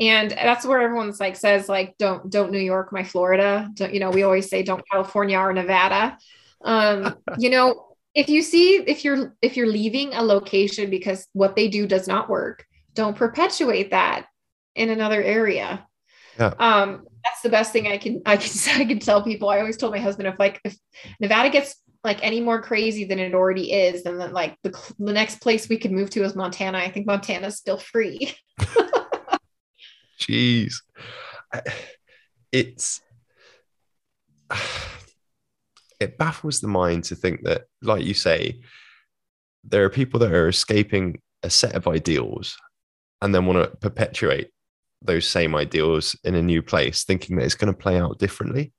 and 0.00 0.30
that's 0.30 0.64
where 0.64 0.80
everyone's 0.80 1.20
like 1.20 1.36
says 1.36 1.68
like 1.68 1.94
don't 1.98 2.30
don't 2.30 2.50
new 2.50 2.58
york 2.58 2.92
my 2.92 3.04
florida. 3.04 3.68
Don't, 3.74 3.92
you 3.92 4.00
know 4.00 4.10
we 4.10 4.22
always 4.22 4.48
say 4.48 4.62
don't 4.62 4.82
california 4.90 5.38
or 5.38 5.52
nevada. 5.52 6.16
Um 6.64 7.16
you 7.38 7.50
know 7.50 7.86
if 8.14 8.28
you 8.28 8.42
see 8.42 8.76
if 8.76 9.04
you're 9.04 9.36
if 9.42 9.56
you're 9.56 9.66
leaving 9.66 10.14
a 10.14 10.22
location 10.22 10.90
because 10.90 11.28
what 11.34 11.54
they 11.54 11.68
do 11.68 11.86
does 11.86 12.08
not 12.08 12.28
work 12.28 12.64
don't 12.94 13.16
perpetuate 13.16 13.90
that 13.90 14.26
in 14.74 14.88
another 14.88 15.22
area. 15.22 15.86
Yeah. 16.38 16.54
um 16.58 17.06
that's 17.22 17.42
the 17.42 17.50
best 17.50 17.70
thing 17.70 17.86
i 17.86 17.98
can 17.98 18.22
i 18.24 18.36
can 18.36 18.50
i 18.80 18.84
can 18.84 18.98
tell 18.98 19.22
people. 19.22 19.50
I 19.50 19.60
always 19.60 19.76
told 19.76 19.92
my 19.92 20.00
husband 20.00 20.28
if 20.28 20.38
like 20.38 20.60
if 20.64 20.76
nevada 21.20 21.50
gets 21.50 21.76
like 22.02 22.18
any 22.22 22.40
more 22.40 22.62
crazy 22.62 23.04
than 23.04 23.18
it 23.18 23.34
already 23.34 23.72
is 23.72 24.04
then 24.04 24.16
like 24.32 24.56
the, 24.62 24.70
the 24.98 25.12
next 25.12 25.42
place 25.42 25.68
we 25.68 25.76
could 25.76 25.92
move 25.92 26.08
to 26.10 26.24
is 26.24 26.34
montana. 26.34 26.78
I 26.78 26.90
think 26.90 27.06
montana's 27.06 27.58
still 27.58 27.76
free 27.76 28.34
Jeez. 30.20 30.74
It's 32.52 33.00
it 36.00 36.18
baffles 36.18 36.60
the 36.60 36.68
mind 36.68 37.04
to 37.04 37.14
think 37.14 37.44
that, 37.44 37.62
like 37.82 38.04
you 38.04 38.14
say, 38.14 38.60
there 39.64 39.84
are 39.84 39.90
people 39.90 40.20
that 40.20 40.32
are 40.32 40.48
escaping 40.48 41.20
a 41.42 41.50
set 41.50 41.74
of 41.74 41.86
ideals 41.86 42.56
and 43.22 43.34
then 43.34 43.46
want 43.46 43.62
to 43.62 43.76
perpetuate 43.76 44.50
those 45.02 45.26
same 45.26 45.54
ideals 45.54 46.16
in 46.24 46.34
a 46.34 46.42
new 46.42 46.62
place, 46.62 47.04
thinking 47.04 47.36
that 47.36 47.44
it's 47.44 47.54
going 47.54 47.72
to 47.72 47.78
play 47.78 47.98
out 47.98 48.18
differently. 48.18 48.72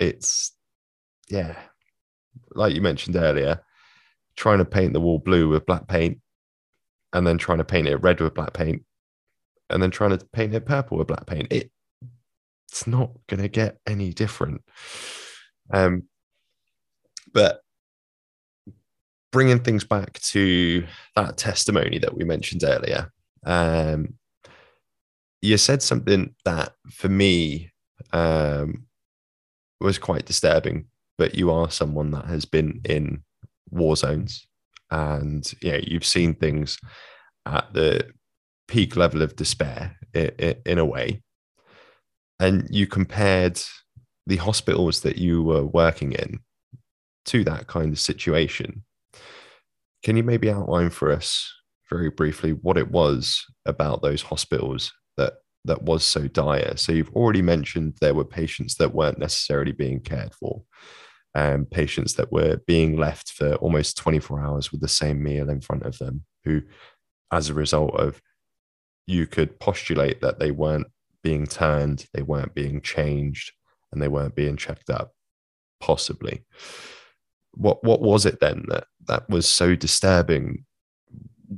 It's, 0.00 0.52
yeah, 1.28 1.56
like 2.54 2.74
you 2.74 2.80
mentioned 2.80 3.16
earlier, 3.16 3.60
trying 4.36 4.58
to 4.58 4.64
paint 4.64 4.92
the 4.92 5.00
wall 5.00 5.18
blue 5.18 5.48
with 5.48 5.66
black 5.66 5.86
paint 5.86 6.20
and 7.12 7.26
then 7.26 7.38
trying 7.38 7.58
to 7.58 7.64
paint 7.64 7.86
it 7.86 7.96
red 7.96 8.20
with 8.20 8.34
black 8.34 8.52
paint 8.52 8.82
and 9.74 9.82
then 9.82 9.90
trying 9.90 10.16
to 10.16 10.24
paint 10.32 10.54
it 10.54 10.64
purple 10.64 10.96
with 10.96 11.08
black 11.08 11.26
paint. 11.26 11.48
It 11.50 11.70
it's 12.70 12.86
not 12.86 13.10
going 13.28 13.42
to 13.42 13.48
get 13.48 13.78
any 13.86 14.12
different. 14.12 14.62
Um, 15.72 16.04
but 17.32 17.60
bringing 19.30 19.60
things 19.60 19.84
back 19.84 20.18
to 20.20 20.84
that 21.14 21.36
testimony 21.36 21.98
that 21.98 22.16
we 22.16 22.24
mentioned 22.24 22.64
earlier, 22.64 23.12
um, 23.44 24.14
you 25.42 25.56
said 25.56 25.82
something 25.82 26.34
that 26.44 26.72
for 26.90 27.08
me 27.08 27.70
um, 28.12 28.86
was 29.80 29.98
quite 29.98 30.24
disturbing. 30.24 30.86
But 31.16 31.36
you 31.36 31.52
are 31.52 31.70
someone 31.70 32.10
that 32.10 32.24
has 32.24 32.44
been 32.44 32.80
in 32.84 33.22
war 33.70 33.94
zones, 33.94 34.48
and 34.90 35.48
yeah, 35.62 35.78
you've 35.80 36.04
seen 36.04 36.34
things 36.34 36.76
at 37.46 37.72
the 37.72 38.10
peak 38.68 38.96
level 38.96 39.22
of 39.22 39.36
despair 39.36 39.96
in, 40.14 40.78
a 40.78 40.84
way. 40.84 41.22
And 42.40 42.66
you 42.70 42.86
compared 42.86 43.60
the 44.26 44.36
hospitals 44.36 45.00
that 45.00 45.18
you 45.18 45.42
were 45.42 45.64
working 45.64 46.12
in 46.12 46.40
to 47.26 47.44
that 47.44 47.66
kind 47.66 47.92
of 47.92 48.00
situation. 48.00 48.84
Can 50.02 50.16
you 50.16 50.22
maybe 50.22 50.50
outline 50.50 50.90
for 50.90 51.10
us 51.10 51.52
very 51.90 52.10
briefly 52.10 52.52
what 52.52 52.78
it 52.78 52.90
was 52.90 53.44
about 53.66 54.02
those 54.02 54.22
hospitals 54.22 54.92
that 55.16 55.34
that 55.64 55.82
was 55.82 56.04
so 56.04 56.28
dire? 56.28 56.76
So 56.76 56.92
you've 56.92 57.14
already 57.14 57.42
mentioned 57.42 57.96
there 58.00 58.14
were 58.14 58.24
patients 58.24 58.76
that 58.76 58.94
weren't 58.94 59.18
necessarily 59.18 59.72
being 59.72 60.00
cared 60.00 60.34
for, 60.34 60.62
and 61.34 61.54
um, 61.54 61.66
patients 61.66 62.14
that 62.14 62.30
were 62.30 62.60
being 62.66 62.96
left 62.96 63.32
for 63.32 63.54
almost 63.56 63.96
24 63.96 64.40
hours 64.40 64.70
with 64.70 64.80
the 64.80 64.88
same 64.88 65.22
meal 65.22 65.50
in 65.50 65.60
front 65.60 65.84
of 65.84 65.98
them, 65.98 66.24
who, 66.44 66.62
as 67.32 67.48
a 67.48 67.54
result 67.54 67.94
of 67.94 68.20
you 69.06 69.26
could 69.26 69.58
postulate 69.60 70.20
that 70.20 70.38
they 70.38 70.50
weren't 70.50 70.86
being 71.22 71.46
turned, 71.46 72.06
they 72.12 72.22
weren't 72.22 72.54
being 72.54 72.80
changed, 72.80 73.52
and 73.92 74.00
they 74.00 74.08
weren't 74.08 74.34
being 74.34 74.56
checked 74.56 74.90
up, 74.90 75.12
possibly. 75.80 76.44
What 77.52 77.84
what 77.84 78.00
was 78.00 78.26
it 78.26 78.40
then 78.40 78.64
that 78.68 78.84
that 79.06 79.28
was 79.28 79.48
so 79.48 79.74
disturbing 79.74 80.64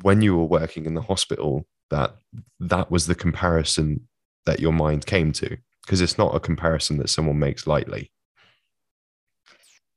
when 0.03 0.21
you 0.23 0.37
were 0.37 0.45
working 0.45 0.85
in 0.85 0.95
the 0.95 1.03
hospital 1.03 1.67
that 1.91 2.17
that 2.61 2.91
was 2.91 3.07
the 3.07 3.15
comparison 3.15 4.07
that 4.45 4.61
your 4.61 4.73
mind 4.73 5.07
came 5.07 5.33
to? 5.33 5.57
Because 5.85 6.01
it's 6.01 6.19
not 6.19 6.35
a 6.35 6.41
comparison 6.41 6.99
that 6.99 7.11
someone 7.11 7.39
makes 7.39 7.67
lightly. 7.67 8.11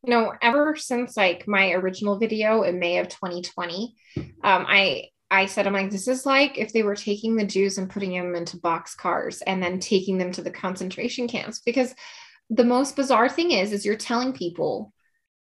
You 0.03 0.11
know, 0.11 0.33
ever 0.41 0.77
since 0.77 1.17
like 1.17 1.47
my 1.47 1.71
original 1.71 2.17
video 2.17 2.63
in 2.63 2.79
May 2.79 2.99
of 2.99 3.09
2020, 3.09 3.95
um, 4.17 4.65
I 4.67 5.09
I 5.31 5.45
said, 5.45 5.67
I'm 5.67 5.73
like, 5.73 5.91
this 5.91 6.07
is 6.07 6.25
like 6.25 6.57
if 6.57 6.73
they 6.73 6.83
were 6.83 6.95
taking 6.95 7.35
the 7.35 7.45
Jews 7.45 7.77
and 7.77 7.89
putting 7.89 8.13
them 8.13 8.35
into 8.35 8.57
box 8.57 8.95
cars 8.95 9.41
and 9.43 9.61
then 9.61 9.79
taking 9.79 10.17
them 10.17 10.31
to 10.33 10.41
the 10.41 10.51
concentration 10.51 11.27
camps. 11.27 11.59
Because 11.59 11.93
the 12.49 12.63
most 12.63 12.95
bizarre 12.95 13.29
thing 13.29 13.51
is, 13.51 13.71
is 13.71 13.85
you're 13.85 13.95
telling 13.95 14.33
people 14.33 14.91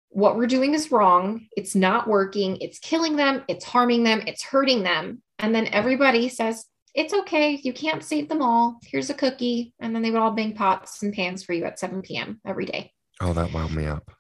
what 0.10 0.36
we're 0.36 0.46
doing 0.46 0.74
is 0.74 0.92
wrong. 0.92 1.48
It's 1.58 1.74
not 1.74 2.08
working. 2.08 2.58
It's 2.58 2.80
killing 2.80 3.16
them. 3.16 3.44
It's 3.48 3.66
harming 3.66 4.04
them. 4.04 4.22
It's 4.28 4.44
hurting 4.44 4.84
them. 4.84 5.24
And 5.40 5.56
then 5.56 5.68
everybody 5.68 6.30
says, 6.30 6.66
it's 6.94 7.14
okay. 7.14 7.60
You 7.64 7.74
can't 7.74 8.04
save 8.04 8.30
them 8.30 8.42
all. 8.42 8.78
Here's 8.84 9.10
a 9.10 9.16
cookie. 9.16 9.74
And 9.80 9.96
then 9.96 10.02
they 10.02 10.12
would 10.12 10.20
all 10.22 10.32
bang 10.32 10.54
pots 10.54 11.02
and 11.02 11.14
pans 11.14 11.44
for 11.44 11.54
you 11.54 11.64
at 11.64 11.80
7 11.80 12.02
p.m. 12.02 12.40
every 12.46 12.66
day. 12.66 12.92
Oh, 13.22 13.34
that 13.34 13.54
wound 13.54 13.74
me 13.74 13.86
up. 13.86 14.12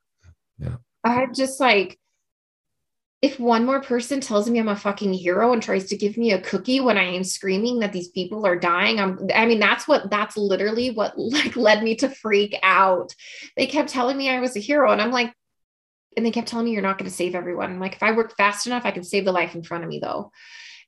Yeah. 0.57 0.77
I'm 1.03 1.33
just 1.33 1.59
like, 1.59 1.99
if 3.21 3.39
one 3.39 3.65
more 3.65 3.81
person 3.81 4.19
tells 4.19 4.49
me 4.49 4.57
I'm 4.57 4.67
a 4.67 4.75
fucking 4.75 5.13
hero 5.13 5.53
and 5.53 5.61
tries 5.61 5.85
to 5.89 5.97
give 5.97 6.17
me 6.17 6.31
a 6.31 6.41
cookie 6.41 6.79
when 6.79 6.97
I 6.97 7.03
am 7.03 7.23
screaming 7.23 7.79
that 7.79 7.93
these 7.93 8.07
people 8.07 8.47
are 8.47 8.55
dying, 8.55 8.99
I'm 8.99 9.29
I 9.33 9.45
mean 9.45 9.59
that's 9.59 9.87
what 9.87 10.09
that's 10.09 10.37
literally 10.37 10.89
what 10.89 11.17
like 11.17 11.55
led 11.55 11.83
me 11.83 11.95
to 11.97 12.09
freak 12.09 12.57
out. 12.63 13.13
They 13.55 13.67
kept 13.67 13.89
telling 13.89 14.17
me 14.17 14.29
I 14.29 14.39
was 14.39 14.55
a 14.55 14.59
hero 14.59 14.91
and 14.91 15.01
I'm 15.01 15.11
like 15.11 15.33
and 16.17 16.25
they 16.25 16.31
kept 16.31 16.47
telling 16.47 16.65
me 16.65 16.71
you're 16.71 16.81
not 16.81 16.97
going 16.97 17.09
to 17.09 17.15
save 17.15 17.35
everyone. 17.35 17.71
I'm 17.71 17.79
like 17.79 17.95
if 17.95 18.03
I 18.03 18.11
work 18.13 18.35
fast 18.35 18.65
enough 18.65 18.85
I 18.85 18.91
can 18.91 19.03
save 19.03 19.25
the 19.25 19.31
life 19.31 19.53
in 19.53 19.63
front 19.63 19.83
of 19.83 19.89
me 19.89 19.99
though. 19.99 20.31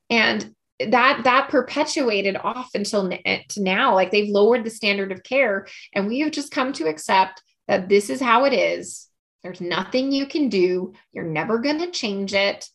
And 0.09 0.55
that 0.79 1.21
that 1.25 1.49
perpetuated 1.49 2.35
off 2.35 2.71
until 2.73 3.11
now 3.57 3.93
like 3.93 4.09
they've 4.09 4.33
lowered 4.33 4.63
the 4.63 4.71
standard 4.71 5.11
of 5.11 5.21
care 5.21 5.67
and 5.93 6.07
we 6.07 6.21
have 6.21 6.31
just 6.31 6.51
come 6.51 6.73
to 6.73 6.87
accept 6.87 7.43
that 7.67 7.89
this 7.89 8.09
is 8.09 8.19
how 8.19 8.45
it 8.45 8.53
is 8.53 9.07
there's 9.43 9.61
nothing 9.61 10.11
you 10.11 10.25
can 10.25 10.49
do. 10.49 10.93
You're 11.11 11.25
never 11.25 11.59
going 11.59 11.79
to 11.79 11.91
change 11.91 12.33
it. 12.33 12.67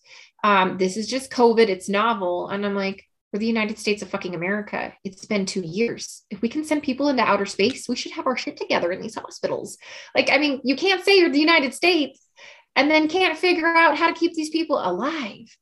Um, 0.45 0.79
this 0.79 0.97
is 0.97 1.09
just 1.09 1.33
COVID. 1.33 1.69
It's 1.69 1.89
novel. 1.89 2.49
And 2.49 2.65
I'm 2.65 2.75
like, 2.75 3.05
we're 3.33 3.41
the 3.41 3.47
United 3.47 3.79
States 3.79 4.03
of 4.03 4.09
fucking 4.09 4.35
America. 4.35 4.95
It's 5.05 5.27
been 5.27 5.45
two 5.45 5.63
years. 5.63 6.25
If 6.31 6.41
we 6.41 6.49
can 6.49 6.65
send 6.65 6.83
people 6.83 7.09
into 7.09 7.23
outer 7.23 7.47
space, 7.47 7.89
we 7.89 7.97
should 7.97 8.13
have 8.13 8.27
our 8.27 8.37
shit 8.37 8.57
together 8.57 8.93
in 8.93 9.03
these 9.03 9.17
hospitals. 9.17 9.79
Like, 10.15 10.31
I 10.31 10.39
mean, 10.39 10.61
you 10.65 10.77
can't 10.77 11.05
say 11.05 11.19
you're 11.19 11.31
the 11.31 11.39
United 11.39 11.75
States 11.75 12.21
and 12.77 12.91
then 12.91 13.09
can't 13.09 13.37
figure 13.37 13.67
out 13.67 13.99
how 13.99 14.09
to 14.09 14.19
keep 14.19 14.35
these 14.35 14.51
people 14.51 14.79
alive. 14.79 15.57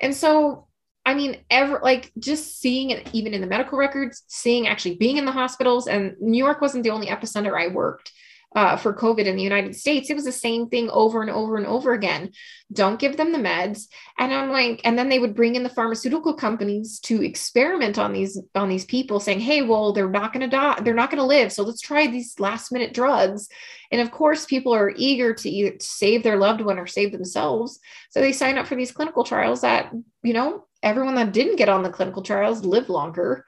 And 0.00 0.14
so, 0.14 0.66
I 1.04 1.14
mean, 1.14 1.38
ever 1.50 1.80
like 1.82 2.10
just 2.18 2.60
seeing 2.60 2.90
it 2.90 3.08
even 3.12 3.34
in 3.34 3.40
the 3.40 3.46
medical 3.46 3.78
records, 3.78 4.22
seeing 4.28 4.66
actually 4.66 4.96
being 4.96 5.16
in 5.16 5.24
the 5.24 5.32
hospitals, 5.32 5.86
and 5.86 6.16
New 6.20 6.38
York 6.38 6.60
wasn't 6.60 6.84
the 6.84 6.90
only 6.90 7.08
epicenter 7.08 7.60
I 7.60 7.72
worked 7.72 8.12
uh, 8.54 8.76
for 8.76 8.94
COVID 8.94 9.24
in 9.24 9.36
the 9.36 9.42
United 9.42 9.74
States, 9.74 10.10
it 10.10 10.14
was 10.14 10.24
the 10.24 10.32
same 10.32 10.68
thing 10.68 10.90
over 10.90 11.22
and 11.22 11.30
over 11.30 11.56
and 11.56 11.66
over 11.66 11.92
again. 11.92 12.32
Don't 12.72 12.98
give 12.98 13.16
them 13.16 13.32
the 13.32 13.38
meds. 13.38 13.86
And 14.18 14.32
I'm 14.32 14.50
like, 14.50 14.80
and 14.84 14.98
then 14.98 15.08
they 15.08 15.18
would 15.18 15.34
bring 15.34 15.54
in 15.54 15.62
the 15.62 15.68
pharmaceutical 15.68 16.34
companies 16.34 17.00
to 17.00 17.22
experiment 17.22 17.98
on 17.98 18.12
these 18.12 18.40
on 18.54 18.68
these 18.68 18.84
people, 18.84 19.20
saying, 19.20 19.40
"Hey, 19.40 19.62
well, 19.62 19.92
they're 19.92 20.08
not 20.08 20.32
going 20.32 20.42
to 20.42 20.56
die, 20.56 20.80
they're 20.82 20.94
not 20.94 21.10
going 21.10 21.20
to 21.20 21.24
live, 21.24 21.52
so 21.52 21.62
let's 21.62 21.80
try 21.80 22.06
these 22.06 22.38
last 22.38 22.72
minute 22.72 22.94
drugs." 22.94 23.48
And 23.90 24.00
of 24.00 24.10
course, 24.10 24.46
people 24.46 24.74
are 24.74 24.92
eager 24.96 25.34
to 25.34 25.48
either 25.50 25.76
save 25.80 26.22
their 26.22 26.36
loved 26.36 26.60
one 26.60 26.78
or 26.78 26.86
save 26.86 27.12
themselves, 27.12 27.78
so 28.10 28.20
they 28.20 28.32
sign 28.32 28.58
up 28.58 28.66
for 28.66 28.76
these 28.76 28.92
clinical 28.92 29.24
trials 29.24 29.62
that 29.62 29.92
you 30.22 30.32
know 30.32 30.66
everyone 30.82 31.14
that 31.14 31.32
didn't 31.32 31.56
get 31.56 31.68
on 31.68 31.82
the 31.82 31.90
clinical 31.90 32.22
trials 32.22 32.64
live 32.64 32.88
longer 32.88 33.44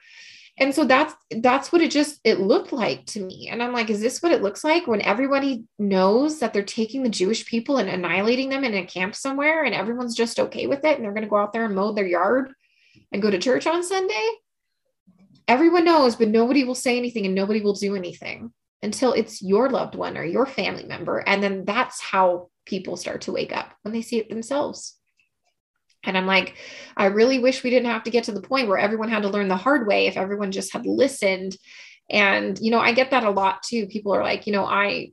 and 0.57 0.73
so 0.73 0.85
that's 0.85 1.13
that's 1.41 1.71
what 1.71 1.81
it 1.81 1.91
just 1.91 2.19
it 2.23 2.39
looked 2.39 2.71
like 2.71 3.05
to 3.05 3.19
me. 3.19 3.49
And 3.49 3.61
i'm 3.61 3.73
like 3.73 3.89
is 3.89 4.01
this 4.01 4.21
what 4.21 4.31
it 4.31 4.41
looks 4.41 4.63
like 4.63 4.87
when 4.87 5.01
everybody 5.01 5.65
knows 5.77 6.39
that 6.39 6.53
they're 6.53 6.63
taking 6.63 7.03
the 7.03 7.09
jewish 7.09 7.45
people 7.45 7.77
and 7.77 7.89
annihilating 7.89 8.49
them 8.49 8.63
in 8.63 8.73
a 8.73 8.85
camp 8.85 9.15
somewhere 9.15 9.63
and 9.63 9.75
everyone's 9.75 10.15
just 10.15 10.39
okay 10.39 10.67
with 10.67 10.85
it 10.85 10.95
and 10.95 11.03
they're 11.03 11.13
going 11.13 11.23
to 11.23 11.29
go 11.29 11.37
out 11.37 11.53
there 11.53 11.65
and 11.65 11.75
mow 11.75 11.91
their 11.91 12.07
yard 12.07 12.53
and 13.11 13.21
go 13.21 13.29
to 13.29 13.37
church 13.37 13.67
on 13.67 13.83
sunday? 13.83 14.29
Everyone 15.47 15.85
knows 15.85 16.15
but 16.15 16.29
nobody 16.29 16.63
will 16.63 16.75
say 16.75 16.97
anything 16.97 17.25
and 17.25 17.35
nobody 17.35 17.61
will 17.61 17.73
do 17.73 17.95
anything 17.95 18.51
until 18.81 19.13
it's 19.13 19.41
your 19.41 19.69
loved 19.69 19.95
one 19.95 20.15
or 20.15 20.23
your 20.23 20.45
family 20.45 20.85
member. 20.85 21.17
And 21.17 21.41
then 21.41 21.65
that's 21.65 21.99
how 21.99 22.49
people 22.65 22.97
start 22.97 23.21
to 23.21 23.31
wake 23.31 23.55
up 23.55 23.73
when 23.81 23.93
they 23.93 24.01
see 24.01 24.19
it 24.19 24.29
themselves 24.29 24.95
and 26.05 26.17
I'm 26.17 26.25
like, 26.25 26.55
I 26.97 27.05
really 27.05 27.39
wish 27.39 27.63
we 27.63 27.69
didn't 27.69 27.89
have 27.89 28.03
to 28.03 28.11
get 28.11 28.25
to 28.25 28.31
the 28.31 28.41
point 28.41 28.67
where 28.67 28.77
everyone 28.77 29.09
had 29.09 29.23
to 29.23 29.29
learn 29.29 29.47
the 29.47 29.57
hard 29.57 29.87
way 29.87 30.07
if 30.07 30.17
everyone 30.17 30.51
just 30.51 30.73
had 30.73 30.85
listened. 30.85 31.55
And, 32.09 32.57
you 32.59 32.71
know, 32.71 32.79
I 32.79 32.93
get 32.93 33.11
that 33.11 33.23
a 33.23 33.31
lot 33.31 33.63
too. 33.63 33.87
People 33.87 34.13
are 34.13 34.23
like, 34.23 34.47
you 34.47 34.53
know, 34.53 34.65
I, 34.65 35.11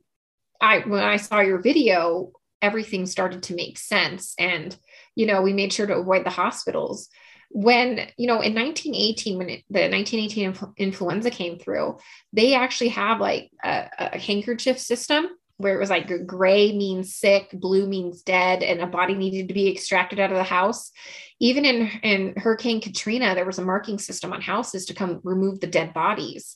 I, 0.61 0.79
when 0.79 1.03
I 1.03 1.17
saw 1.17 1.41
your 1.41 1.61
video, 1.61 2.31
everything 2.61 3.05
started 3.05 3.43
to 3.43 3.55
make 3.55 3.77
sense. 3.77 4.33
And, 4.39 4.75
you 5.15 5.25
know, 5.25 5.41
we 5.41 5.53
made 5.53 5.73
sure 5.73 5.87
to 5.87 5.97
avoid 5.97 6.25
the 6.25 6.29
hospitals. 6.29 7.09
When, 7.49 8.07
you 8.17 8.27
know, 8.27 8.41
in 8.41 8.55
1918, 8.55 9.37
when 9.37 9.49
it, 9.49 9.63
the 9.69 9.89
1918 9.89 10.53
influ- 10.53 10.77
influenza 10.77 11.29
came 11.29 11.59
through, 11.59 11.97
they 12.31 12.55
actually 12.55 12.89
have 12.89 13.19
like 13.19 13.51
a, 13.63 13.89
a 13.99 14.17
handkerchief 14.17 14.79
system 14.79 15.27
where 15.63 15.73
it 15.73 15.79
was 15.79 15.89
like 15.89 16.27
gray 16.27 16.71
means 16.75 17.15
sick, 17.15 17.49
blue 17.53 17.87
means 17.87 18.21
dead, 18.21 18.61
and 18.61 18.81
a 18.81 18.87
body 18.87 19.15
needed 19.15 19.47
to 19.47 19.53
be 19.53 19.71
extracted 19.71 20.19
out 20.19 20.31
of 20.31 20.37
the 20.37 20.43
house. 20.43 20.91
Even 21.39 21.65
in, 21.65 21.87
in 22.03 22.33
Hurricane 22.37 22.81
Katrina, 22.81 23.33
there 23.33 23.45
was 23.45 23.59
a 23.59 23.65
marking 23.65 23.97
system 23.97 24.33
on 24.33 24.41
houses 24.41 24.85
to 24.85 24.93
come 24.93 25.21
remove 25.23 25.59
the 25.59 25.67
dead 25.67 25.93
bodies. 25.93 26.55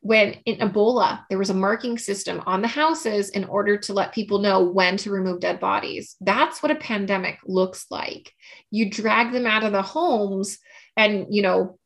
When 0.00 0.34
in 0.44 0.56
Ebola, 0.58 1.24
there 1.28 1.38
was 1.38 1.50
a 1.50 1.54
marking 1.54 1.98
system 1.98 2.42
on 2.46 2.62
the 2.62 2.68
houses 2.68 3.30
in 3.30 3.44
order 3.44 3.76
to 3.78 3.92
let 3.92 4.14
people 4.14 4.38
know 4.38 4.62
when 4.62 4.96
to 4.98 5.10
remove 5.10 5.40
dead 5.40 5.58
bodies. 5.58 6.16
That's 6.20 6.62
what 6.62 6.72
a 6.72 6.76
pandemic 6.76 7.38
looks 7.44 7.86
like. 7.90 8.32
You 8.70 8.90
drag 8.90 9.32
them 9.32 9.46
out 9.46 9.64
of 9.64 9.72
the 9.72 9.82
homes 9.82 10.58
and, 10.96 11.26
you 11.30 11.42
know, 11.42 11.78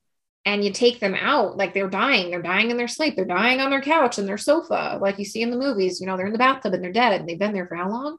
and 0.45 0.65
you 0.65 0.73
take 0.73 1.01
them 1.01 1.15
out 1.15 1.57
like 1.57 1.75
they're 1.75 1.89
dying 1.89 2.31
they're 2.31 2.43
dying 2.43 2.71
in 2.71 2.77
their 2.77 2.89
sleep 2.89 3.15
they're 3.17 3.25
dying 3.25 3.61
on 3.61 3.71
their 3.71 3.83
couch 3.83 4.19
and 4.19 4.27
their 4.27 4.39
sofa 4.39 4.99
like 5.01 5.19
you 5.19 5.25
see 5.25 5.43
in 5.43 5.51
the 5.51 5.57
movies 5.57 6.01
you 6.01 6.07
know 6.07 6.17
they're 6.17 6.27
in 6.27 6.33
the 6.33 6.39
bathtub 6.39 6.73
and 6.73 6.83
they're 6.83 6.93
dead 6.93 7.13
and 7.13 7.29
they've 7.29 7.39
been 7.39 7.53
there 7.53 7.67
for 7.67 7.77
how 7.77 7.89
long? 7.89 8.17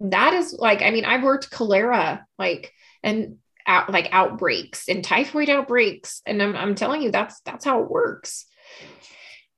That 0.00 0.34
is 0.34 0.52
like 0.58 0.82
i 0.82 0.90
mean 0.90 1.04
i've 1.04 1.22
worked 1.22 1.50
cholera 1.50 2.26
like 2.38 2.72
and 3.02 3.38
out 3.66 3.90
like 3.90 4.08
outbreaks 4.12 4.88
and 4.88 5.02
typhoid 5.02 5.48
outbreaks 5.48 6.20
and 6.26 6.42
I'm, 6.42 6.56
I'm 6.56 6.74
telling 6.74 7.02
you 7.02 7.10
that's 7.10 7.40
that's 7.40 7.64
how 7.64 7.82
it 7.82 7.90
works. 7.90 8.46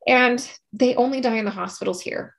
And 0.07 0.49
they 0.73 0.95
only 0.95 1.21
die 1.21 1.37
in 1.37 1.45
the 1.45 1.51
hospitals 1.51 2.01
here. 2.01 2.35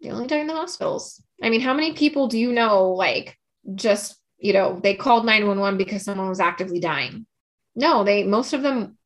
They 0.00 0.10
only 0.10 0.28
die 0.28 0.38
in 0.38 0.46
the 0.46 0.54
hospitals. 0.54 1.22
I 1.42 1.50
mean 1.50 1.60
how 1.60 1.74
many 1.74 1.94
people 1.94 2.28
do 2.28 2.38
you 2.38 2.52
know 2.52 2.90
like 2.90 3.36
just 3.74 4.16
you 4.38 4.52
know 4.52 4.78
they 4.80 4.94
called 4.94 5.24
911 5.24 5.78
because 5.78 6.04
someone 6.04 6.28
was 6.28 6.40
actively 6.40 6.78
dying 6.78 7.26
no, 7.74 8.04
they 8.04 8.24
most 8.24 8.52
of 8.52 8.62
them 8.62 8.98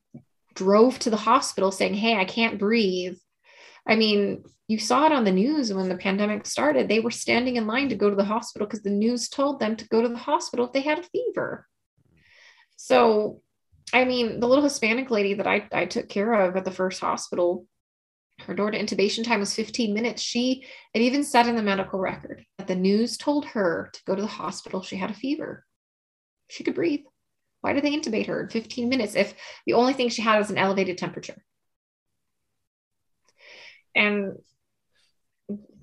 drove 0.54 0.98
to 1.00 1.10
the 1.10 1.16
hospital 1.16 1.70
saying, 1.70 1.94
Hey, 1.94 2.16
I 2.16 2.24
can't 2.24 2.58
breathe. 2.58 3.16
I 3.86 3.94
mean, 3.94 4.44
you 4.68 4.78
saw 4.78 5.06
it 5.06 5.12
on 5.12 5.24
the 5.24 5.32
news 5.32 5.72
when 5.72 5.88
the 5.88 5.96
pandemic 5.96 6.44
started. 6.46 6.88
They 6.88 6.98
were 6.98 7.12
standing 7.12 7.56
in 7.56 7.68
line 7.68 7.88
to 7.90 7.94
go 7.94 8.10
to 8.10 8.16
the 8.16 8.24
hospital 8.24 8.66
because 8.66 8.82
the 8.82 8.90
news 8.90 9.28
told 9.28 9.60
them 9.60 9.76
to 9.76 9.88
go 9.88 10.02
to 10.02 10.08
the 10.08 10.16
hospital 10.16 10.66
if 10.66 10.72
they 10.72 10.80
had 10.80 10.98
a 10.98 11.04
fever. 11.04 11.68
So, 12.74 13.42
I 13.92 14.04
mean, 14.04 14.40
the 14.40 14.48
little 14.48 14.64
Hispanic 14.64 15.10
lady 15.10 15.34
that 15.34 15.46
I, 15.46 15.68
I 15.72 15.86
took 15.86 16.08
care 16.08 16.32
of 16.32 16.56
at 16.56 16.64
the 16.64 16.72
first 16.72 17.00
hospital, 17.00 17.66
her 18.40 18.54
door 18.54 18.72
to 18.72 18.78
intubation 18.78 19.24
time 19.24 19.40
was 19.40 19.54
15 19.54 19.94
minutes. 19.94 20.20
She, 20.20 20.66
it 20.92 21.00
even 21.00 21.22
said 21.22 21.46
in 21.46 21.54
the 21.54 21.62
medical 21.62 22.00
record 22.00 22.44
that 22.58 22.66
the 22.66 22.74
news 22.74 23.16
told 23.16 23.46
her 23.46 23.90
to 23.92 24.04
go 24.04 24.16
to 24.16 24.22
the 24.22 24.28
hospital. 24.28 24.82
She 24.82 24.96
had 24.96 25.10
a 25.10 25.14
fever. 25.14 25.64
She 26.48 26.64
could 26.64 26.74
breathe. 26.74 27.04
Why 27.66 27.72
did 27.72 27.82
they 27.82 27.90
intubate 27.90 28.28
her 28.28 28.42
in 28.42 28.48
15 28.48 28.88
minutes 28.88 29.16
if 29.16 29.34
the 29.66 29.72
only 29.72 29.92
thing 29.92 30.08
she 30.08 30.22
had 30.22 30.38
was 30.38 30.50
an 30.50 30.56
elevated 30.56 30.98
temperature? 30.98 31.42
And 33.92 34.34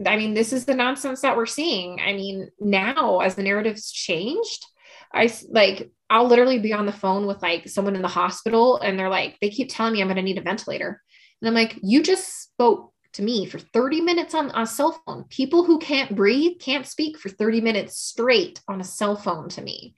I 0.08 0.16
mean, 0.16 0.34
this 0.34 0.54
is 0.54 0.64
the 0.64 0.76
nonsense 0.76 1.20
that 1.24 1.36
we're 1.36 1.46
seeing. 1.46 2.00
I 2.00 2.14
mean, 2.14 2.50
now 2.58 3.20
as 3.20 3.36
the 3.36 3.44
narrative's 3.44 3.92
changed, 3.92 4.66
I 5.14 5.30
like, 5.50 5.92
I'll 6.10 6.30
literally 6.30 6.58
be 6.58 6.72
on 6.72 6.86
the 6.86 6.94
phone 6.94 7.26
with 7.26 7.42
like 7.42 7.68
someone 7.68 7.98
in 7.98 8.02
the 8.02 8.08
hospital 8.08 8.78
and 8.78 8.98
they're 8.98 9.10
like, 9.10 9.38
they 9.42 9.50
keep 9.50 9.68
telling 9.70 9.92
me 9.92 10.00
I'm 10.00 10.08
going 10.08 10.16
to 10.16 10.22
need 10.22 10.38
a 10.38 10.42
ventilator. 10.42 11.02
And 11.42 11.50
I'm 11.50 11.54
like, 11.54 11.78
you 11.84 12.02
just 12.02 12.44
spoke 12.44 12.94
to 13.16 13.24
me 13.24 13.46
for 13.46 13.60
30 13.60 14.00
minutes 14.00 14.34
on 14.34 14.52
a 14.56 14.66
cell 14.66 15.02
phone. 15.06 15.26
People 15.26 15.66
who 15.66 15.80
can't 15.80 16.16
breathe 16.16 16.62
can't 16.62 16.88
speak 16.88 17.20
for 17.20 17.28
30 17.28 17.60
minutes 17.60 18.00
straight 18.00 18.62
on 18.70 18.80
a 18.80 18.86
cell 18.86 19.18
phone 19.18 19.50
to 19.50 19.62
me 19.62 19.96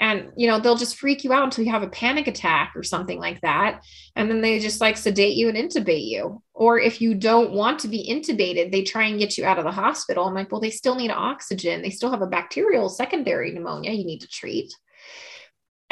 and 0.00 0.32
you 0.34 0.48
know 0.48 0.58
they'll 0.58 0.76
just 0.76 0.96
freak 0.96 1.22
you 1.22 1.32
out 1.32 1.44
until 1.44 1.64
you 1.64 1.70
have 1.70 1.82
a 1.82 1.88
panic 1.88 2.26
attack 2.26 2.72
or 2.74 2.82
something 2.82 3.20
like 3.20 3.40
that. 3.42 3.82
And 4.16 4.28
then 4.28 4.40
they 4.40 4.58
just 4.58 4.80
like 4.80 4.96
sedate 4.96 5.36
you 5.36 5.48
and 5.48 5.56
intubate 5.56 6.08
you. 6.08 6.42
Or 6.54 6.80
if 6.80 7.00
you 7.00 7.14
don't 7.14 7.52
want 7.52 7.78
to 7.80 7.88
be 7.88 8.08
intubated 8.10 8.72
they 8.72 8.82
try 8.82 9.04
and 9.04 9.18
get 9.18 9.38
you 9.38 9.44
out 9.44 9.58
of 9.58 9.64
the 9.64 9.70
hospital. 9.70 10.26
I'm 10.26 10.34
like 10.34 10.50
well 10.50 10.60
they 10.60 10.70
still 10.70 10.96
need 10.96 11.10
oxygen. 11.10 11.82
They 11.82 11.90
still 11.90 12.10
have 12.10 12.22
a 12.22 12.26
bacterial 12.26 12.88
secondary 12.88 13.52
pneumonia 13.52 13.92
you 13.92 14.04
need 14.04 14.22
to 14.22 14.28
treat. 14.28 14.72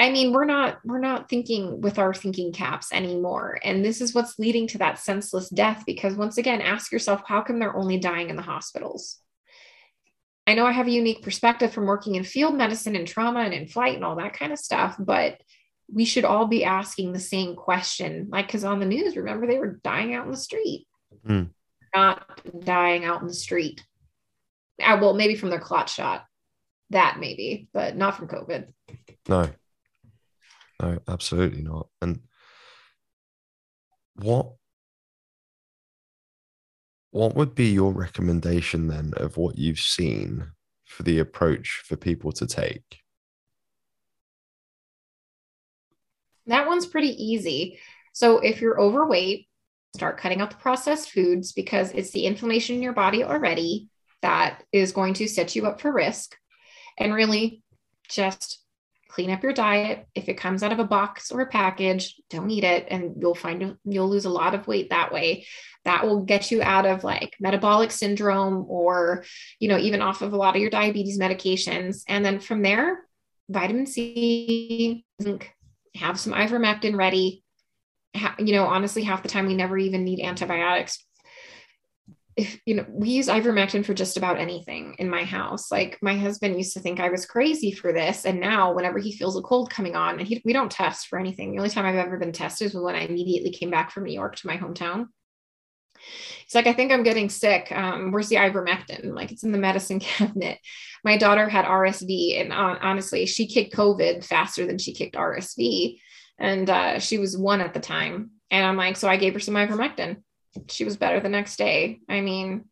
I 0.01 0.11
mean, 0.11 0.33
we're 0.33 0.45
not 0.45 0.79
we're 0.85 1.01
not 1.01 1.29
thinking 1.29 1.81
with 1.81 1.99
our 1.99 2.15
thinking 2.15 2.53
caps 2.53 2.93
anymore. 2.93 3.59
And 3.65 3.85
this 3.85 4.01
is 4.01 4.15
what's 4.15 4.39
leading 4.39 4.69
to 4.69 4.79
that 4.79 4.99
senseless 4.99 5.49
death 5.49 5.83
because 5.87 6.15
once 6.15 6.39
again, 6.39 6.61
ask 6.61 6.93
yourself 6.93 7.23
how 7.27 7.43
come 7.43 7.59
they're 7.59 7.77
only 7.77 7.99
dying 7.99 8.31
in 8.31 8.37
the 8.37 8.43
hospitals? 8.43 9.19
I 10.49 10.55
know 10.55 10.65
I 10.65 10.73
have 10.73 10.87
a 10.87 10.91
unique 10.91 11.21
perspective 11.21 11.75
from 11.75 11.85
working 11.85 12.15
in 12.15 12.25
field 12.25 12.55
medicine 12.55 12.97
and 12.97 13.07
trauma 13.07 13.41
and 13.41 13.53
in 13.53 13.69
flight 13.69 13.97
and 13.97 14.03
all 14.03 14.17
that 14.17 14.33
kind 14.33 14.51
of 14.51 14.59
stuff, 14.59 14.97
but 14.99 15.43
we 15.93 16.07
should 16.07 16.25
all 16.25 16.47
be 16.47 16.65
asking 16.65 17.13
the 17.13 17.21
same 17.21 17.55
question. 17.55 18.29
Like, 18.31 18.47
because 18.47 18.65
on 18.65 18.81
the 18.81 18.87
news, 18.87 19.15
remember, 19.15 19.47
they 19.47 19.59
were 19.59 19.79
dying 19.85 20.15
out 20.15 20.25
in 20.25 20.31
the 20.31 20.39
street, 20.39 20.87
mm. 21.29 21.51
not 21.95 22.41
dying 22.65 23.05
out 23.05 23.21
in 23.21 23.27
the 23.27 23.35
street. 23.35 23.85
Uh, 24.83 24.97
well, 24.99 25.13
maybe 25.13 25.35
from 25.35 25.51
their 25.51 25.61
clot 25.61 25.91
shot, 25.91 26.25
that 26.89 27.19
maybe, 27.21 27.69
but 27.75 27.95
not 27.95 28.17
from 28.17 28.29
COVID. 28.29 28.69
No, 29.29 29.51
no, 30.81 30.99
absolutely 31.07 31.61
not. 31.61 31.89
And 32.01 32.21
what 34.15 34.53
what 37.11 37.35
would 37.35 37.55
be 37.55 37.69
your 37.69 37.93
recommendation 37.93 38.89
then 38.89 39.13
of 39.17 39.37
what 39.37 39.59
you've 39.59 39.81
seen 39.81 40.53
for 40.85 41.03
the 41.03 41.19
approach 41.19 41.83
for 41.85 41.97
people 41.97 42.33
to 42.33 42.47
take? 42.47 43.01
That 46.47 46.67
one's 46.67 46.87
pretty 46.87 47.23
easy. 47.23 47.79
So 48.13 48.39
if 48.39 48.61
you're 48.61 48.81
overweight, 48.81 49.47
start 49.95 50.19
cutting 50.19 50.41
out 50.41 50.51
the 50.51 50.57
processed 50.57 51.11
foods 51.11 51.53
because 51.53 51.93
it's 51.93 52.11
the 52.11 52.25
inflammation 52.27 52.77
in 52.77 52.83
your 52.83 52.93
body 52.93 53.25
already 53.25 53.89
that 54.23 54.63
is 54.73 54.93
going 54.93 55.15
to 55.15 55.29
set 55.29 55.55
you 55.55 55.67
up 55.67 55.81
for 55.81 55.93
risk. 55.93 56.37
And 56.99 57.15
really 57.15 57.63
just 58.09 58.61
clean 59.19 59.31
up 59.33 59.43
your 59.43 59.53
diet. 59.53 60.07
If 60.15 60.29
it 60.29 60.35
comes 60.35 60.63
out 60.63 60.71
of 60.71 60.79
a 60.79 60.85
box 60.85 61.33
or 61.33 61.41
a 61.41 61.47
package, 61.47 62.15
don't 62.31 62.53
eat 62.53 62.63
it 62.63 62.87
and 62.89 63.17
you'll 63.21 63.35
find 63.35 63.77
you'll 63.85 64.09
lose 64.09 64.27
a 64.27 64.31
lot 64.31 64.55
of 64.55 64.69
weight 64.69 64.91
that 64.91 65.13
way. 65.13 65.45
That 65.85 66.07
will 66.07 66.21
get 66.21 66.53
you 66.53 66.63
out 66.63 66.87
of 66.87 67.03
like 67.03 67.35
metabolic 67.41 67.91
syndrome 67.91 68.65
or, 68.69 69.25
you 69.59 69.67
know, 69.67 69.77
even 69.77 70.03
off 70.03 70.23
of 70.23 70.35
a 70.35 70.37
lot 70.37 70.55
of 70.55 70.61
your 70.61 70.71
diabetes 70.71 71.19
medications. 71.19 72.05
And 72.07 72.25
then 72.25 72.39
from 72.39 72.63
there, 72.63 73.01
vitamin 73.49 73.87
C, 73.87 75.05
zinc, 75.21 75.51
have 75.97 76.21
some 76.21 76.33
ivermectin 76.33 76.97
ready. 76.97 77.43
You 78.39 78.53
know, 78.53 78.67
honestly, 78.67 79.03
half 79.03 79.25
the 79.25 79.29
time 79.29 79.49
we 79.49 79.57
never 79.57 79.77
even 79.77 80.05
need 80.05 80.21
antibiotics 80.21 81.05
if 82.39 82.61
you 82.65 82.75
know 82.75 82.87
we 82.89 83.09
use 83.09 83.27
ivermectin 83.27 83.85
for 83.85 83.93
just 83.93 84.17
about 84.17 84.39
anything 84.39 84.95
in 84.99 85.11
my 85.11 85.25
house 85.25 85.73
like 85.73 85.99
my 86.01 86.17
husband 86.17 86.57
used 86.57 86.73
to 86.73 86.81
think 86.81 87.01
i 87.01 87.09
was 87.09 87.27
crazy 87.27 87.73
for 87.73 87.93
this 87.93 88.25
and 88.25 88.39
now 88.41 88.73
whenever 88.73 88.99
he 88.99 89.13
feels 89.13 89.37
a 89.37 89.43
cold 89.43 89.69
coming 89.71 89.97
on 89.97 90.19
and 90.19 90.29
he, 90.29 90.41
we 90.45 90.53
don't 90.53 90.71
test 90.71 91.09
for 91.09 91.19
anything 91.19 91.51
the 91.51 91.59
only 91.59 91.69
time 91.69 91.85
i've 91.85 91.97
ever 91.97 92.17
been 92.17 92.33
tested 92.33 92.73
was 92.73 92.83
when 92.83 92.95
i 92.95 93.01
immediately 93.01 93.51
came 93.51 93.71
back 93.71 93.91
from 93.91 94.05
new 94.05 94.13
york 94.13 94.37
to 94.37 94.47
my 94.47 94.57
hometown 94.57 95.07
He's 96.45 96.55
like, 96.55 96.69
I 96.69 96.73
think 96.73 96.93
I'm 96.93 97.03
getting 97.03 97.29
sick. 97.29 97.71
Um, 97.73 98.13
where's 98.13 98.29
the 98.29 98.37
ivermectin? 98.37 99.13
Like, 99.15 99.33
it's 99.33 99.43
in 99.43 99.51
the 99.51 99.59
medicine 99.59 99.99
cabinet. 100.01 100.59
My 101.05 101.19
daughter 101.19 101.49
had 101.49 101.65
RSV, 101.65 102.41
and 102.41 102.53
honestly, 102.53 103.27
she 103.27 103.49
kicked 103.49 103.75
COVID 103.75 104.25
faster 104.25 104.65
than 104.65 104.79
she 104.79 104.95
kicked 104.95 105.17
RSV. 105.17 105.99
And 106.39 106.71
uh, 106.71 107.01
she 107.01 107.19
was 107.19 107.37
one 107.37 107.61
at 107.61 107.75
the 107.75 107.81
time. 107.81 108.31
And 108.51 108.65
I'm 108.65 108.77
like, 108.77 108.97
so 108.97 109.09
I 109.09 109.17
gave 109.17 109.35
her 109.35 109.41
some 109.41 109.57
ivermectin. 109.57 110.23
She 110.69 110.85
was 110.85 110.97
better 110.97 111.21
the 111.21 111.29
next 111.29 111.57
day. 111.57 112.01
I 112.09 112.21
mean, 112.21 112.65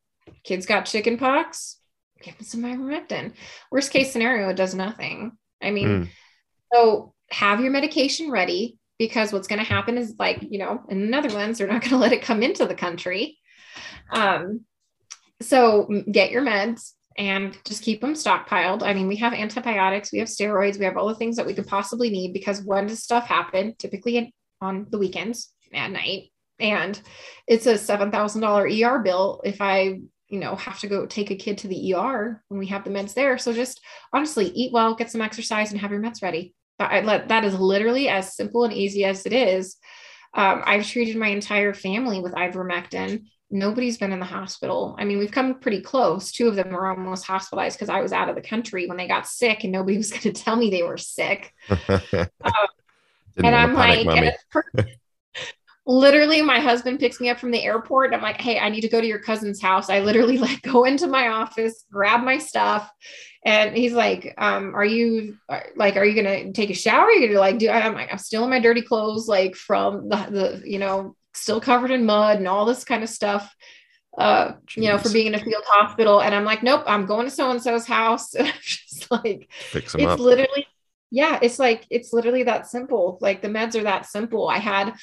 kids 0.45 0.66
got 0.66 0.87
chicken 0.87 1.18
pox, 1.18 1.79
give 2.22 2.37
them 2.37 2.47
some 2.47 2.62
ivermectin. 2.62 3.33
Worst 3.70 3.91
case 3.91 4.12
scenario, 4.12 4.49
it 4.49 4.57
does 4.57 4.74
nothing. 4.74 5.33
I 5.62 5.70
mean, 5.70 5.89
mm. 5.89 6.09
so 6.72 7.14
have 7.31 7.61
your 7.61 7.70
medication 7.70 8.31
ready 8.31 8.79
because 8.99 9.33
what's 9.33 9.49
going 9.49 9.59
to 9.59 9.64
happen 9.64 9.99
is 9.99 10.14
like, 10.18 10.39
you 10.43 10.59
know, 10.59 10.83
in 10.89 11.01
the 11.01 11.07
Netherlands, 11.07 11.59
they're 11.59 11.66
not 11.66 11.83
going 11.83 11.91
to 11.91 11.99
let 11.99 12.12
it 12.12 12.22
come 12.22 12.43
into 12.43 12.66
the 12.66 12.74
country. 12.74 13.39
Um, 14.11 14.64
so 15.41 15.89
get 16.11 16.31
your 16.31 16.43
meds 16.43 16.93
and 17.18 17.57
just 17.64 17.83
keep 17.83 18.01
them 18.01 18.14
stockpiled. 18.14 18.83
I 18.83 18.93
mean, 18.95 19.09
we 19.09 19.16
have 19.16 19.33
antibiotics, 19.33 20.12
we 20.12 20.18
have 20.18 20.29
steroids, 20.29 20.79
we 20.79 20.85
have 20.85 20.97
all 20.97 21.09
the 21.09 21.14
things 21.14 21.37
that 21.37 21.47
we 21.47 21.55
could 21.55 21.66
possibly 21.66 22.11
need 22.11 22.33
because 22.33 22.62
when 22.62 22.87
does 22.87 23.03
stuff 23.03 23.27
happen? 23.27 23.74
Typically 23.79 24.35
on 24.61 24.87
the 24.91 24.99
weekends 24.99 25.53
at 25.72 25.91
night. 25.91 26.31
And 26.59 27.00
it's 27.46 27.66
a 27.66 27.74
$7,000 27.74 28.84
ER 28.84 28.98
bill 29.00 29.40
if 29.44 29.61
I, 29.61 30.00
you 30.28 30.40
know, 30.40 30.57
have 30.57 30.80
to 30.80 30.86
go 30.86 31.07
take 31.07 31.30
a 31.30 31.36
kid 31.36 31.59
to 31.59 31.68
the 31.68 31.94
ER 31.94 32.42
when 32.48 32.59
we 32.59 32.66
have 32.68 32.84
the 32.84 32.90
meds 32.90 33.14
there. 33.14 33.38
So 33.38 33.52
just 33.52 33.80
honestly 34.12 34.46
eat 34.46 34.72
well, 34.72 34.94
get 34.94 35.11
some 35.11 35.20
exercise, 35.20 35.72
and 35.72 35.80
have 35.80 35.90
your 35.90 36.00
meds 36.00 36.22
ready. 36.22 36.54
I 36.78 37.00
let 37.00 37.28
that 37.28 37.44
is 37.44 37.59
literally 37.59 38.09
as 38.09 38.36
simple 38.36 38.64
and 38.64 38.72
easy 38.72 39.04
as 39.04 39.24
it 39.24 39.32
is. 39.32 39.76
Um, 40.34 40.62
I've 40.66 40.86
treated 40.86 41.16
my 41.16 41.28
entire 41.28 41.72
family 41.72 42.20
with 42.20 42.34
ivermectin. 42.34 43.24
Nobody's 43.50 43.96
been 43.96 44.12
in 44.12 44.18
the 44.18 44.26
hospital. 44.26 44.96
I 44.98 45.04
mean, 45.04 45.18
we've 45.18 45.30
come 45.30 45.61
pretty 45.61 45.80
close. 45.80 46.32
Two 46.32 46.48
of 46.48 46.57
them 46.57 46.70
were 46.70 46.88
almost 46.88 47.24
hospitalized 47.24 47.78
because 47.78 47.88
I 47.88 48.02
was 48.02 48.12
out 48.12 48.28
of 48.28 48.34
the 48.34 48.42
country 48.42 48.86
when 48.86 48.98
they 48.98 49.09
got 49.09 49.26
sick, 49.26 49.64
and 49.64 49.72
nobody 49.72 49.96
was 49.96 50.11
going 50.11 50.22
to 50.22 50.32
tell 50.32 50.57
me 50.57 50.70
they 50.70 50.82
were 50.82 50.98
sick. 50.98 51.52
um, 51.88 52.00
and 53.38 53.54
I'm 53.54 53.72
like, 53.72 54.34
literally 55.87 56.43
my 56.43 56.59
husband 56.59 56.99
picks 56.99 57.20
me 57.20 57.30
up 57.30 57.39
from 57.39 57.53
the 57.53 57.62
airport 57.62 58.07
and 58.07 58.16
i'm 58.16 58.22
like 58.22 58.41
hey 58.41 58.59
i 58.59 58.68
need 58.68 58.80
to 58.80 58.89
go 58.89 59.01
to 59.01 59.07
your 59.07 59.20
cousin's 59.20 59.62
house. 59.62 59.89
I 59.89 60.01
literally 60.01 60.37
like 60.47 60.61
go 60.62 60.84
into 60.84 61.07
my 61.07 61.28
office 61.28 61.84
grab 61.93 62.24
my 62.24 62.39
stuff 62.39 62.91
and 63.45 63.76
he's 63.76 63.93
like 63.93 64.34
um 64.39 64.74
are 64.74 64.84
you 64.84 65.37
like 65.76 65.97
are 65.97 66.05
you 66.05 66.20
gonna 66.20 66.53
take 66.53 66.70
a 66.70 66.74
shower? 66.74 67.05
Are 67.05 67.12
you 67.12 67.28
gonna 67.28 67.41
like 67.41 67.59
do 67.59 67.70
i'm 67.70 67.95
like 67.95 68.11
i'm 68.11 68.18
still 68.18 68.45
in 68.45 68.51
my 68.51 68.59
dirty 68.59 68.82
clothes 68.82 69.28
like 69.28 69.55
from 69.55 70.09
the, 70.09 70.16
the 70.16 70.62
you 70.68 70.78
know 70.78 71.14
still 71.34 71.61
covered 71.61 71.93
in 71.93 72.05
mud 72.05 72.39
and 72.39 72.49
all 72.49 72.64
this 72.64 72.84
kind 72.84 73.05
of 73.05 73.09
stuff 73.09 73.55
uh 74.18 74.53
Jeez. 74.66 74.76
you 74.76 74.89
know 74.89 74.99
for 74.99 75.11
being 75.11 75.28
in 75.28 75.34
a 75.34 75.39
field 75.39 75.62
hospital. 75.66 76.20
And 76.20 76.34
i'm 76.34 76.45
like 76.45 76.64
nope 76.64 76.82
i'm 76.87 77.07
going 77.07 77.26
to 77.26 77.30
so 77.30 77.51
and 77.51 77.62
so's 77.62 77.87
house. 77.87 78.34
And 78.39 78.49
i'm 78.49 78.55
just 78.61 79.11
like 79.11 79.49
it's 79.72 79.95
up. 79.95 80.18
literally 80.18 80.66
yeah 81.12 81.39
it's 81.43 81.61
like 81.61 81.87
it's 81.91 82.12
literally 82.12 82.43
that 82.43 82.66
simple. 82.66 83.18
Like 83.20 83.41
the 83.41 83.49
meds 83.49 83.76
are 83.76 83.84
that 83.84 84.07
simple. 84.07 84.49
I 84.49 84.59
had 84.59 84.95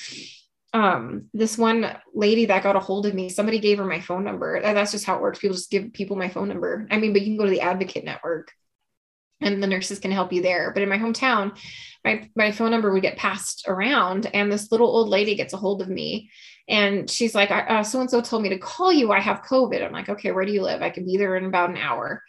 um 0.74 1.30
this 1.34 1.58
one 1.58 1.96
lady 2.14 2.46
that 2.46 2.64
got 2.64 2.76
a 2.76 2.80
hold 2.80 3.06
of 3.06 3.14
me 3.14 3.30
somebody 3.30 3.60
gave 3.60 3.78
her 3.78 3.86
my 3.86 4.00
phone 4.00 4.24
number. 4.24 4.60
That's 4.62 4.92
just 4.92 5.06
how 5.06 5.16
it 5.16 5.22
works. 5.22 5.40
People 5.40 5.56
just 5.56 5.72
give 5.72 5.94
people 5.94 6.16
my 6.18 6.30
phone 6.30 6.48
number. 6.48 6.88
I 6.90 6.98
mean 6.98 7.14
but 7.14 7.22
you 7.22 7.28
can 7.28 7.38
go 7.38 7.46
to 7.46 7.52
the 7.52 7.62
advocate 7.62 8.04
network 8.04 8.52
and 9.40 9.62
the 9.62 9.68
nurses 9.68 10.00
can 10.00 10.12
help 10.12 10.34
you 10.34 10.42
there. 10.42 10.72
But 10.74 10.84
in 10.84 10.90
my 10.90 10.98
hometown 10.98 11.58
my, 12.04 12.30
my 12.36 12.52
phone 12.52 12.72
number 12.72 12.92
would 12.92 13.02
get 13.02 13.18
passed 13.18 13.66
around 13.68 14.30
and 14.34 14.52
this 14.52 14.72
little 14.72 14.88
old 14.88 15.10
lady 15.10 15.36
gets 15.36 15.54
a 15.54 15.58
hold 15.58 15.82
of 15.82 15.90
me 15.90 16.30
and 16.68 17.10
she's 17.10 17.36
like 17.36 17.50
so 17.86 18.02
and 18.02 18.10
so 18.10 18.22
told 18.22 18.42
me 18.42 18.50
to 18.50 18.58
call 18.58 18.92
you. 18.92 19.12
I 19.12 19.20
have 19.20 19.44
covid. 19.44 19.86
I'm 19.86 19.94
like 19.94 20.10
okay 20.10 20.32
where 20.32 20.46
do 20.46 20.52
you 20.52 20.64
live? 20.64 20.82
I 20.82 20.90
can 20.90 21.06
be 21.06 21.18
there 21.18 21.36
in 21.36 21.46
about 21.46 21.70
an 21.70 21.78
hour 21.78 22.24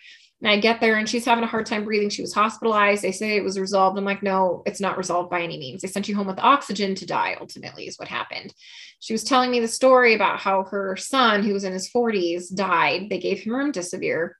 and 0.45 0.53
I 0.53 0.59
get 0.59 0.79
there 0.79 0.97
and 0.97 1.09
she's 1.09 1.25
having 1.25 1.43
a 1.43 1.47
hard 1.47 1.65
time 1.65 1.85
breathing. 1.85 2.11
She 2.11 2.21
was 2.21 2.35
hospitalized. 2.35 3.03
They 3.03 3.13
say 3.13 3.35
it 3.35 3.43
was 3.43 3.59
resolved. 3.59 3.97
I'm 3.97 4.05
like, 4.05 4.23
no, 4.23 4.63
it's 4.67 4.81
not 4.81 4.99
resolved 4.99 5.31
by 5.31 5.41
any 5.41 5.57
means. 5.57 5.81
They 5.81 5.89
sent 5.89 6.07
you 6.07 6.15
home 6.15 6.27
with 6.27 6.39
oxygen 6.39 6.95
to 6.97 7.07
die, 7.07 7.35
ultimately, 7.41 7.87
is 7.87 7.99
what 7.99 8.09
happened. 8.09 8.53
She 9.01 9.15
was 9.15 9.25
telling 9.25 9.51
me 9.51 9.61
the 9.61 9.69
story 9.69 10.15
about 10.15 10.41
how 10.41 10.65
her 10.65 10.97
son, 10.97 11.45
who 11.45 11.55
was 11.55 11.65
in 11.65 11.73
his 11.73 11.91
40s, 11.91 12.55
died. 12.55 13.09
They 13.09 13.21
gave 13.21 13.41
him 13.41 13.55
room 13.55 13.73
remdesivir. 13.73 14.33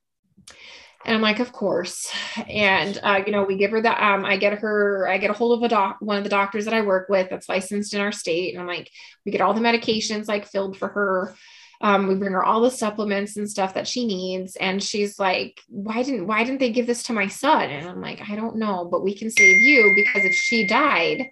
And 1.05 1.15
I'm 1.15 1.23
like, 1.23 1.39
of 1.39 1.51
course. 1.51 2.13
And 2.47 2.99
uh, 3.01 3.23
you 3.25 3.31
know, 3.31 3.43
we 3.43 3.57
give 3.57 3.71
her 3.71 3.81
that. 3.81 3.99
Um, 3.99 4.25
I 4.25 4.37
get 4.37 4.59
her, 4.59 5.07
I 5.07 5.17
get 5.17 5.31
a 5.31 5.33
hold 5.33 5.57
of 5.57 5.63
a 5.63 5.69
doc, 5.69 5.97
one 6.01 6.17
of 6.17 6.23
the 6.23 6.29
doctors 6.29 6.65
that 6.65 6.73
I 6.75 6.81
work 6.81 7.09
with 7.09 7.31
that's 7.31 7.49
licensed 7.49 7.95
in 7.95 8.01
our 8.01 8.11
state. 8.11 8.53
And 8.53 8.61
I'm 8.61 8.67
like, 8.67 8.91
we 9.25 9.31
get 9.31 9.41
all 9.41 9.55
the 9.55 9.59
medications 9.59 10.27
like 10.27 10.45
filled 10.45 10.77
for 10.77 10.87
her. 10.87 11.35
Um, 11.81 12.07
we 12.07 12.15
bring 12.15 12.33
her 12.33 12.43
all 12.43 12.61
the 12.61 12.71
supplements 12.71 13.37
and 13.37 13.49
stuff 13.49 13.73
that 13.73 13.87
she 13.87 14.05
needs. 14.05 14.55
And 14.55 14.81
she's 14.81 15.19
like, 15.19 15.61
why 15.67 16.03
didn't, 16.03 16.27
why 16.27 16.43
didn't 16.43 16.59
they 16.59 16.71
give 16.71 16.87
this 16.87 17.03
to 17.03 17.13
my 17.13 17.27
son? 17.27 17.69
And 17.69 17.87
I'm 17.87 18.01
like, 18.01 18.21
I 18.29 18.35
don't 18.35 18.57
know, 18.57 18.87
but 18.89 19.03
we 19.03 19.13
can 19.13 19.29
save 19.29 19.57
you 19.61 19.93
because 19.95 20.25
if 20.25 20.33
she 20.33 20.67
died, 20.67 21.29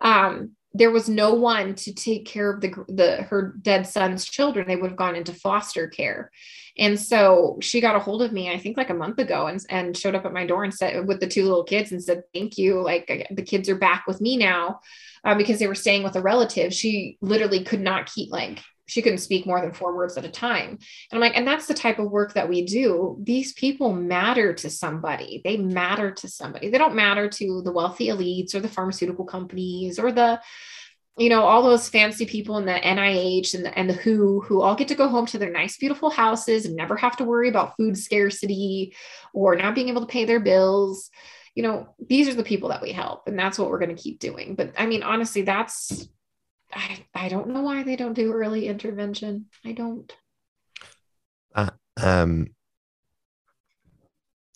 um, 0.00 0.52
there 0.72 0.90
was 0.90 1.08
no 1.08 1.34
one 1.34 1.74
to 1.74 1.92
take 1.92 2.26
care 2.26 2.52
of 2.52 2.60
the, 2.60 2.72
the 2.88 3.22
her 3.22 3.54
dead 3.60 3.86
son's 3.86 4.24
children. 4.24 4.68
They 4.68 4.76
would 4.76 4.90
have 4.90 4.98
gone 4.98 5.16
into 5.16 5.34
foster 5.34 5.88
care. 5.88 6.30
And 6.78 6.98
so 6.98 7.58
she 7.60 7.80
got 7.80 7.96
a 7.96 8.00
hold 8.00 8.22
of 8.22 8.32
me, 8.32 8.50
I 8.50 8.58
think 8.58 8.76
like 8.76 8.90
a 8.90 8.94
month 8.94 9.18
ago, 9.18 9.48
and, 9.48 9.60
and 9.68 9.96
showed 9.96 10.14
up 10.14 10.24
at 10.24 10.32
my 10.32 10.46
door 10.46 10.62
and 10.62 10.72
said 10.72 11.06
with 11.06 11.20
the 11.20 11.26
two 11.26 11.42
little 11.42 11.64
kids 11.64 11.90
and 11.90 12.02
said, 12.02 12.22
Thank 12.32 12.56
you. 12.56 12.80
Like 12.80 13.28
the 13.30 13.42
kids 13.42 13.68
are 13.68 13.76
back 13.76 14.04
with 14.06 14.20
me 14.20 14.36
now 14.36 14.80
uh, 15.24 15.34
because 15.34 15.58
they 15.58 15.66
were 15.66 15.74
staying 15.74 16.04
with 16.04 16.16
a 16.16 16.22
relative. 16.22 16.72
She 16.72 17.18
literally 17.20 17.64
could 17.64 17.80
not 17.80 18.06
keep 18.06 18.30
like 18.30 18.62
she 18.90 19.02
couldn't 19.02 19.18
speak 19.18 19.46
more 19.46 19.60
than 19.60 19.72
four 19.72 19.94
words 19.94 20.16
at 20.16 20.24
a 20.24 20.30
time. 20.30 20.70
And 20.70 20.78
I'm 21.12 21.20
like, 21.20 21.36
and 21.36 21.46
that's 21.46 21.66
the 21.66 21.74
type 21.74 22.00
of 22.00 22.10
work 22.10 22.34
that 22.34 22.48
we 22.48 22.64
do. 22.64 23.16
These 23.22 23.52
people 23.52 23.92
matter 23.92 24.52
to 24.54 24.68
somebody. 24.68 25.40
They 25.44 25.56
matter 25.56 26.10
to 26.10 26.28
somebody. 26.28 26.70
They 26.70 26.78
don't 26.78 26.96
matter 26.96 27.28
to 27.28 27.62
the 27.62 27.70
wealthy 27.70 28.08
elites 28.08 28.54
or 28.54 28.60
the 28.60 28.68
pharmaceutical 28.68 29.24
companies 29.24 30.00
or 30.00 30.10
the, 30.10 30.40
you 31.16 31.28
know, 31.28 31.42
all 31.42 31.62
those 31.62 31.88
fancy 31.88 32.26
people 32.26 32.58
in 32.58 32.64
the 32.64 32.72
NIH 32.72 33.54
and 33.54 33.64
the, 33.64 33.78
and 33.78 33.88
the 33.88 33.94
WHO 33.94 34.40
who 34.40 34.60
all 34.60 34.74
get 34.74 34.88
to 34.88 34.96
go 34.96 35.06
home 35.06 35.26
to 35.26 35.38
their 35.38 35.52
nice, 35.52 35.76
beautiful 35.76 36.10
houses 36.10 36.66
and 36.66 36.74
never 36.74 36.96
have 36.96 37.16
to 37.18 37.24
worry 37.24 37.48
about 37.48 37.76
food 37.76 37.96
scarcity 37.96 38.96
or 39.32 39.54
not 39.54 39.76
being 39.76 39.88
able 39.88 40.00
to 40.00 40.12
pay 40.12 40.24
their 40.24 40.40
bills. 40.40 41.10
You 41.54 41.62
know, 41.62 41.94
these 42.08 42.28
are 42.28 42.34
the 42.34 42.42
people 42.42 42.70
that 42.70 42.82
we 42.82 42.92
help, 42.92 43.26
and 43.26 43.38
that's 43.38 43.58
what 43.58 43.70
we're 43.70 43.80
going 43.80 43.94
to 43.94 44.02
keep 44.02 44.18
doing. 44.18 44.54
But 44.54 44.72
I 44.78 44.86
mean, 44.86 45.02
honestly, 45.02 45.42
that's 45.42 46.08
I, 46.72 47.04
I 47.14 47.28
don't 47.28 47.48
know 47.48 47.62
why 47.62 47.82
they 47.82 47.96
don't 47.96 48.14
do 48.14 48.32
early 48.32 48.68
intervention. 48.68 49.46
I 49.64 49.72
don't. 49.72 50.12
Uh, 51.54 51.70
um, 52.00 52.48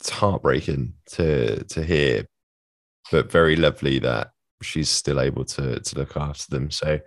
it's 0.00 0.10
heartbreaking 0.10 0.94
to 1.12 1.64
to 1.64 1.84
hear, 1.84 2.26
but 3.10 3.30
very 3.30 3.56
lovely 3.56 3.98
that 4.00 4.30
she's 4.62 4.88
still 4.88 5.20
able 5.20 5.44
to 5.44 5.80
to 5.80 5.98
look 5.98 6.16
after 6.16 6.50
them. 6.50 6.70
So, 6.70 7.00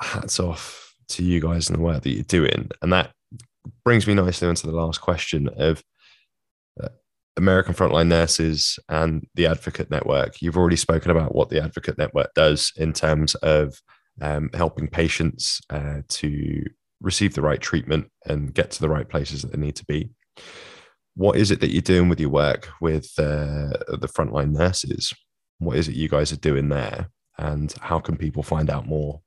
hats 0.00 0.40
off 0.40 0.94
to 1.08 1.22
you 1.22 1.40
guys 1.40 1.68
and 1.68 1.78
the 1.78 1.82
work 1.82 2.02
that 2.02 2.10
you're 2.10 2.24
doing. 2.24 2.70
And 2.82 2.92
that 2.92 3.12
brings 3.84 4.06
me 4.06 4.14
nicely 4.14 4.48
into 4.48 4.66
the 4.66 4.72
last 4.72 5.00
question 5.00 5.48
of 5.56 5.82
uh, 6.82 6.88
American 7.36 7.74
Frontline 7.74 8.08
Nurses 8.08 8.78
and 8.88 9.26
the 9.34 9.46
Advocate 9.46 9.90
Network. 9.90 10.40
You've 10.40 10.56
already 10.56 10.76
spoken 10.76 11.10
about 11.10 11.34
what 11.34 11.50
the 11.50 11.62
Advocate 11.62 11.98
Network 11.98 12.32
does 12.34 12.72
in 12.76 12.92
terms 12.92 13.34
of 13.36 13.80
um, 14.20 14.50
helping 14.54 14.88
patients 14.88 15.60
uh, 15.70 16.02
to 16.08 16.64
receive 17.00 17.34
the 17.34 17.42
right 17.42 17.60
treatment 17.60 18.10
and 18.26 18.54
get 18.54 18.70
to 18.72 18.80
the 18.80 18.88
right 18.88 19.08
places 19.08 19.42
that 19.42 19.52
they 19.52 19.58
need 19.58 19.76
to 19.76 19.84
be. 19.84 20.10
What 21.16 21.36
is 21.36 21.50
it 21.50 21.60
that 21.60 21.70
you're 21.70 21.82
doing 21.82 22.08
with 22.08 22.18
your 22.18 22.30
work 22.30 22.68
with 22.80 23.12
uh, 23.18 23.70
the 23.88 24.10
frontline 24.12 24.52
nurses? 24.52 25.12
What 25.58 25.76
is 25.76 25.88
it 25.88 25.94
you 25.94 26.08
guys 26.08 26.32
are 26.32 26.36
doing 26.36 26.68
there? 26.68 27.10
And 27.38 27.72
how 27.80 28.00
can 28.00 28.16
people 28.16 28.42
find 28.42 28.70
out 28.70 28.86
more? 28.86 29.20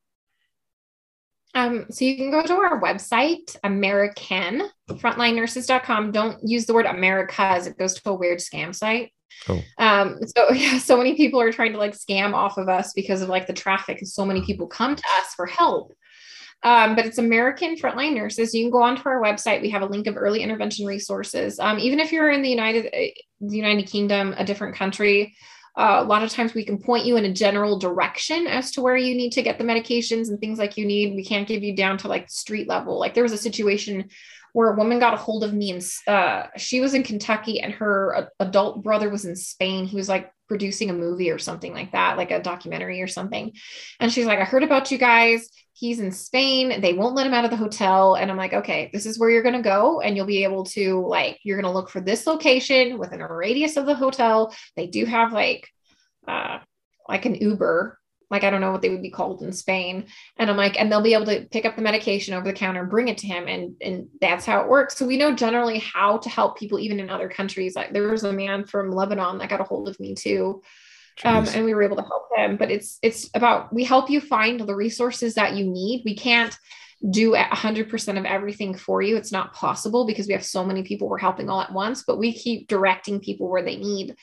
Um, 1.56 1.86
so 1.90 2.06
you 2.06 2.18
can 2.18 2.30
go 2.30 2.44
to 2.44 2.54
our 2.54 2.80
website, 2.82 3.56
American 3.64 4.70
frontlinenurses.com. 4.90 6.12
Don't 6.12 6.38
use 6.48 6.66
the 6.66 6.74
word 6.74 6.86
America 6.86 7.42
as 7.42 7.68
it 7.68 7.78
goes 7.78 7.96
to 7.96 8.10
a 8.10 8.14
weird 8.14 8.40
scam 8.40 8.76
site. 8.76 9.12
Oh. 9.50 9.62
Um, 9.78 10.20
so 10.26 10.50
yeah, 10.54 10.78
so 10.78 10.98
many 10.98 11.16
people 11.16 11.42
are 11.42 11.52
trying 11.52 11.74
to 11.74 11.78
like 11.78 11.94
scam 11.94 12.34
off 12.34 12.58
of 12.58 12.70
us 12.70 12.94
because 12.94 13.22
of 13.22 13.30
like 13.30 13.48
the 13.48 13.54
traffic 13.54 14.00
and 14.00 14.08
so 14.08 14.26
many 14.26 14.42
people 14.46 14.68
come 14.68 14.96
to 14.96 15.04
us 15.20 15.34
for 15.36 15.46
help. 15.46 15.96
Um, 16.64 16.96
but 16.96 17.06
it's 17.06 17.20
American 17.20 17.76
Frontline 17.76 18.16
Nurses. 18.16 18.54
You 18.54 18.64
can 18.64 18.72
go 18.72 18.82
onto 18.82 19.08
our 19.08 19.22
website. 19.22 19.62
We 19.62 19.70
have 19.70 19.84
a 19.84 19.88
link 19.88 20.08
of 20.08 20.18
early 20.18 20.42
intervention 20.42 20.88
resources. 20.88 21.60
Um, 21.60 21.78
even 21.80 22.00
if 22.00 22.12
you're 22.12 22.32
in 22.32 22.42
the 22.42 22.50
United, 22.50 22.88
uh, 22.88 23.14
the 23.42 23.58
United 23.58 23.88
Kingdom, 23.88 24.34
a 24.38 24.44
different 24.44 24.76
country, 24.76 25.36
uh, 25.78 26.00
a 26.00 26.04
lot 26.04 26.24
of 26.24 26.32
times 26.32 26.56
we 26.56 26.66
can 26.66 26.82
point 26.82 27.06
you 27.06 27.18
in 27.18 27.26
a 27.26 27.32
general 27.32 27.78
direction 27.78 28.48
as 28.48 28.72
to 28.72 28.82
where 28.82 28.98
you 28.98 29.14
need 29.14 29.32
to 29.34 29.44
get 29.44 29.60
the 29.60 29.64
medications 29.64 30.30
and 30.30 30.40
things 30.40 30.58
like 30.58 30.76
you 30.76 30.88
need. 30.88 31.16
We 31.16 31.24
can't 31.24 31.48
give 31.48 31.64
you 31.64 31.76
down 31.76 32.00
to 32.00 32.08
like 32.08 32.32
street 32.32 32.68
level. 32.68 33.00
Like 33.00 33.14
there 33.14 33.22
was 33.22 33.34
a 33.34 33.38
situation 33.38 34.10
where 34.54 34.72
a 34.72 34.76
woman 34.76 35.00
got 35.00 35.14
a 35.14 35.18
hold 35.18 35.44
of 35.44 35.54
me 35.54 35.72
and 35.72 35.88
uh, 36.08 36.48
she 36.58 36.80
was 36.80 36.94
in 36.94 37.04
Kentucky 37.04 37.60
and 37.60 37.74
her 37.74 38.30
adult 38.40 38.84
brother 38.84 39.10
was 39.10 39.26
in 39.26 39.36
Spain. 39.36 39.86
He 39.86 39.96
was 39.96 40.10
like 40.10 40.32
producing 40.48 40.90
a 40.90 40.94
movie 40.94 41.30
or 41.30 41.38
something 41.38 41.74
like 41.74 41.92
that, 41.92 42.18
like 42.18 42.32
a 42.32 42.42
documentary 42.42 43.02
or 43.02 43.08
something. 43.08 43.54
And 44.00 44.12
she's 44.12 44.26
like, 44.26 44.40
I 44.40 44.46
heard 44.46 44.64
about 44.64 44.92
you 44.92 44.98
guys. 44.98 45.50
He's 45.74 46.00
in 46.00 46.12
Spain. 46.12 46.82
They 46.82 46.94
won't 46.94 47.16
let 47.16 47.28
him 47.28 47.34
out 47.34 47.46
of 47.46 47.52
the 47.52 47.58
hotel. 47.58 48.16
And 48.16 48.32
I'm 48.32 48.38
like, 48.38 48.54
okay, 48.54 48.90
this 48.94 49.06
is 49.06 49.20
where 49.20 49.30
you're 49.30 49.44
going 49.44 49.56
to 49.56 49.62
go. 49.62 50.02
And 50.02 50.16
you'll 50.16 50.26
be 50.26 50.44
able 50.44 50.64
to, 50.66 51.06
like, 51.06 51.40
you're 51.44 51.62
going 51.62 51.72
to 51.72 51.78
look 51.78 51.90
for 51.90 52.02
this 52.02 52.26
location 52.26 52.98
within 52.98 53.22
a 53.22 53.32
radius 53.32 53.78
of 53.78 53.86
the 53.86 53.94
hotel. 53.94 54.56
They 54.76 54.88
do 54.88 55.06
have 55.06 55.34
like, 55.34 55.70
uh, 56.28 56.60
like 57.08 57.26
an 57.26 57.36
Uber 57.36 58.00
like 58.30 58.44
I 58.44 58.50
don't 58.50 58.62
know 58.62 58.72
what 58.72 58.82
they 58.82 58.90
would 58.90 59.02
be 59.02 59.10
called 59.10 59.42
in 59.42 59.54
Spain. 59.54 60.06
And 60.38 60.50
I'm 60.50 60.58
like, 60.58 60.80
and 60.80 60.92
they'll 60.92 61.02
be 61.02 61.14
able 61.14 61.26
to 61.28 61.48
pick 61.50 61.66
up 61.66 61.76
the 61.76 61.82
medication 61.82 62.34
over 62.34 62.46
the 62.46 62.54
counter 62.54 62.82
and 62.82 62.90
bring 62.90 63.08
it 63.08 63.20
to 63.20 63.28
him. 63.28 63.48
And 63.48 63.76
and 63.82 64.08
that's 64.20 64.46
how 64.46 64.62
it 64.62 64.70
works. 64.70 64.98
So 64.98 65.06
we 65.06 65.18
know 65.18 65.34
generally 65.34 65.80
how 65.80 66.18
to 66.18 66.30
help 66.30 66.58
people 66.58 66.80
even 66.80 67.00
in 67.00 67.10
other 67.10 67.30
countries. 67.30 67.76
Like 67.76 67.94
there 67.94 68.10
was 68.10 68.24
a 68.24 68.34
man 68.34 68.66
from 68.66 68.92
Lebanon 68.92 69.38
that 69.38 69.50
got 69.50 69.62
a 69.62 69.66
hold 69.66 69.88
of 69.88 70.00
me 70.00 70.16
too. 70.16 70.62
Um, 71.24 71.48
and 71.56 71.66
we 71.66 71.74
were 71.74 71.82
able 71.82 71.96
to 71.96 72.04
help 72.04 72.28
him. 72.36 72.58
But 72.58 72.70
it's 72.70 73.00
it's 73.02 73.30
about 73.34 73.74
we 73.74 73.84
help 73.84 74.10
you 74.10 74.22
find 74.22 74.60
the 74.60 74.76
resources 74.76 75.36
that 75.36 75.56
you 75.56 75.66
need. 75.66 76.04
We 76.06 76.16
can't 76.16 76.56
do 77.10 77.34
100% 77.34 78.18
of 78.18 78.26
everything 78.26 78.74
for 78.74 79.02
you. 79.02 79.18
It's 79.18 79.32
not 79.32 79.54
possible 79.54 80.06
because 80.06 80.28
we 80.28 80.34
have 80.34 80.44
so 80.44 80.66
many 80.66 80.84
people 80.84 81.08
we're 81.08 81.20
helping 81.20 81.50
all 81.50 81.62
at 81.62 81.72
once, 81.72 82.04
but 82.06 82.18
we 82.18 82.34
keep 82.34 82.68
directing 82.68 83.20
people 83.20 83.50
where 83.50 83.64
they 83.64 83.78
need. 83.78 84.16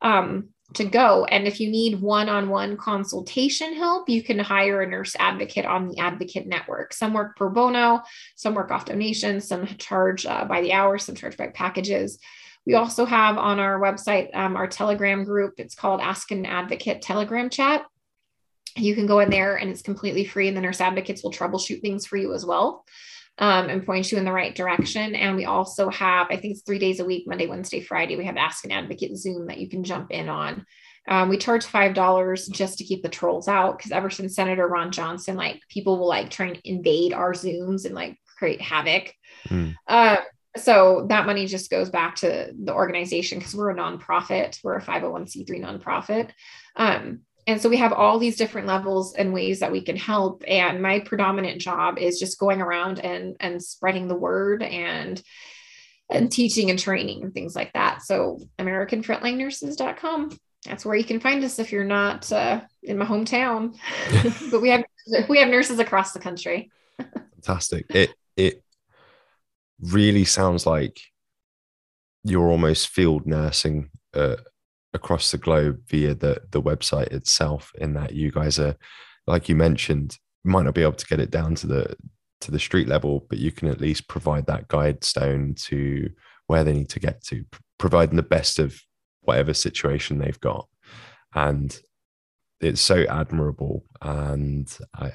Um, 0.00 0.48
to 0.74 0.84
go. 0.84 1.24
And 1.26 1.46
if 1.46 1.60
you 1.60 1.70
need 1.70 2.00
one 2.00 2.28
on 2.28 2.48
one 2.48 2.76
consultation 2.76 3.74
help, 3.74 4.08
you 4.08 4.22
can 4.22 4.38
hire 4.38 4.82
a 4.82 4.88
nurse 4.88 5.14
advocate 5.18 5.66
on 5.66 5.88
the 5.88 5.98
Advocate 5.98 6.46
Network. 6.46 6.92
Some 6.92 7.12
work 7.12 7.36
pro 7.36 7.50
bono, 7.50 8.02
some 8.36 8.54
work 8.54 8.70
off 8.70 8.84
donations, 8.84 9.48
some 9.48 9.66
charge 9.78 10.26
uh, 10.26 10.44
by 10.44 10.60
the 10.60 10.72
hour, 10.72 10.98
some 10.98 11.14
charge 11.14 11.36
by 11.36 11.48
packages. 11.48 12.18
We 12.64 12.74
also 12.74 13.04
have 13.04 13.38
on 13.38 13.58
our 13.58 13.80
website 13.80 14.34
um, 14.34 14.56
our 14.56 14.68
Telegram 14.68 15.24
group. 15.24 15.54
It's 15.58 15.74
called 15.74 16.00
Ask 16.00 16.30
an 16.30 16.46
Advocate 16.46 17.02
Telegram 17.02 17.50
chat. 17.50 17.84
You 18.76 18.94
can 18.94 19.06
go 19.06 19.18
in 19.18 19.30
there 19.30 19.56
and 19.56 19.70
it's 19.70 19.82
completely 19.82 20.24
free, 20.24 20.48
and 20.48 20.56
the 20.56 20.60
nurse 20.60 20.80
advocates 20.80 21.22
will 21.22 21.32
troubleshoot 21.32 21.80
things 21.80 22.06
for 22.06 22.16
you 22.16 22.32
as 22.34 22.46
well 22.46 22.84
um, 23.38 23.68
and 23.68 23.84
point 23.84 24.10
you 24.12 24.18
in 24.18 24.24
the 24.24 24.32
right 24.32 24.54
direction. 24.54 25.14
And 25.14 25.36
we 25.36 25.44
also 25.44 25.88
have, 25.90 26.26
I 26.30 26.36
think 26.36 26.52
it's 26.52 26.62
three 26.62 26.78
days 26.78 27.00
a 27.00 27.04
week, 27.04 27.26
Monday, 27.26 27.46
Wednesday, 27.46 27.80
Friday, 27.80 28.16
we 28.16 28.26
have 28.26 28.36
Ask 28.36 28.64
an 28.64 28.72
Advocate 28.72 29.16
Zoom 29.16 29.46
that 29.46 29.58
you 29.58 29.68
can 29.68 29.84
jump 29.84 30.10
in 30.10 30.28
on. 30.28 30.66
Um, 31.08 31.28
we 31.28 31.36
charge 31.36 31.64
five 31.64 31.94
dollars 31.94 32.46
just 32.46 32.78
to 32.78 32.84
keep 32.84 33.02
the 33.02 33.08
trolls 33.08 33.48
out 33.48 33.76
because 33.76 33.90
ever 33.90 34.08
since 34.08 34.36
Senator 34.36 34.68
Ron 34.68 34.92
Johnson, 34.92 35.36
like 35.36 35.60
people 35.68 35.98
will 35.98 36.08
like 36.08 36.30
try 36.30 36.46
and 36.48 36.60
invade 36.64 37.12
our 37.12 37.32
Zooms 37.32 37.84
and 37.86 37.94
like 37.94 38.16
create 38.38 38.60
havoc. 38.60 39.12
Mm. 39.48 39.74
Uh, 39.88 40.18
so 40.56 41.06
that 41.08 41.26
money 41.26 41.46
just 41.46 41.70
goes 41.70 41.90
back 41.90 42.16
to 42.16 42.52
the 42.56 42.74
organization 42.74 43.38
because 43.38 43.54
we're 43.54 43.70
a 43.70 43.74
nonprofit, 43.74 44.58
we're 44.62 44.76
a 44.76 44.82
501c3 44.82 45.48
nonprofit. 45.48 46.30
Um, 46.76 47.20
and 47.46 47.60
so 47.60 47.68
we 47.68 47.76
have 47.78 47.92
all 47.92 48.18
these 48.18 48.36
different 48.36 48.66
levels 48.66 49.14
and 49.14 49.32
ways 49.32 49.60
that 49.60 49.72
we 49.72 49.80
can 49.80 49.96
help. 49.96 50.44
And 50.46 50.80
my 50.80 51.00
predominant 51.00 51.60
job 51.60 51.98
is 51.98 52.18
just 52.18 52.38
going 52.38 52.60
around 52.60 52.98
and 53.00 53.36
and 53.40 53.62
spreading 53.62 54.08
the 54.08 54.14
word 54.16 54.62
and 54.62 55.20
and 56.10 56.30
teaching 56.30 56.70
and 56.70 56.78
training 56.78 57.22
and 57.22 57.32
things 57.32 57.56
like 57.56 57.72
that. 57.72 58.02
So 58.02 58.38
americanfrontlinenurses.com 58.58 60.38
that's 60.66 60.84
where 60.84 60.94
you 60.96 61.04
can 61.04 61.20
find 61.20 61.42
us 61.42 61.58
if 61.58 61.72
you're 61.72 61.84
not 61.84 62.30
uh, 62.30 62.60
in 62.82 62.98
my 62.98 63.04
hometown. 63.04 63.76
But 64.50 64.62
we 64.62 64.70
have 64.70 64.84
we 65.28 65.38
have 65.40 65.48
nurses 65.48 65.78
across 65.78 66.12
the 66.12 66.20
country. 66.20 66.70
Fantastic. 67.34 67.86
It 67.90 68.14
it 68.36 68.62
really 69.80 70.24
sounds 70.24 70.64
like 70.66 71.00
you're 72.22 72.48
almost 72.48 72.88
field 72.88 73.26
nursing 73.26 73.90
uh, 74.14 74.36
across 74.94 75.30
the 75.30 75.38
globe 75.38 75.80
via 75.88 76.14
the 76.14 76.40
the 76.50 76.62
website 76.62 77.08
itself 77.12 77.72
in 77.78 77.94
that 77.94 78.14
you 78.14 78.30
guys 78.30 78.58
are 78.58 78.76
like 79.26 79.48
you 79.48 79.56
mentioned 79.56 80.18
might 80.44 80.64
not 80.64 80.74
be 80.74 80.82
able 80.82 80.92
to 80.92 81.06
get 81.06 81.20
it 81.20 81.30
down 81.30 81.54
to 81.54 81.66
the 81.66 81.96
to 82.40 82.50
the 82.50 82.58
street 82.58 82.88
level 82.88 83.24
but 83.28 83.38
you 83.38 83.52
can 83.52 83.68
at 83.68 83.80
least 83.80 84.08
provide 84.08 84.46
that 84.46 84.68
guide 84.68 85.02
stone 85.04 85.54
to 85.54 86.10
where 86.46 86.64
they 86.64 86.72
need 86.72 86.88
to 86.90 87.00
get 87.00 87.22
to 87.24 87.44
providing 87.78 88.16
the 88.16 88.22
best 88.22 88.58
of 88.58 88.80
whatever 89.22 89.54
situation 89.54 90.18
they've 90.18 90.40
got. 90.40 90.68
And 91.34 91.76
it's 92.60 92.80
so 92.80 93.04
admirable. 93.08 93.84
And 94.00 94.70
i 94.94 95.12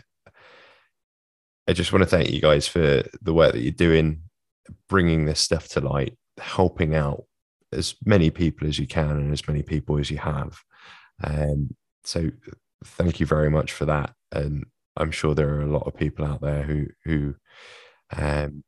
i 1.69 1.73
just 1.73 1.91
want 1.91 2.01
to 2.01 2.09
thank 2.09 2.30
you 2.30 2.41
guys 2.41 2.65
for 2.67 3.03
the 3.21 3.34
work 3.34 3.51
that 3.51 3.61
you're 3.61 3.71
doing 3.71 4.21
bringing 4.88 5.25
this 5.25 5.41
stuff 5.41 5.67
to 5.67 5.82
light 5.82 6.17
helping 6.39 6.95
out 6.95 7.25
as 7.72 7.95
many 8.05 8.30
people 8.30 8.68
as 8.68 8.80
you 8.80 8.88
can 8.88 9.11
and 9.11 9.34
as 9.34 9.47
many 9.47 9.61
people 9.61 9.97
as 9.97 10.09
you 10.09 10.18
have. 10.18 10.59
Um, 11.24 11.76
so 12.03 12.30
thank 12.84 13.20
you 13.20 13.26
very 13.26 13.49
much 13.49 13.72
for 13.72 13.86
that. 13.86 14.13
And 14.32 14.65
I'm 14.95 15.11
sure 15.11 15.36
there 15.36 15.55
are 15.55 15.61
a 15.61 15.72
lot 15.72 15.88
of 15.88 15.95
people 15.95 16.26
out 16.26 16.41
there 16.41 16.63
who 16.63 16.88
who 17.03 17.36
um, 18.15 18.63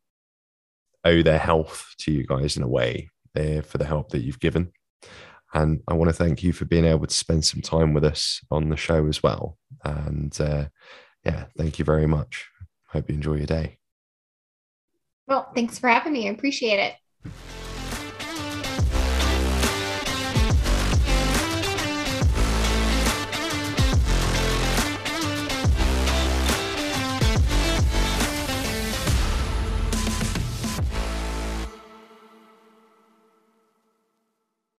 owe 1.06 1.22
their 1.22 1.40
health 1.40 1.94
to 2.00 2.12
you 2.12 2.26
guys 2.26 2.58
in 2.58 2.64
a 2.64 2.68
way 2.68 3.10
uh, 3.38 3.62
for 3.62 3.78
the 3.78 3.86
help 3.86 4.10
that 4.10 4.22
you've 4.22 4.40
given. 4.40 4.72
And 5.54 5.82
I 5.88 5.94
want 5.96 6.10
to 6.10 6.16
thank 6.16 6.44
you 6.44 6.54
for 6.54 6.66
being 6.66 6.86
able 6.86 7.08
to 7.08 7.14
spend 7.14 7.44
some 7.44 7.62
time 7.62 7.94
with 7.94 8.04
us 8.04 8.42
on 8.52 8.70
the 8.70 8.78
show 8.78 9.08
as 9.08 9.24
well. 9.24 9.58
And 9.84 10.40
uh, 10.40 10.66
yeah, 11.26 11.46
thank 11.58 11.80
you 11.80 11.86
very 11.86 12.06
much. 12.06 12.48
Hope 12.90 13.10
you 13.10 13.16
enjoy 13.16 13.36
your 13.36 13.48
day. 13.48 13.80
Well, 15.28 15.52
thanks 15.54 15.80
for 15.80 15.90
having 15.90 16.14
me. 16.14 16.28
I 16.28 16.32
appreciate 16.32 16.80
it. 16.80 17.59